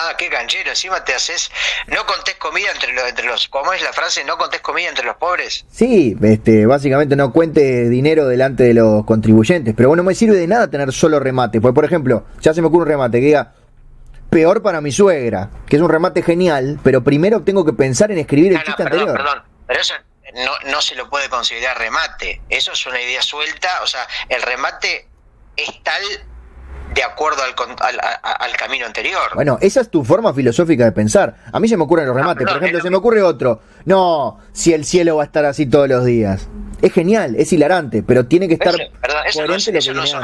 [0.00, 1.50] Ah, qué canchero, encima te haces,
[1.88, 4.22] no contés comida entre los, entre los, ¿cómo es la frase?
[4.22, 5.64] No contés comida entre los pobres.
[5.72, 10.36] Sí, este, básicamente no cuente dinero delante de los contribuyentes, pero bueno, no me sirve
[10.36, 13.26] de nada tener solo remate, pues por ejemplo, ya se me ocurre un remate que
[13.26, 13.54] diga,
[14.30, 18.18] peor para mi suegra, que es un remate genial, pero primero tengo que pensar en
[18.18, 19.16] escribir el chiste perdón, anterior.
[19.16, 19.94] Perdón, pero eso
[20.44, 24.42] no, no se lo puede considerar remate, eso es una idea suelta, o sea, el
[24.42, 25.08] remate
[25.56, 26.02] es tal
[26.94, 29.30] de acuerdo al, al, camino anterior.
[29.34, 31.36] Bueno, esa es tu forma filosófica de pensar.
[31.52, 32.46] A mí se me ocurren los remates.
[32.46, 33.60] Por ejemplo, se me ocurre otro.
[33.84, 36.48] No, si el cielo va a estar así todos los días.
[36.80, 38.74] Es genial, es hilarante, pero tiene que estar.
[39.00, 40.14] perdón, eso no, es, eso no es.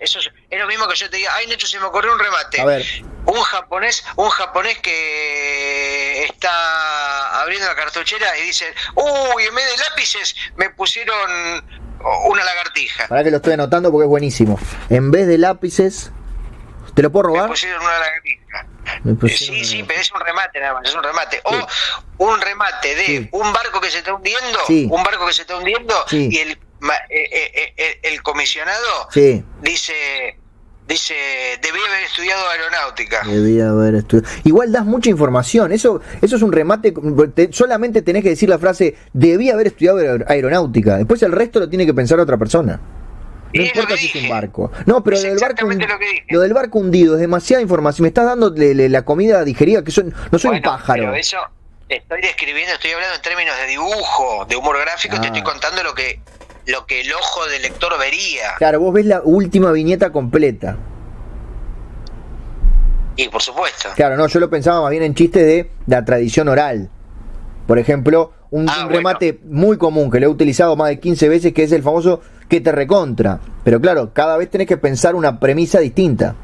[0.00, 0.20] Eso,
[0.50, 2.60] lo mismo que yo te diga, ay, Necho, se me ocurrió un remate.
[2.60, 2.86] A ver.
[3.26, 9.84] Un japonés, un japonés que está abriendo la cartuchera y dice, uy, en vez de
[9.88, 11.64] lápices me pusieron
[12.26, 13.08] una lagartija.
[13.08, 14.58] Para que lo estoy anotando porque es buenísimo.
[14.88, 16.10] En vez de lápices,
[16.94, 17.44] ¿te lo puedo robar?
[17.44, 18.66] Me pusieron una lagartija.
[19.36, 21.40] sí, sí, pero es un remate nada más, es un remate.
[21.44, 21.66] O
[22.18, 25.94] un remate de un barco que se está hundiendo, un barco que se está hundiendo
[26.10, 26.58] y el, eh,
[27.10, 29.08] eh, eh, el comisionado
[29.62, 30.38] dice
[30.88, 31.14] Dice,
[31.60, 33.22] debía haber estudiado aeronáutica.
[33.26, 34.26] Debía haber estudiado.
[34.44, 35.70] Igual das mucha información.
[35.70, 36.94] Eso, eso es un remate.
[37.50, 40.96] solamente tenés que decir la frase, debía haber estudiado aeronáutica.
[40.96, 42.80] Después el resto lo tiene que pensar otra persona.
[43.52, 44.72] No importa si es un barco.
[44.86, 45.68] No, pero lo del barco,
[46.30, 48.04] lo, del barco hundido es demasiada información.
[48.04, 49.92] Me estás dando la comida digerida, que
[50.30, 51.02] no soy un pájaro.
[51.02, 51.36] Pero eso
[51.86, 55.44] estoy describiendo, estoy hablando en términos de dibujo, de humor gráfico, te estoy ah.
[55.44, 56.20] contando lo que
[56.68, 58.54] lo que el ojo del lector vería.
[58.58, 60.76] Claro, vos ves la última viñeta completa.
[63.16, 63.88] Y por supuesto.
[63.96, 66.90] Claro, no, yo lo pensaba más bien en chiste de la tradición oral.
[67.66, 71.52] Por ejemplo, un, ah, remate muy común que lo he utilizado más de 15 veces,
[71.54, 73.40] que es el famoso que te recontra.
[73.64, 76.36] Pero claro, cada vez tenés que pensar una premisa distinta.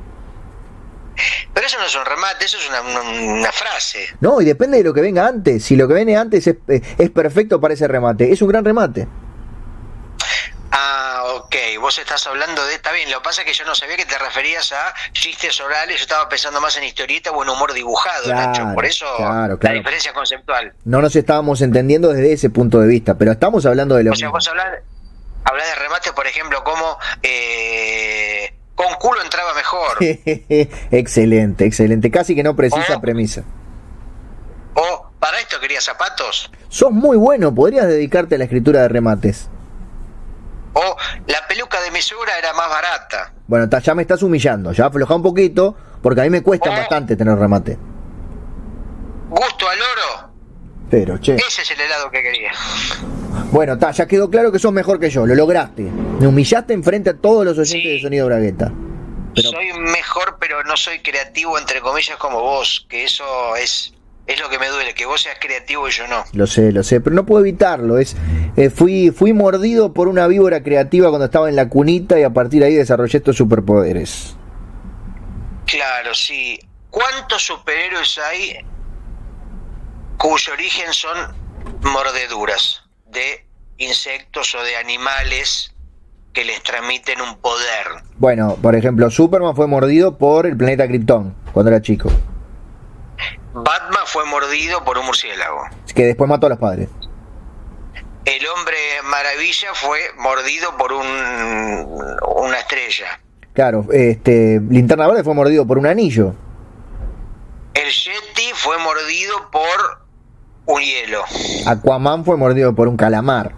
[1.53, 4.07] Pero eso no es un remate, eso es una, frase.
[4.21, 5.63] No, y depende de lo que venga antes.
[5.63, 9.07] Si lo que viene antes es, es perfecto para ese remate, es un gran remate.
[11.55, 12.75] Ok, vos estás hablando de...
[12.75, 15.61] Está bien, lo que pasa es que yo no sabía que te referías a chistes
[15.61, 19.73] orales, yo estaba pensando más en historieta o en humor dibujado, Nacho, por eso la
[19.73, 20.73] diferencia conceptual.
[20.85, 24.11] No nos estábamos entendiendo desde ese punto de vista, pero estamos hablando de lo...
[24.11, 24.83] O sea, vos hablas,
[25.69, 26.99] de remate, por ejemplo, como...
[27.23, 29.99] Eh, Con culo entraba mejor.
[30.91, 32.11] excelente, excelente.
[32.11, 33.45] Casi que no precisa premisa.
[34.75, 36.51] O, ¿para esto quería zapatos?
[36.69, 39.51] Sos muy bueno, podrías dedicarte a la escritura de remates.
[40.75, 40.97] O,
[41.29, 43.33] la peluca de mi suegra era más barata.
[43.47, 47.17] Bueno, ya me estás humillando, ya afloja un poquito, porque a mí me cuesta bastante
[47.17, 47.79] tener remate.
[49.31, 50.31] Gusto al oro.
[50.91, 51.35] Pero, che.
[51.37, 52.53] Ese es el helado que quería.
[53.51, 55.83] Bueno, ta, ya quedó claro que sos mejor que yo, lo lograste.
[55.83, 57.89] Me humillaste enfrente a todos los oyentes Sí.
[57.97, 58.71] de Sonido Bragueta.
[59.35, 62.87] Pero- Soy mejor, pero no soy creativo, entre comillas, como vos.
[62.89, 63.25] Que eso
[63.57, 63.94] es,
[64.27, 66.25] es lo que me duele, que vos seas creativo y yo no.
[66.33, 67.99] Lo sé, lo sé, pero no puedo evitarlo.
[67.99, 68.17] Es,
[68.57, 72.31] eh, fui, fui mordido por una víbora creativa cuando estaba en la cunita y a
[72.31, 74.37] partir de ahí desarrollé estos superpoderes.
[75.67, 76.59] Claro, sí.
[76.91, 78.65] ¿Cuántos superhéroes hay
[80.17, 81.19] cuyo origen son
[81.83, 83.45] mordeduras de
[83.79, 85.75] insectos o de animales
[86.33, 88.05] que les transmiten un poder?
[88.17, 92.11] Bueno, por ejemplo, Superman fue mordido por el planeta Krypton cuando era chico,
[93.55, 95.63] Batman fue mordido por un murciélago.
[95.95, 96.89] que después mató a los padres.
[98.25, 101.07] El hombre maravilla fue mordido por un,
[102.37, 103.21] una estrella.
[103.53, 106.35] Claro, este, Linterna Verde fue mordido por un anillo.
[107.75, 110.05] El Yeti fue mordido por
[110.67, 111.23] un hielo.
[111.67, 113.53] Aquaman fue mordido por un calamar.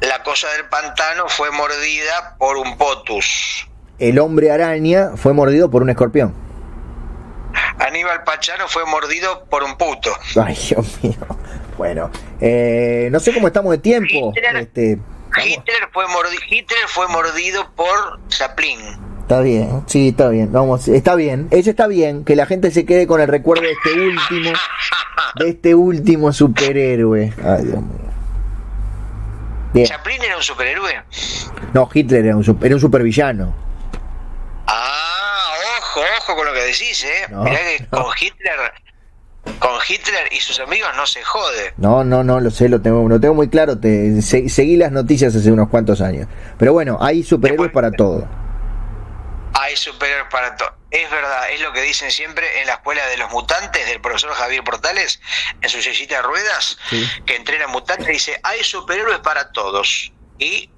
[0.00, 3.68] La cosa del pantano fue mordida por un potus.
[3.98, 6.43] El hombre araña fue mordido por un escorpión.
[7.78, 10.10] Aníbal Pachano fue mordido por un puto.
[10.42, 11.14] Ay, Dios mío.
[11.76, 12.10] Bueno,
[12.40, 14.32] eh, no sé cómo estamos de tiempo.
[14.34, 14.56] Hitler.
[14.56, 14.98] Este,
[15.44, 18.78] Hitler fue, mordi- Hitler fue mordido por Chaplin.
[19.22, 20.52] Está bien, sí, está bien.
[20.52, 21.48] Vamos, está bien.
[21.50, 24.52] Eso está bien, que la gente se quede con el recuerdo de este último,
[25.36, 27.32] de este último superhéroe.
[27.42, 28.04] Ay, Dios mío.
[29.72, 29.86] Bien.
[29.86, 31.02] ¿Chaplin era un superhéroe?
[31.72, 33.52] No, Hitler era un, super- era un supervillano.
[34.66, 35.13] Ah,
[36.00, 37.26] ojo, ojo con lo que decís, ¿eh?
[37.30, 38.02] No, Mirá que no.
[38.04, 38.58] con Hitler,
[39.58, 41.74] con Hitler y sus amigos no se jode.
[41.76, 43.78] No, no, no, lo sé, lo tengo, lo tengo muy claro.
[43.78, 46.28] Te, se- seguí las noticias hace unos cuantos años.
[46.58, 48.26] Pero bueno, hay superhéroes para todo.
[49.54, 50.74] Hay superhéroes para todo.
[50.90, 54.32] Es verdad, es lo que dicen siempre en la escuela de los mutantes del profesor
[54.32, 55.20] Javier Portales,
[55.60, 57.08] en su sillita de ruedas, Sí.
[57.26, 60.12] que entrena mutantes, dice, hay superhéroes para todos.
[60.38, 60.70] Y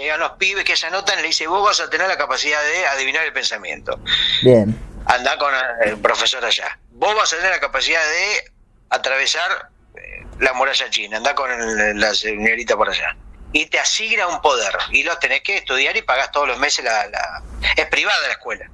[0.00, 2.60] llegan los pibes que se anotan y le dice, vos vas a tener la capacidad
[2.62, 3.98] de adivinar el pensamiento.
[4.42, 4.76] Bien.
[5.06, 5.52] Anda con
[5.84, 6.78] el profesor allá.
[6.92, 8.52] Vos vas a tener la capacidad de
[8.90, 11.16] atravesar eh, la muralla china.
[11.18, 13.16] Anda con el- la señorita por allá.
[13.52, 14.72] Y te asigna un poder.
[14.90, 17.06] Y lo tenés que estudiar y pagás todos los meses la...
[17.08, 17.42] la...
[17.76, 18.66] Es privada la escuela.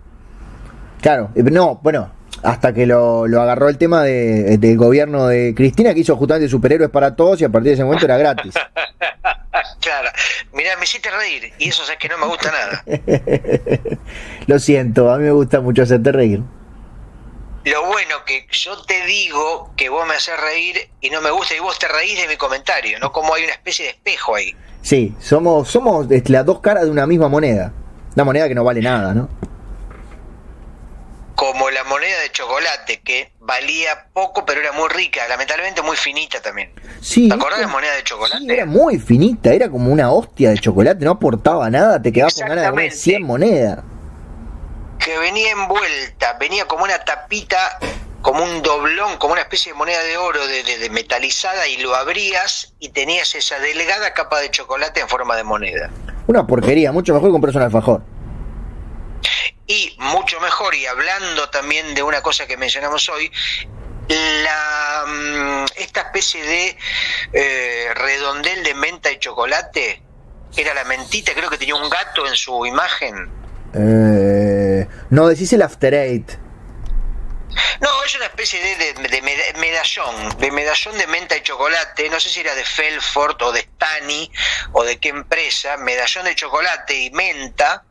[1.01, 5.55] Claro, eh, no, bueno, hasta que lo, lo agarró el tema de, del gobierno de
[5.55, 8.55] Cristina, que hizo justamente superhéroes para todos y a partir de ese momento era gratis.
[9.81, 10.09] claro.
[10.53, 11.53] Mirá, me hiciste reír.
[11.59, 12.85] Y eso es que no me gusta nada.
[14.47, 16.43] Lo siento, a mí me gusta mucho hacerte reír.
[17.65, 21.57] Lo bueno que yo te digo que vos me haces reír y no me gusta
[21.57, 23.11] y vos te reís de mi comentario, ¿no?
[23.11, 24.55] Como hay una especie de espejo ahí.
[24.83, 27.73] Sí, somos, somos las dos caras de una misma moneda.
[28.15, 29.29] Una moneda que no vale nada, ¿no?
[31.37, 36.41] Como la moneda de chocolate, que valía poco pero era muy rica, lamentablemente muy finita
[36.41, 36.73] también.
[37.01, 37.29] Sí.
[37.29, 38.39] ¿Te acordás de la moneda de chocolate?
[38.41, 42.35] sí, era muy finita, era como una hostia de chocolate, no aportaba nada, te quedabas
[42.35, 42.97] con ganas de comer Exactamente.
[42.97, 43.79] 100 monedas.
[44.99, 47.79] que venía envuelta, venía como una tapita,
[48.23, 51.77] como un doblón, como una especie de moneda de oro de, de- de metalizada y
[51.77, 55.91] lo abrías y tenías esa delgada capa de chocolate en forma de moneda.
[56.27, 58.03] Una porquería, mucho mejor comprarse un alfajor.
[59.67, 63.31] Y mucho mejor, y hablando también de una cosa que mencionamos hoy,
[64.09, 66.77] la, mm, esta especie de
[67.33, 70.03] eh, redondel de menta y chocolate,
[70.57, 73.29] era la mentita, creo que tenía un gato en su imagen.
[73.75, 76.46] Eh, no, decís el After Eight.
[77.81, 82.09] No, es una especie de, de- de meda- medallón, de medallón de menta y chocolate,
[82.11, 84.31] no sé si era de Felford o de Stani
[84.73, 87.85] o de qué empresa, medallón de chocolate y menta,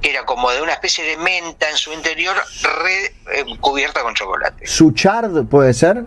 [0.00, 4.14] que era como de una especie de menta en su interior re- eh, cubierta con
[4.14, 4.66] chocolate.
[4.66, 6.04] Suchard, ¿puede ser?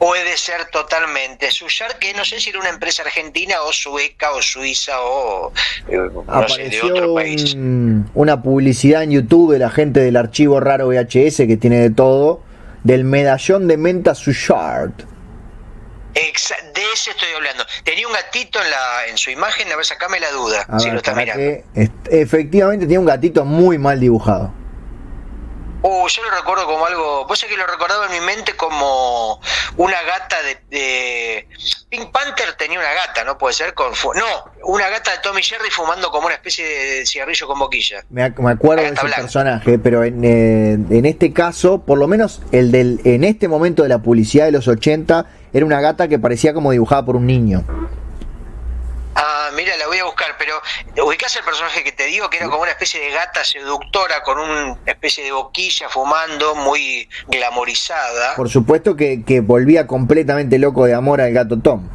[0.00, 1.50] Puede ser totalmente.
[1.50, 5.52] Suyar, que no sé si era una empresa argentina o sueca o suiza o
[5.88, 7.54] eh, no sé, de Apareció otro país.
[7.54, 11.90] un- una publicidad en YouTube de la gente del archivo raro VHS que tiene de
[11.90, 12.42] todo,
[12.82, 14.92] del medallón de menta Suchard.
[16.14, 17.64] Exa- de ese estoy hablando.
[17.84, 20.86] Tenía un gatito en la en su imagen, a ver, sacame la duda, A si
[20.86, 21.40] ver, lo para mirando.
[21.42, 24.50] que- efectivamente tiene un gatito muy mal dibujado.
[25.82, 27.26] Uh, yo lo recuerdo como algo.
[27.26, 29.40] Vos sabés que lo recordaba en mi mente como
[29.76, 30.36] una gata
[30.68, 31.46] de,
[31.88, 33.38] Pink Panther tenía una gata, ¿no?
[33.38, 33.92] Puede ser con.
[33.92, 38.04] No, una gata de Tommy Jerry fumando como una especie de cigarrillo con boquilla.
[38.10, 42.70] Me, acuerdo de ese personaje, pero en, eh, en este caso, por lo menos el
[42.72, 46.52] del en este momento de la publicidad de los 80, era una gata que parecía
[46.52, 47.64] como dibujada por un niño.
[49.50, 50.62] Ah, mira, la voy a buscar, pero
[51.04, 54.38] ubicás el personaje que te digo, que era como una especie de gata seductora con
[54.38, 58.36] una especie de boquilla fumando, muy glamorizada.
[58.36, 61.88] Por supuesto que, que volvía completamente loco de amor al gato Tom.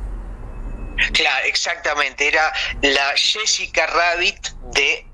[1.14, 2.52] Claro, exactamente, era
[2.82, 5.06] la Jessica Rabbit de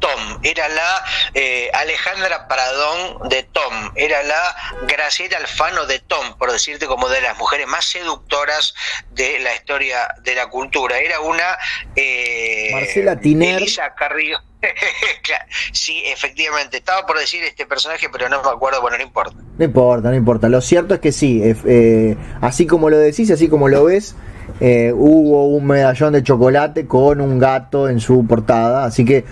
[0.00, 1.04] Tom, era la
[1.34, 4.56] eh, Alejandra Paradón de Tom, era la
[4.88, 8.74] Graciela Alfano de Tom, por decirte como de las mujeres más seductoras
[9.12, 10.98] de la historia de la cultura.
[10.98, 11.58] Era una
[11.94, 13.56] eh, Marcela Tiner.
[13.56, 14.38] Elisa Carrillo.
[15.72, 16.78] sí, efectivamente.
[16.78, 19.36] Estaba por decir este personaje, pero no me acuerdo, bueno, no importa.
[19.58, 20.48] No importa, no importa.
[20.48, 24.16] Lo cierto es que sí, eh, así como lo decís, así como lo ves,
[24.60, 28.84] eh, hubo un medallón de chocolate con un gato en su portada.
[28.84, 29.24] Así que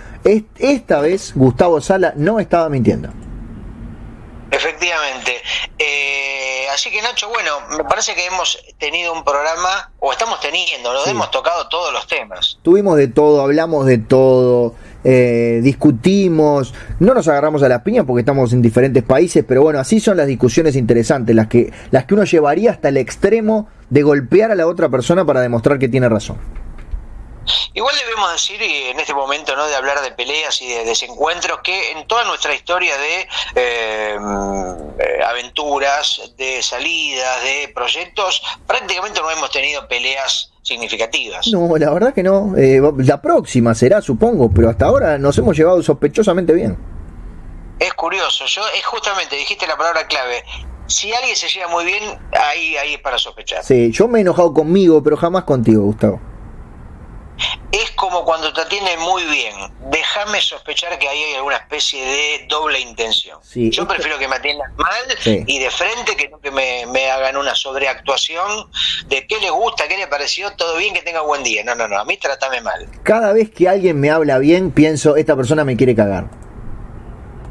[0.57, 3.09] esta vez Gustavo Sala no estaba mintiendo.
[4.51, 5.41] Efectivamente.
[5.77, 10.91] Eh, así que Nacho, bueno, me parece que hemos tenido un programa, o estamos teniendo,
[10.91, 12.57] lo hemos tocado todos los temas.
[12.63, 14.73] Tuvimos de todo, hablamos de todo.
[15.03, 19.79] Eh, discutimos, no nos agarramos a las piñas porque estamos en diferentes países, pero bueno,
[19.79, 24.03] así son las discusiones interesantes, las que, las que uno llevaría hasta el extremo de
[24.03, 26.37] golpear a la otra persona para demostrar que tiene razón.
[27.73, 29.65] Igual debemos decir, en este momento, ¿no?
[29.67, 33.21] de hablar de peleas y de desencuentros, que en toda nuestra historia de
[33.55, 34.17] eh,
[34.99, 41.47] eh, aventuras, de salidas, de proyectos, prácticamente no hemos tenido peleas significativas.
[41.51, 42.55] No, la verdad que no.
[42.57, 46.77] Eh, la próxima será, supongo, pero hasta ahora nos hemos llevado sospechosamente bien.
[47.79, 50.43] Es curioso, yo es justamente, dijiste la palabra clave,
[50.87, 53.63] si alguien se lleva muy bien, ahí, ahí es para sospechar.
[53.63, 56.28] Sí, yo me he enojado conmigo, pero jamás contigo, Gustavo
[57.71, 59.53] es como cuando te atienden muy bien.
[59.91, 63.39] Déjame sospechar que ahí hay alguna especie de doble intención.
[63.53, 67.55] Yo prefiero que me atiendan mal y de frente que no que me, hagan una
[67.55, 68.69] sobreactuación
[69.07, 71.63] de qué le gusta, qué le pareció, todo bien, que tenga buen día.
[71.63, 72.87] No, no, no, a mí trátame mal.
[73.03, 76.29] Cada vez que alguien me habla bien, pienso, esta persona me quiere cagar.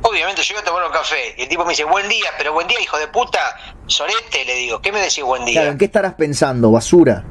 [0.02, 2.52] Obviamente, yo voy a tomar un café y el tipo me dice, buen día, pero
[2.52, 3.40] buen día, hijo de puta,
[3.86, 5.60] sorete, le digo, ¿qué me decís buen día?
[5.60, 7.24] Claro, ¿en qué estarás pensando, basura?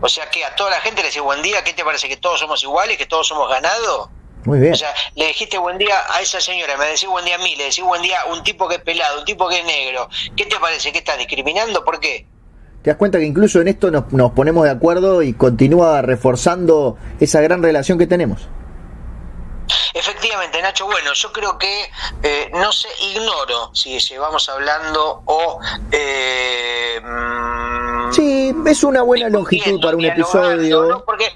[0.00, 2.08] O sea que a toda la gente le dice buen día, ¿qué te parece?
[2.08, 2.96] ¿Que todos somos iguales?
[2.98, 4.10] ¿Que todos somos ganados?
[4.44, 4.72] Muy bien.
[4.72, 7.56] O sea, le dijiste buen día a esa señora, me decís buen día a mí,
[7.56, 10.08] le decís buen día a un tipo que es pelado, un tipo que es negro.
[10.36, 10.92] ¿Qué te parece?
[10.92, 11.84] ¿Que estás discriminando?
[11.84, 12.26] ¿Por qué?
[12.82, 16.96] Te das cuenta que incluso en esto nos, nos ponemos de acuerdo y continúa reforzando
[17.18, 18.48] esa gran relación que tenemos.
[19.96, 21.90] Efectivamente, Nacho, bueno, yo creo que,
[22.22, 25.58] eh, no sé, ignoro si llevamos hablando o...
[25.90, 31.02] Eh, mm, sí, es una buena longitud para un episodio.
[31.06, 31.32] Porque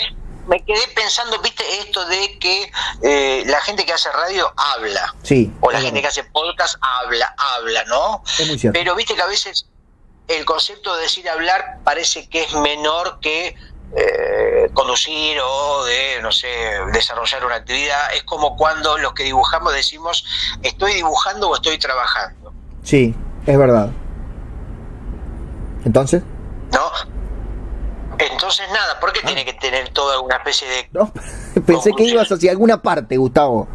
[0.46, 2.70] me quedé pensando, viste, esto de que
[3.02, 5.14] eh, la gente que hace radio habla.
[5.22, 5.50] Sí.
[5.60, 8.22] O la gente que hace podcast habla, habla, ¿no?
[8.74, 9.64] Pero viste que a veces
[10.28, 13.56] el concepto de decir hablar parece que es menor que
[13.96, 16.48] eh, conducir o de, no sé,
[16.92, 18.14] desarrollar una actividad.
[18.14, 20.24] Es como cuando los que dibujamos decimos,
[20.62, 22.52] estoy dibujando o estoy trabajando.
[22.82, 23.14] Sí,
[23.46, 23.90] es verdad.
[25.84, 26.22] Entonces.
[26.72, 26.90] ¿No?
[28.18, 29.26] Entonces nada, ¿por qué ah.
[29.26, 30.88] tiene que tener toda una especie de...
[30.92, 31.12] No,
[31.66, 33.66] pensé que ibas hacia alguna parte, Gustavo.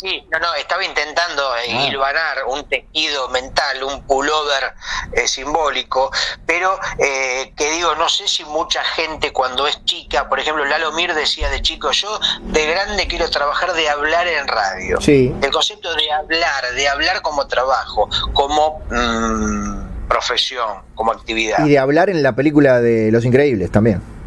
[0.00, 2.46] Sí, no, no, estaba intentando ah.
[2.46, 4.74] un tejido mental, un pullover
[5.12, 6.10] eh, simbólico,
[6.46, 10.92] pero eh, que digo, no sé si mucha gente cuando es chica, por ejemplo, Lalo
[10.92, 15.00] Mir decía de chico, yo de grande quiero trabajar de hablar en radio.
[15.00, 15.34] Sí.
[15.42, 21.64] El concepto de hablar, de hablar como trabajo, como mm, profesión, como actividad.
[21.66, 24.17] Y de hablar en la película de Los Increíbles también.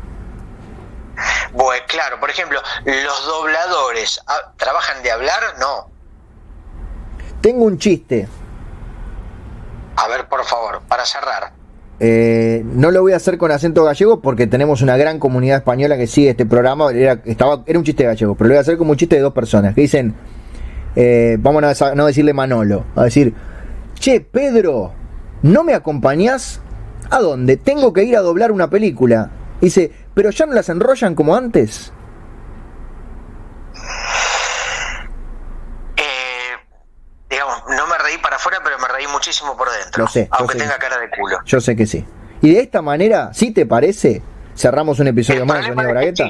[1.58, 5.42] Pues claro, por ejemplo, los dobladores, ah, ¿trabajan de hablar?
[5.60, 5.90] No.
[7.42, 8.28] Tengo un chiste.
[9.96, 11.54] A ver, por favor, para cerrar.
[12.00, 15.98] Eh, no lo voy a hacer con acento gallego porque tenemos una gran comunidad española
[15.98, 16.92] que sigue este programa.
[16.92, 19.22] Era, estaba, era un chiste gallego, pero lo voy a hacer como un chiste de
[19.22, 20.16] dos personas que dicen,
[20.96, 23.36] eh, vamos a no decirle Manolo, a decir,
[24.00, 24.94] che, Pedro,
[25.44, 26.62] ¿no me acompañás?
[27.12, 27.58] ¿A dónde?
[27.58, 29.30] Tengo que ir a doblar una película.
[29.62, 31.92] Dice, pero ya no las enrollan como antes.
[35.98, 36.58] Eh,
[37.30, 40.04] digamos, no me reí para afuera, pero me reí muchísimo por dentro.
[40.04, 40.28] Lo sé.
[40.32, 41.40] Aunque tenga cara de culo.
[41.46, 42.06] Yo sé que sí.
[42.42, 44.22] Y de esta manera, si te parece,
[44.56, 46.26] cerramos un episodio más Sonido Bragueta.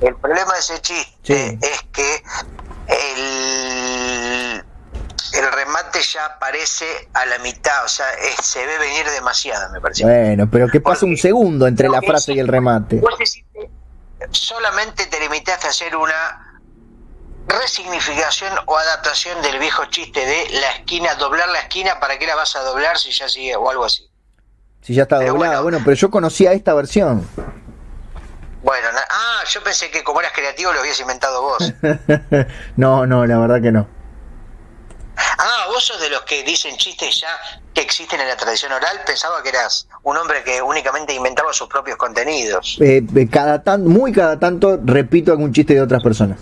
[0.00, 2.22] el problema de ese chiste es que
[2.88, 4.35] el
[5.32, 8.06] el remate ya aparece a la mitad, o sea,
[8.42, 10.04] se ve venir demasiado, me parece.
[10.04, 13.00] Bueno, pero que pasa un segundo entre la frase y el remate.
[14.30, 16.60] solamente te limitaste a hacer una
[17.48, 22.34] resignificación o adaptación del viejo chiste de la esquina, doblar la esquina, ¿para qué la
[22.34, 24.08] vas a doblar si ya sigue o algo así?
[24.82, 27.28] Si ya está doblada, bueno, pero yo conocía esta versión.
[28.62, 31.72] Bueno, ah, yo pensé que como eras creativo lo habías inventado vos.
[32.76, 33.95] no, no, la verdad que no.
[35.16, 37.28] Ah, vos sos de los que dicen chistes ya
[37.72, 39.00] que existen en la tradición oral.
[39.06, 42.78] Pensaba que eras un hombre que únicamente inventaba sus propios contenidos.
[42.80, 46.38] Eh, eh cada tan, muy cada tanto repito algún chiste de otras personas.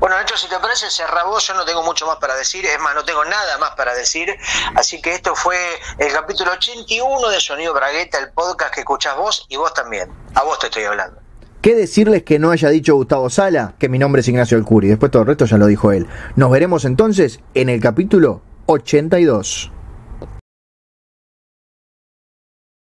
[0.00, 2.80] Bueno, hecho, si te parece, cerra vos, yo no tengo mucho más para decir, es
[2.80, 4.34] más, no tengo nada más para decir,
[4.74, 5.58] así que esto fue
[5.98, 10.42] el capítulo 81 de Sonido Bragueta, el podcast que escuchás vos y vos también, a
[10.42, 11.19] vos te estoy hablando.
[11.60, 13.74] ¿Qué decirles que no haya dicho Gustavo Sala?
[13.78, 14.88] Que mi nombre es Ignacio Alcuri.
[14.88, 16.06] Después todo el resto ya lo dijo él.
[16.34, 19.70] Nos veremos entonces en el capítulo 82.